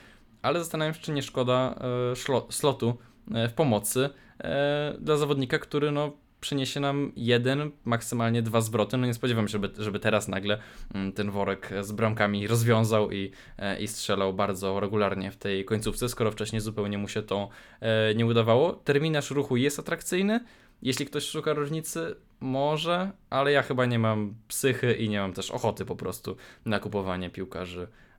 ale 0.43 0.59
zastanawiam 0.59 0.95
się, 0.95 1.01
czy 1.01 1.13
nie 1.13 1.23
szkoda 1.23 1.75
e, 2.13 2.53
slotu 2.53 2.89
e, 2.91 3.10
w 3.49 3.53
pomocy 3.53 4.11
e, 4.41 4.95
dla 5.01 5.17
zawodnika, 5.17 5.59
który 5.59 5.93
no 5.93 6.13
przyniesie 6.41 6.81
nam 6.81 7.13
jeden, 7.17 7.71
maksymalnie 7.85 8.43
dwa 8.43 8.61
zwroty. 8.61 8.97
No 8.97 9.07
nie 9.07 9.15
spodziewam 9.15 9.49
się, 9.49 9.53
żeby, 9.53 9.71
żeby 9.79 10.01
teraz 10.01 10.29
nagle 10.29 10.59
mm, 10.95 11.13
ten 11.13 11.31
worek 11.31 11.71
z 11.81 11.93
bramkami 11.93 12.47
rozwiązał 12.47 13.11
i, 13.11 13.31
e, 13.59 13.81
i 13.81 13.89
strzelał 13.89 14.35
bardzo 14.35 14.81
regularnie 14.81 15.31
w 15.31 15.37
tej 15.37 15.65
końcówce, 15.65 16.09
skoro 16.09 16.31
wcześniej 16.31 16.61
zupełnie 16.61 16.99
mu 16.99 17.09
się 17.09 17.23
to 17.23 17.49
e, 17.81 18.15
nie 18.15 18.27
udawało. 18.27 18.73
Terminarz 18.73 19.31
ruchu 19.31 19.57
jest 19.57 19.79
atrakcyjny. 19.79 20.41
Jeśli 20.83 21.07
ktoś 21.07 21.25
szuka 21.25 21.53
różnicy, 21.53 22.17
może, 22.41 23.11
ale 23.31 23.53
ja 23.53 23.63
chyba 23.63 23.87
nie 23.87 23.99
mam 23.99 24.35
psychy 24.49 24.93
i 24.93 25.09
nie 25.09 25.21
mam 25.21 25.33
też 25.33 25.51
ochoty 25.51 25.85
po 25.85 25.97
prostu 25.97 26.37
na 26.65 26.79
kupowanie 26.79 27.31
piłkarzy 27.31 27.87
E, 27.87 28.10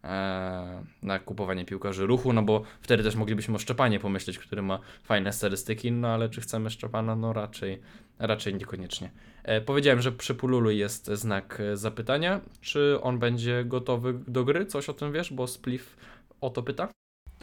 na 1.03 1.19
kupowanie 1.19 1.65
piłkarzy 1.65 2.05
ruchu, 2.05 2.33
no 2.33 2.43
bo 2.43 2.61
wtedy 2.81 3.03
też 3.03 3.15
moglibyśmy 3.15 3.55
o 3.55 3.59
Szczepanie 3.59 3.99
pomyśleć, 3.99 4.39
który 4.39 4.61
ma 4.61 4.79
fajne 5.03 5.33
statystyki, 5.33 5.91
no 5.91 6.07
ale 6.07 6.29
czy 6.29 6.41
chcemy 6.41 6.69
Szczepana? 6.69 7.15
No 7.15 7.33
raczej, 7.33 7.81
raczej 8.19 8.55
niekoniecznie. 8.55 9.11
E, 9.43 9.61
powiedziałem, 9.61 10.01
że 10.01 10.11
przy 10.11 10.35
Pululu 10.35 10.71
jest 10.71 11.07
znak 11.07 11.61
zapytania, 11.73 12.41
czy 12.61 12.99
on 13.01 13.19
będzie 13.19 13.65
gotowy 13.65 14.13
do 14.27 14.45
gry? 14.45 14.65
Coś 14.65 14.89
o 14.89 14.93
tym 14.93 15.11
wiesz, 15.11 15.33
bo 15.33 15.47
Spliff 15.47 15.97
o 16.41 16.49
to 16.49 16.63
pyta? 16.63 16.87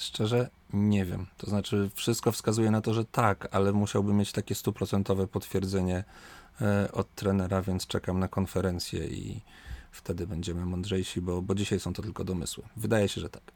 Szczerze 0.00 0.48
nie 0.72 1.04
wiem. 1.04 1.26
To 1.36 1.50
znaczy, 1.50 1.90
wszystko 1.94 2.32
wskazuje 2.32 2.70
na 2.70 2.80
to, 2.80 2.94
że 2.94 3.04
tak, 3.04 3.48
ale 3.50 3.72
musiałby 3.72 4.12
mieć 4.12 4.32
takie 4.32 4.54
stuprocentowe 4.54 5.26
potwierdzenie 5.26 6.04
e, 6.60 6.92
od 6.92 7.14
trenera, 7.14 7.62
więc 7.62 7.86
czekam 7.86 8.18
na 8.18 8.28
konferencję 8.28 9.06
i, 9.06 9.40
wtedy 9.90 10.26
będziemy 10.26 10.66
mądrzejsi, 10.66 11.20
bo, 11.20 11.42
bo 11.42 11.54
dzisiaj 11.54 11.80
są 11.80 11.92
to 11.92 12.02
tylko 12.02 12.24
domysły. 12.24 12.64
Wydaje 12.76 13.08
się, 13.08 13.20
że 13.20 13.28
tak. 13.28 13.52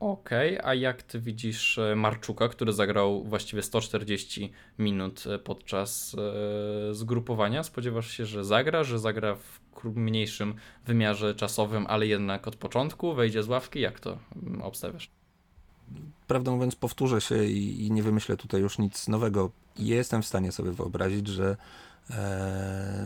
Okej, 0.00 0.58
okay, 0.58 0.70
a 0.70 0.74
jak 0.74 1.02
ty 1.02 1.20
widzisz 1.20 1.78
e, 1.78 1.96
Marczuka, 1.96 2.48
który 2.48 2.72
zagrał 2.72 3.24
właściwie 3.24 3.62
140 3.62 4.52
minut 4.78 5.24
e, 5.26 5.38
podczas 5.38 6.16
e, 6.18 6.94
zgrupowania? 6.94 7.62
Spodziewasz 7.62 8.10
się, 8.10 8.26
że 8.26 8.44
zagra, 8.44 8.84
że 8.84 8.98
zagra 8.98 9.34
w 9.34 9.60
mniejszym 9.84 10.54
wymiarze 10.86 11.34
czasowym, 11.34 11.86
ale 11.88 12.06
jednak 12.06 12.48
od 12.48 12.56
początku 12.56 13.14
wejdzie 13.14 13.42
z 13.42 13.48
ławki? 13.48 13.80
Jak 13.80 14.00
to 14.00 14.18
mm, 14.42 14.62
obstawiasz? 14.62 15.10
Prawdę 16.26 16.50
mówiąc, 16.50 16.76
powtórzę 16.76 17.20
się 17.20 17.44
i, 17.44 17.86
i 17.86 17.90
nie 17.90 18.02
wymyślę 18.02 18.36
tutaj 18.36 18.60
już 18.60 18.78
nic 18.78 19.08
nowego. 19.08 19.50
Jestem 19.78 20.22
w 20.22 20.26
stanie 20.26 20.52
sobie 20.52 20.70
wyobrazić, 20.70 21.28
że 21.28 21.56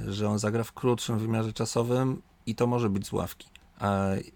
że 0.09 0.29
on 0.29 0.39
zagra 0.39 0.65
w 0.65 0.73
krótszym 0.73 1.19
wymiarze 1.19 1.53
czasowym 1.53 2.23
i 2.47 2.55
to 2.55 2.67
może 2.67 2.91
być 2.91 3.07
z 3.07 3.13
ławki. 3.13 3.49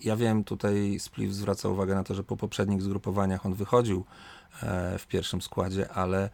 Ja 0.01 0.17
wiem, 0.17 0.45
tutaj 0.45 0.99
Spliff 0.99 1.35
zwraca 1.35 1.69
uwagę 1.69 1.95
na 1.95 2.05
to, 2.05 2.15
że 2.15 2.25
po 2.25 2.37
poprzednich 2.37 2.83
zgrupowaniach 2.83 3.47
on 3.47 3.55
wychodził 3.55 4.05
e, 4.63 4.99
w 4.99 5.07
pierwszym 5.07 5.43
składzie, 5.43 5.93
ale, 5.93 6.31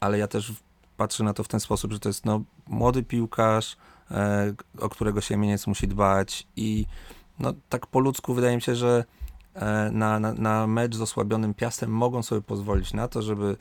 ale 0.00 0.18
ja 0.18 0.28
też 0.28 0.52
patrzę 0.96 1.24
na 1.24 1.34
to 1.34 1.44
w 1.44 1.48
ten 1.48 1.60
sposób, 1.60 1.92
że 1.92 1.98
to 1.98 2.08
jest 2.08 2.24
no, 2.24 2.42
młody 2.66 3.02
piłkarz, 3.02 3.76
e, 4.10 4.54
o 4.80 4.88
którego 4.88 5.20
Siemieniec 5.20 5.66
musi 5.66 5.88
dbać 5.88 6.46
i 6.56 6.86
no, 7.38 7.52
tak 7.68 7.86
po 7.86 8.00
ludzku 8.00 8.34
wydaje 8.34 8.56
mi 8.56 8.62
się, 8.62 8.74
że 8.74 9.04
na, 9.92 10.20
na, 10.20 10.32
na 10.32 10.66
mecz 10.66 10.96
z 10.96 11.00
osłabionym 11.00 11.54
Piastem 11.54 11.90
mogą 11.90 12.22
sobie 12.22 12.40
pozwolić 12.40 12.92
na 12.92 13.08
to, 13.08 13.22
żeby, 13.22 13.56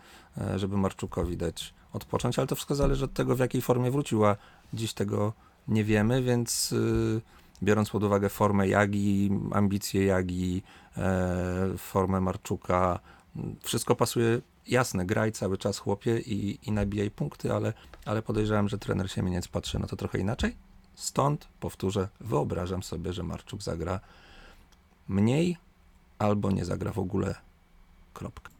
żeby 0.55 0.77
Marczukowi 0.77 1.37
dać 1.37 1.73
odpocząć, 1.93 2.39
ale 2.39 2.47
to 2.47 2.55
wszystko 2.55 2.75
zależy 2.75 3.05
od 3.05 3.13
tego, 3.13 3.35
w 3.35 3.39
jakiej 3.39 3.61
formie 3.61 3.91
wróciła. 3.91 4.35
Dziś 4.73 4.93
tego 4.93 5.33
nie 5.67 5.83
wiemy, 5.83 6.23
więc 6.23 6.71
yy, 6.71 7.21
biorąc 7.63 7.89
pod 7.89 8.03
uwagę 8.03 8.29
formę 8.29 8.67
Jagi, 8.67 9.31
ambicje 9.51 10.05
Jagi, 10.05 10.63
e, 10.97 11.77
formę 11.77 12.21
Marczuka, 12.21 12.99
wszystko 13.61 13.95
pasuje. 13.95 14.41
Jasne, 14.67 15.05
graj 15.05 15.31
cały 15.31 15.57
czas 15.57 15.77
chłopie 15.77 16.19
i, 16.19 16.59
i 16.63 16.71
nabijaj 16.71 17.11
punkty, 17.11 17.53
ale, 17.53 17.73
ale 18.05 18.21
podejrzewam, 18.21 18.69
że 18.69 18.77
trener 18.77 19.11
Siemieniec 19.11 19.47
patrzy 19.47 19.79
na 19.79 19.87
to 19.87 19.95
trochę 19.95 20.19
inaczej. 20.19 20.55
Stąd, 20.95 21.47
powtórzę, 21.59 22.09
wyobrażam 22.19 22.83
sobie, 22.83 23.13
że 23.13 23.23
Marczuk 23.23 23.61
zagra 23.61 23.99
mniej 25.07 25.57
albo 26.19 26.51
nie 26.51 26.65
zagra 26.65 26.91
w 26.91 26.99
ogóle. 26.99 27.35
Kropka. 28.13 28.52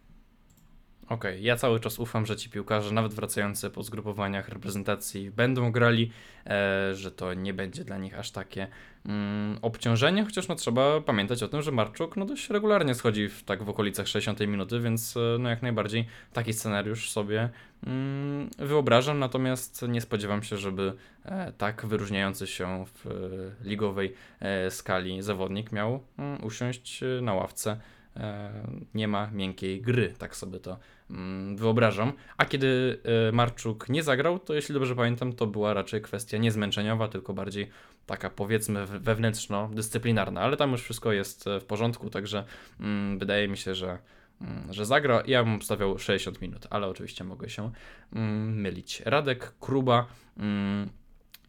Okej, 1.13 1.43
ja 1.43 1.55
cały 1.55 1.79
czas 1.79 1.99
ufam, 1.99 2.25
że 2.25 2.35
ci 2.35 2.49
piłkarze, 2.49 2.91
nawet 2.91 3.13
wracający 3.13 3.69
po 3.69 3.83
zgrupowaniach 3.83 4.49
reprezentacji, 4.49 5.31
będą 5.31 5.71
grali, 5.71 6.11
e, 6.45 6.95
że 6.95 7.11
to 7.11 7.33
nie 7.33 7.53
będzie 7.53 7.83
dla 7.83 7.97
nich 7.97 8.19
aż 8.19 8.31
takie 8.31 8.67
mm, 9.05 9.57
obciążenie, 9.61 10.25
chociaż 10.25 10.47
no 10.47 10.55
trzeba 10.55 11.01
pamiętać 11.01 11.43
o 11.43 11.47
tym, 11.47 11.61
że 11.61 11.71
Marczuk 11.71 12.17
no 12.17 12.25
dość 12.25 12.49
regularnie 12.49 12.95
schodzi 12.95 13.29
w, 13.29 13.43
tak 13.43 13.63
w 13.63 13.69
okolicach 13.69 14.07
60 14.07 14.39
minuty, 14.39 14.79
więc 14.79 15.17
e, 15.17 15.37
no 15.39 15.49
jak 15.49 15.61
najbardziej 15.61 16.05
taki 16.33 16.53
scenariusz 16.53 17.11
sobie 17.11 17.49
mm, 17.87 18.49
wyobrażam, 18.57 19.19
natomiast 19.19 19.85
nie 19.87 20.01
spodziewam 20.01 20.43
się, 20.43 20.57
żeby 20.57 20.93
e, 21.25 21.51
tak 21.57 21.85
wyróżniający 21.85 22.47
się 22.47 22.85
w 22.85 23.07
e, 23.07 23.67
ligowej 23.67 24.13
e, 24.39 24.71
skali 24.71 25.21
zawodnik 25.21 25.71
miał 25.71 26.03
mm, 26.17 26.43
usiąść 26.43 27.03
e, 27.03 27.21
na 27.21 27.33
ławce. 27.33 27.77
E, 28.17 28.51
nie 28.93 29.07
ma 29.07 29.31
miękkiej 29.31 29.81
gry, 29.81 30.13
tak 30.17 30.35
sobie 30.35 30.59
to 30.59 30.79
mm, 31.09 31.57
wyobrażam. 31.57 32.13
A 32.37 32.45
kiedy 32.45 32.99
e, 33.29 33.31
Marczuk 33.31 33.89
nie 33.89 34.03
zagrał, 34.03 34.39
to 34.39 34.53
jeśli 34.53 34.73
dobrze 34.73 34.95
pamiętam, 34.95 35.33
to 35.33 35.47
była 35.47 35.73
raczej 35.73 36.01
kwestia 36.01 36.37
nie 36.37 36.51
zmęczeniowa, 36.51 37.07
tylko 37.07 37.33
bardziej 37.33 37.69
taka 38.05 38.29
powiedzmy 38.29 38.85
we- 38.85 38.99
wewnętrzno-dyscyplinarna, 38.99 40.41
ale 40.41 40.57
tam 40.57 40.71
już 40.71 40.81
wszystko 40.81 41.11
jest 41.11 41.47
e, 41.47 41.59
w 41.59 41.65
porządku, 41.65 42.09
także 42.09 42.43
mm, 42.79 43.19
wydaje 43.19 43.47
mi 43.47 43.57
się, 43.57 43.75
że, 43.75 43.97
mm, 44.41 44.73
że 44.73 44.85
zagra. 44.85 45.23
Ja 45.27 45.43
bym 45.43 45.61
stawiał 45.61 45.99
60 45.99 46.41
minut, 46.41 46.67
ale 46.69 46.87
oczywiście 46.87 47.23
mogę 47.23 47.49
się 47.49 47.71
mylić. 48.11 49.01
Radek 49.05 49.53
Kruba 49.59 50.05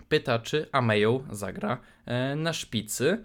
pyta, 0.08 0.38
czy 0.38 0.66
Ameją 0.72 1.24
zagra 1.30 1.78
na 2.36 2.52
szpicy. 2.52 3.22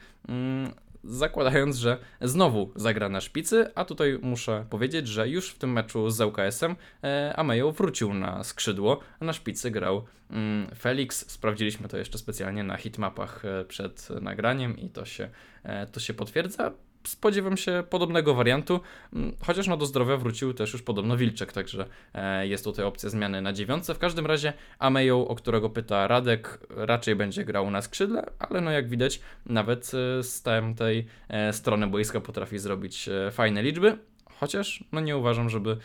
Zakładając, 1.03 1.75
że 1.75 1.97
znowu 2.21 2.71
zagra 2.75 3.09
na 3.09 3.21
szpicy, 3.21 3.71
a 3.75 3.85
tutaj 3.85 4.19
muszę 4.21 4.65
powiedzieć, 4.69 5.07
że 5.07 5.29
już 5.29 5.49
w 5.49 5.57
tym 5.57 5.71
meczu 5.71 6.09
z 6.09 6.21
ŁKS-em 6.21 6.75
e, 7.03 7.33
Amejo 7.37 7.71
wrócił 7.71 8.13
na 8.13 8.43
skrzydło, 8.43 8.99
a 9.19 9.25
na 9.25 9.33
szpicy 9.33 9.71
grał 9.71 10.05
mm, 10.29 10.75
Felix. 10.75 11.31
Sprawdziliśmy 11.31 11.87
to 11.87 11.97
jeszcze 11.97 12.17
specjalnie 12.17 12.63
na 12.63 12.77
hitmapach 12.77 13.45
e, 13.45 13.65
przed 13.65 14.09
nagraniem 14.21 14.77
i 14.77 14.89
to 14.89 15.05
się, 15.05 15.29
e, 15.63 15.87
to 15.87 15.99
się 15.99 16.13
potwierdza. 16.13 16.71
Spodziewam 17.07 17.57
się 17.57 17.83
podobnego 17.89 18.33
wariantu, 18.33 18.79
mm, 19.13 19.35
chociaż 19.41 19.67
no 19.67 19.77
do 19.77 19.85
zdrowia 19.85 20.17
wrócił 20.17 20.53
też 20.53 20.73
już 20.73 20.81
podobno 20.81 21.17
Wilczek, 21.17 21.53
także 21.53 21.85
e, 22.13 22.47
jest 22.47 22.63
tutaj 22.63 22.85
opcja 22.85 23.09
zmiany 23.09 23.41
na 23.41 23.53
dziewiątce. 23.53 23.95
W 23.95 23.99
każdym 23.99 24.25
razie 24.25 24.53
Amejo, 24.79 25.27
o 25.27 25.35
którego 25.35 25.69
pyta 25.69 26.07
Radek, 26.07 26.59
raczej 26.69 27.15
będzie 27.15 27.45
grał 27.45 27.71
na 27.71 27.81
skrzydle, 27.81 28.25
ale 28.39 28.61
no 28.61 28.71
jak 28.71 28.89
widać 28.89 29.19
nawet 29.45 29.91
e, 29.93 30.23
z 30.23 30.41
tamtej 30.41 31.05
e, 31.29 31.53
strony 31.53 31.87
boiska 31.87 32.21
potrafi 32.21 32.59
zrobić 32.59 33.09
fajne 33.31 33.63
liczby, 33.63 33.97
chociaż 34.39 34.83
no 34.91 35.01
nie 35.01 35.17
uważam, 35.17 35.49
żeby 35.49 35.77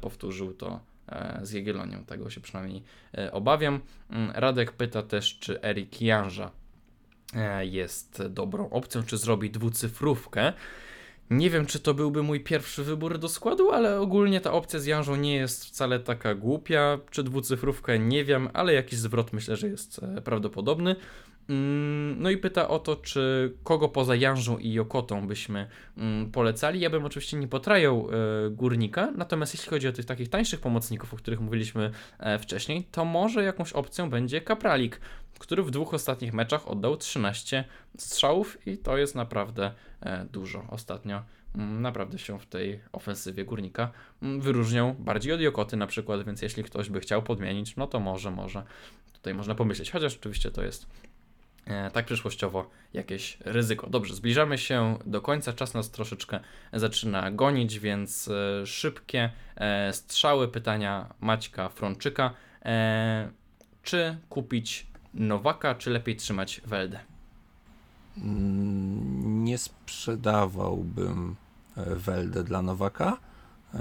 powtórzył 0.00 0.54
to 0.54 0.80
z 1.42 1.52
Jagiellonią, 1.52 2.04
tego 2.04 2.30
się 2.30 2.40
przynajmniej 2.40 2.82
obawiam. 3.32 3.80
Mm, 4.10 4.32
Radek 4.34 4.72
pyta 4.72 5.02
też, 5.02 5.38
czy 5.38 5.62
Erik 5.62 6.02
Janża 6.02 6.50
jest 7.60 8.22
dobrą 8.26 8.70
opcją, 8.70 9.02
czy 9.02 9.18
zrobi 9.18 9.50
dwucyfrówkę. 9.50 10.52
Nie 11.30 11.50
wiem, 11.50 11.66
czy 11.66 11.80
to 11.80 11.94
byłby 11.94 12.22
mój 12.22 12.40
pierwszy 12.40 12.84
wybór 12.84 13.18
do 13.18 13.28
składu, 13.28 13.70
ale 13.70 14.00
ogólnie 14.00 14.40
ta 14.40 14.52
opcja 14.52 14.78
z 14.80 14.86
Janżą 14.86 15.16
nie 15.16 15.34
jest 15.34 15.64
wcale 15.64 16.00
taka 16.00 16.34
głupia. 16.34 16.98
Czy 17.10 17.22
dwucyfrówkę 17.22 17.98
nie 17.98 18.24
wiem, 18.24 18.48
ale 18.52 18.74
jakiś 18.74 18.98
zwrot 18.98 19.32
myślę, 19.32 19.56
że 19.56 19.68
jest 19.68 20.00
e, 20.02 20.20
prawdopodobny. 20.20 20.96
Mm, 21.48 22.22
No 22.22 22.30
i 22.30 22.36
pyta 22.36 22.68
o 22.68 22.78
to, 22.78 22.96
czy 22.96 23.52
kogo 23.64 23.88
poza 23.88 24.16
Janżą 24.16 24.58
i 24.58 24.72
Jokotą 24.72 25.26
byśmy 25.26 25.66
mm, 25.96 26.30
polecali. 26.30 26.80
Ja 26.80 26.90
bym 26.90 27.04
oczywiście 27.04 27.36
nie 27.36 27.48
potrajał 27.48 28.08
e, 28.46 28.50
Górnika, 28.50 29.10
natomiast 29.16 29.54
jeśli 29.54 29.70
chodzi 29.70 29.88
o 29.88 29.92
tych 29.92 30.04
takich 30.04 30.28
tańszych 30.28 30.60
pomocników, 30.60 31.14
o 31.14 31.16
których 31.16 31.40
mówiliśmy 31.40 31.90
e, 32.18 32.38
wcześniej, 32.38 32.84
to 32.92 33.04
może 33.04 33.42
jakąś 33.42 33.72
opcją 33.72 34.10
będzie 34.10 34.40
Kapralik, 34.40 35.00
który 35.42 35.62
w 35.62 35.70
dwóch 35.70 35.94
ostatnich 35.94 36.32
meczach 36.32 36.68
oddał 36.68 36.96
13 36.96 37.64
strzałów 37.98 38.66
i 38.66 38.78
to 38.78 38.96
jest 38.96 39.14
naprawdę 39.14 39.72
e, 40.00 40.24
dużo. 40.24 40.64
Ostatnio 40.68 41.22
mm, 41.54 41.82
naprawdę 41.82 42.18
się 42.18 42.38
w 42.38 42.46
tej 42.46 42.80
ofensywie 42.92 43.44
Górnika 43.44 43.90
mm, 44.22 44.40
wyróżniał 44.40 44.94
bardziej 44.94 45.32
od 45.32 45.40
Jokoty 45.40 45.76
na 45.76 45.86
przykład, 45.86 46.24
więc 46.26 46.42
jeśli 46.42 46.64
ktoś 46.64 46.90
by 46.90 47.00
chciał 47.00 47.22
podmienić, 47.22 47.76
no 47.76 47.86
to 47.86 48.00
może, 48.00 48.30
może 48.30 48.62
tutaj 49.12 49.34
można 49.34 49.54
pomyśleć, 49.54 49.90
chociaż 49.90 50.16
oczywiście 50.16 50.50
to 50.50 50.64
jest 50.64 50.86
e, 51.66 51.90
tak 51.90 52.06
przyszłościowo 52.06 52.70
jakieś 52.92 53.38
ryzyko. 53.40 53.90
Dobrze, 53.90 54.14
zbliżamy 54.14 54.58
się 54.58 54.98
do 55.06 55.20
końca, 55.20 55.52
czas 55.52 55.74
nas 55.74 55.90
troszeczkę 55.90 56.40
zaczyna 56.72 57.30
gonić, 57.30 57.78
więc 57.78 58.28
e, 58.28 58.66
szybkie 58.66 59.30
strzały, 59.92 60.48
pytania 60.48 61.14
Maćka 61.20 61.68
Frączyka. 61.68 62.34
Czy 63.82 64.16
kupić 64.28 64.91
Nowaka, 65.14 65.74
czy 65.74 65.90
lepiej 65.90 66.16
trzymać 66.16 66.60
Weldę? 66.66 67.00
Mm, 68.18 69.44
Nie 69.44 69.58
sprzedawałbym 69.58 71.36
e, 71.76 71.94
Weldę 71.96 72.44
dla 72.44 72.62
Nowaka. 72.62 73.16
E, 73.74 73.78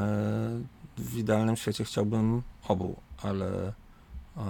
W 0.98 1.18
idealnym 1.18 1.56
świecie 1.56 1.84
chciałbym 1.84 2.42
obu, 2.68 3.00
ale 3.24 3.74
e, 4.38 4.44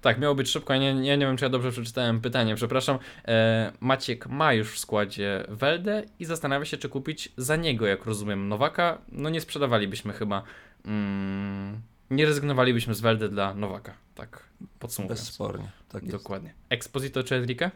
Tak, 0.00 0.18
miało 0.20 0.34
być 0.34 0.48
szybko. 0.48 0.72
Ja 0.74 0.78
nie, 0.78 1.06
ja 1.08 1.16
nie 1.16 1.26
wiem, 1.26 1.36
czy 1.36 1.44
ja 1.44 1.48
dobrze 1.48 1.70
przeczytałem 1.70 2.20
pytanie, 2.20 2.54
przepraszam. 2.54 2.98
E, 3.28 3.72
Maciek 3.80 4.26
ma 4.26 4.52
już 4.52 4.70
w 4.72 4.78
składzie 4.78 5.44
Weldę 5.48 6.02
i 6.18 6.24
zastanawia 6.24 6.64
się, 6.64 6.76
czy 6.76 6.88
kupić 6.88 7.32
za 7.36 7.56
niego, 7.56 7.86
jak 7.86 8.04
rozumiem, 8.04 8.48
Nowaka. 8.48 8.98
No 9.12 9.30
nie 9.30 9.40
sprzedawalibyśmy 9.40 10.12
chyba. 10.12 10.42
Mm, 10.86 11.80
nie 12.12 12.26
rezygnowalibyśmy 12.26 12.94
z 12.94 13.00
Weldy 13.00 13.28
dla 13.28 13.54
Nowaka. 13.54 13.94
Tak, 14.14 14.42
podsumowując. 14.78 15.20
bezspornie. 15.20 15.70
Tak 15.88 16.02
jest. 16.02 16.16
Dokładnie. 16.16 16.54
Exposito 16.68 17.22
czy 17.24 17.34
Enrique? 17.34 17.70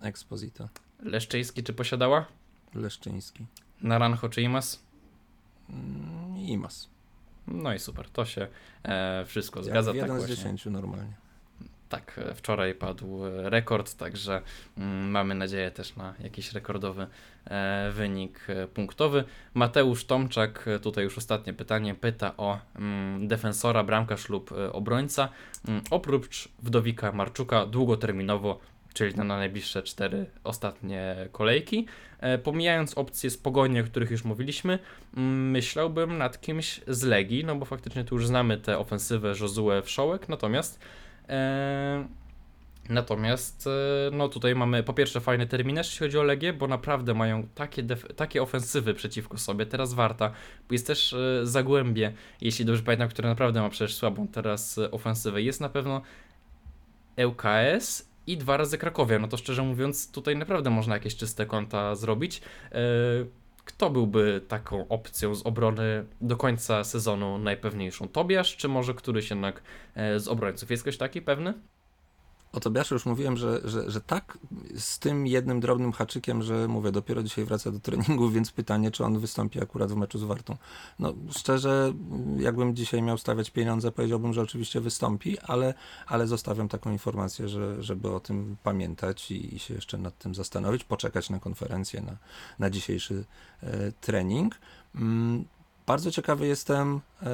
Exposito. 0.00 0.68
Leszczyński 1.02 1.62
czy 1.62 1.72
posiadała? 1.72 2.26
Leszczyński. 2.74 3.46
Naranjo 3.82 4.28
czy 4.28 4.42
Imas? 4.42 4.82
Mm, 5.70 6.36
Imas. 6.36 6.88
No 7.46 7.74
i 7.74 7.78
super, 7.78 8.10
to 8.10 8.24
się 8.24 8.48
e, 8.82 9.24
wszystko 9.26 9.60
Jak 9.60 9.66
zgadza. 9.66 9.90
tak 9.90 9.96
jeden 9.96 10.16
z 10.16 10.18
właśnie. 10.18 10.36
dziesięciu 10.36 10.70
normalnie. 10.70 11.12
Tak, 11.88 12.20
e, 12.30 12.34
wczoraj 12.34 12.74
padł 12.74 13.26
e, 13.26 13.50
rekord, 13.50 13.94
także 13.94 14.42
mm, 14.78 15.10
mamy 15.10 15.34
nadzieję 15.34 15.70
też 15.70 15.96
na 15.96 16.14
jakiś 16.20 16.52
rekordowy 16.52 17.06
e, 17.44 17.90
wynik 17.94 18.46
punktowy. 18.74 19.24
Mateusz 19.54 20.04
Tomczak, 20.04 20.68
tutaj 20.82 21.04
już 21.04 21.18
ostatnie 21.18 21.52
pytanie, 21.52 21.94
pyta 21.94 22.36
o 22.36 22.58
mm, 22.76 23.28
defensora, 23.28 23.84
bramkarz 23.84 24.28
lub 24.28 24.50
obrońca. 24.72 25.28
Mm, 25.68 25.82
oprócz 25.90 26.48
Wdowika 26.62 27.12
Marczuka 27.12 27.66
długoterminowo, 27.66 28.60
czyli 28.94 29.14
na 29.14 29.24
najbliższe 29.24 29.82
cztery 29.82 30.26
ostatnie 30.44 31.16
kolejki. 31.32 31.86
Pomijając 32.42 32.98
opcje 32.98 33.30
z 33.30 33.38
Pogoni, 33.38 33.80
o 33.80 33.84
których 33.84 34.10
już 34.10 34.24
mówiliśmy, 34.24 34.78
myślałbym 35.52 36.18
nad 36.18 36.40
kimś 36.40 36.80
z 36.86 37.02
Legii, 37.02 37.44
no 37.44 37.56
bo 37.56 37.64
faktycznie 37.64 38.04
tu 38.04 38.14
już 38.14 38.26
znamy 38.26 38.58
tę 38.58 38.78
ofensywę 38.78 39.28
Josue 39.40 39.82
Wszołek, 39.82 40.28
natomiast 40.28 40.80
Natomiast 42.88 43.66
e, 43.66 43.70
no 44.12 44.28
tutaj 44.28 44.54
mamy 44.54 44.82
po 44.82 44.94
pierwsze 44.94 45.20
fajny 45.20 45.46
terminarz, 45.46 45.86
jeśli 45.86 46.06
chodzi 46.06 46.18
o 46.18 46.22
Legię, 46.22 46.52
bo 46.52 46.68
naprawdę 46.68 47.14
mają 47.14 47.48
takie, 47.54 47.82
takie 48.16 48.42
ofensywy 48.42 48.94
przeciwko 48.94 49.38
sobie. 49.38 49.66
Teraz 49.66 49.94
Warta, 49.94 50.30
jest 50.70 50.86
też 50.86 51.12
e, 51.12 51.46
Zagłębie, 51.46 52.12
jeśli 52.40 52.64
dobrze 52.64 52.82
pamiętam, 52.82 53.08
które 53.08 53.28
naprawdę 53.28 53.60
ma 53.60 53.68
przecież 53.68 53.94
słabą 53.96 54.28
teraz 54.28 54.78
e, 54.78 54.90
ofensywę. 54.90 55.42
Jest 55.42 55.60
na 55.60 55.68
pewno 55.68 56.02
ŁKS 57.26 58.08
i 58.26 58.36
dwa 58.38 58.56
razy 58.56 58.78
Krakowia. 58.78 59.18
No 59.18 59.28
to 59.28 59.36
szczerze 59.36 59.62
mówiąc, 59.62 60.12
tutaj 60.12 60.36
naprawdę 60.36 60.70
można 60.70 60.94
jakieś 60.94 61.16
czyste 61.16 61.46
konta 61.46 61.94
zrobić. 61.94 62.42
Kto 63.64 63.90
byłby 63.90 64.40
taką 64.48 64.88
opcją 64.88 65.34
z 65.34 65.46
obrony 65.46 66.06
do 66.20 66.36
końca 66.36 66.84
sezonu 66.84 67.38
najpewniejszą? 67.38 68.08
Tobiasz, 68.08 68.56
czy 68.56 68.68
może 68.68 68.94
któryś 68.94 69.30
jednak 69.30 69.62
e, 69.94 70.20
z 70.20 70.28
obrońców? 70.28 70.70
Jest 70.70 70.82
ktoś 70.82 70.96
taki 70.96 71.22
pewny? 71.22 71.54
O 72.54 72.60
Tobiaszu 72.60 72.94
już 72.94 73.06
mówiłem, 73.06 73.36
że, 73.36 73.60
że, 73.64 73.90
że 73.90 74.00
tak, 74.00 74.38
z 74.78 74.98
tym 74.98 75.26
jednym 75.26 75.60
drobnym 75.60 75.92
haczykiem, 75.92 76.42
że 76.42 76.68
mówię, 76.68 76.92
dopiero 76.92 77.22
dzisiaj 77.22 77.44
wraca 77.44 77.70
do 77.70 77.80
treningu, 77.80 78.30
więc 78.30 78.50
pytanie, 78.50 78.90
czy 78.90 79.04
on 79.04 79.18
wystąpi 79.18 79.62
akurat 79.62 79.92
w 79.92 79.96
meczu 79.96 80.18
z 80.18 80.22
Wartą. 80.22 80.56
No 80.98 81.14
szczerze, 81.30 81.92
jakbym 82.38 82.76
dzisiaj 82.76 83.02
miał 83.02 83.18
stawiać 83.18 83.50
pieniądze, 83.50 83.92
powiedziałbym, 83.92 84.32
że 84.32 84.42
oczywiście 84.42 84.80
wystąpi, 84.80 85.38
ale, 85.38 85.74
ale 86.06 86.26
zostawiam 86.26 86.68
taką 86.68 86.92
informację, 86.92 87.48
że, 87.48 87.82
żeby 87.82 88.10
o 88.12 88.20
tym 88.20 88.56
pamiętać 88.62 89.30
i, 89.30 89.54
i 89.54 89.58
się 89.58 89.74
jeszcze 89.74 89.98
nad 89.98 90.18
tym 90.18 90.34
zastanowić, 90.34 90.84
poczekać 90.84 91.30
na 91.30 91.38
konferencję, 91.38 92.02
na, 92.02 92.16
na 92.58 92.70
dzisiejszy 92.70 93.24
e, 93.62 93.92
trening. 93.92 94.54
Bardzo 95.86 96.10
ciekawy 96.10 96.46
jestem, 96.46 97.00
e, 97.22 97.30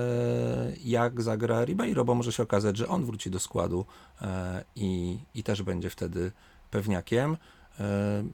jak 0.84 1.22
zagra 1.22 1.64
Ribeiro, 1.64 2.04
bo 2.04 2.14
może 2.14 2.32
się 2.32 2.42
okazać, 2.42 2.76
że 2.76 2.88
on 2.88 3.04
wróci 3.04 3.30
do 3.30 3.38
składu 3.38 3.86
e, 4.22 4.64
i, 4.76 5.18
i 5.34 5.42
też 5.42 5.62
będzie 5.62 5.90
wtedy 5.90 6.32
pewniakiem. 6.70 7.36
E, 7.80 8.24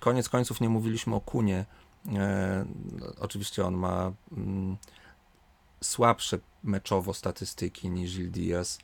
Koniec 0.00 0.28
końców 0.28 0.60
nie 0.60 0.68
mówiliśmy 0.68 1.14
o 1.14 1.20
Kunie. 1.20 1.64
Oczywiście 3.18 3.66
on 3.66 3.74
ma 3.74 4.12
mm, 4.32 4.76
słabsze 5.80 6.38
meczowo 6.64 7.14
statystyki 7.14 7.90
niż 7.90 8.16
Gil 8.16 8.30
Diaz, 8.30 8.78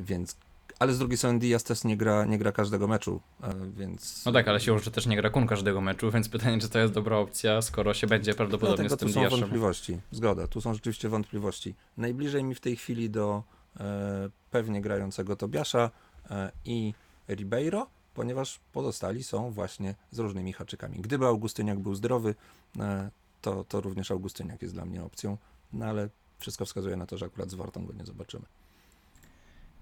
więc 0.00 0.36
ale 0.78 0.94
z 0.94 0.98
drugiej 0.98 1.18
strony 1.18 1.38
Diaz 1.38 1.64
też 1.64 1.84
nie 1.84 1.96
gra, 1.96 2.24
nie 2.24 2.38
gra 2.38 2.52
każdego 2.52 2.88
meczu, 2.88 3.20
e, 3.42 3.54
więc... 3.76 4.24
No 4.24 4.32
tak, 4.32 4.48
ale 4.48 4.60
siłą 4.60 4.78
rzeczy 4.78 4.90
też 4.90 5.06
nie 5.06 5.16
gra 5.16 5.30
kun 5.30 5.46
każdego 5.46 5.80
meczu, 5.80 6.10
więc 6.10 6.28
pytanie, 6.28 6.58
czy 6.58 6.68
to 6.68 6.78
jest 6.78 6.92
dobra 6.92 7.16
opcja, 7.16 7.62
skoro 7.62 7.94
się 7.94 8.06
będzie 8.06 8.34
prawdopodobnie 8.34 8.88
Dlatego 8.88 8.96
z 8.96 8.98
tym 8.98 9.08
tu 9.08 9.14
są 9.14 9.20
Diaszem. 9.20 9.40
wątpliwości. 9.40 10.00
Zgoda, 10.10 10.46
tu 10.46 10.60
są 10.60 10.74
rzeczywiście 10.74 11.08
wątpliwości. 11.08 11.74
Najbliżej 11.96 12.44
mi 12.44 12.54
w 12.54 12.60
tej 12.60 12.76
chwili 12.76 13.10
do 13.10 13.42
e, 13.80 14.30
pewnie 14.50 14.80
grającego 14.80 15.36
Tobiasza 15.36 15.90
e, 16.30 16.52
i 16.64 16.94
Ribeiro, 17.28 17.86
ponieważ 18.14 18.60
pozostali 18.72 19.24
są 19.24 19.50
właśnie 19.50 19.94
z 20.10 20.18
różnymi 20.18 20.52
haczykami. 20.52 20.98
Gdyby 21.00 21.26
Augustyniak 21.26 21.78
był 21.78 21.94
zdrowy, 21.94 22.34
e, 22.78 23.10
to, 23.40 23.64
to 23.64 23.80
również 23.80 24.10
Augustyniak 24.10 24.62
jest 24.62 24.74
dla 24.74 24.84
mnie 24.84 25.04
opcją, 25.04 25.38
no 25.72 25.86
ale 25.86 26.08
wszystko 26.38 26.64
wskazuje 26.64 26.96
na 26.96 27.06
to, 27.06 27.18
że 27.18 27.26
akurat 27.26 27.50
z 27.50 27.54
Wartą 27.54 27.86
go 27.86 27.92
nie 27.92 28.04
zobaczymy. 28.04 28.44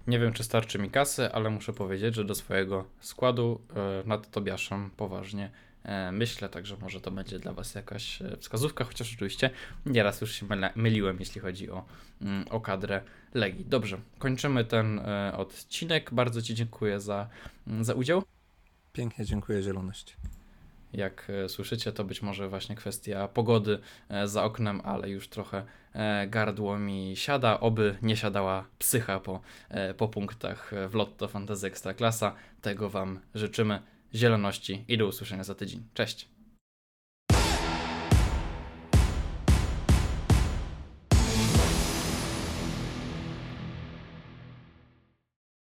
Nie 0.07 0.19
wiem, 0.19 0.33
czy 0.33 0.43
starczy 0.43 0.79
mi 0.79 0.89
kasy, 0.89 1.31
ale 1.31 1.49
muszę 1.49 1.73
powiedzieć, 1.73 2.15
że 2.15 2.25
do 2.25 2.35
swojego 2.35 2.85
składu 2.99 3.61
e, 3.75 4.07
nad 4.07 4.31
Tobiaszem 4.31 4.89
poważnie 4.97 5.51
e, 5.83 6.11
myślę, 6.11 6.49
także 6.49 6.77
może 6.81 7.01
to 7.01 7.11
będzie 7.11 7.39
dla 7.39 7.53
Was 7.53 7.75
jakaś 7.75 8.21
e, 8.21 8.37
wskazówka, 8.37 8.83
chociaż 8.83 9.13
oczywiście 9.13 9.49
nieraz 9.85 10.21
już 10.21 10.31
się 10.31 10.45
myliłem, 10.75 11.17
jeśli 11.19 11.41
chodzi 11.41 11.69
o, 11.69 11.85
mm, 12.21 12.45
o 12.49 12.61
kadrę 12.61 13.01
Legii. 13.33 13.65
Dobrze, 13.65 13.97
kończymy 14.19 14.65
ten 14.65 15.01
odcinek. 15.33 16.13
Bardzo 16.13 16.41
Ci 16.41 16.55
dziękuję 16.55 16.99
za, 16.99 17.29
mm, 17.67 17.83
za 17.83 17.93
udział. 17.93 18.23
Pięknie 18.93 19.25
dziękuję 19.25 19.61
Zieloność. 19.61 20.17
Jak 20.97 21.27
e, 21.29 21.49
słyszycie, 21.49 21.91
to 21.91 22.03
być 22.03 22.21
może 22.21 22.49
właśnie 22.49 22.75
kwestia 22.75 23.27
pogody 23.27 23.79
e, 24.09 24.27
za 24.27 24.43
oknem, 24.43 24.81
ale 24.83 25.09
już 25.09 25.27
trochę 25.27 25.63
e, 25.93 26.27
gardło 26.27 26.79
mi 26.79 27.13
siada, 27.15 27.59
oby 27.59 27.97
nie 28.01 28.17
siadała 28.17 28.65
psycha 28.79 29.19
po, 29.19 29.41
po 29.97 30.07
punktach 30.07 30.71
w 30.89 30.95
Lotto 30.95 31.27
Fantasy 31.27 31.67
Ekstraklasa. 31.67 32.35
Tego 32.61 32.89
Wam 32.89 33.19
życzymy. 33.35 33.81
Zieloności 34.15 34.85
i 34.87 34.97
do 34.97 35.07
usłyszenia 35.07 35.43
za 35.43 35.55
tydzień. 35.55 35.83
Cześć! 35.93 36.34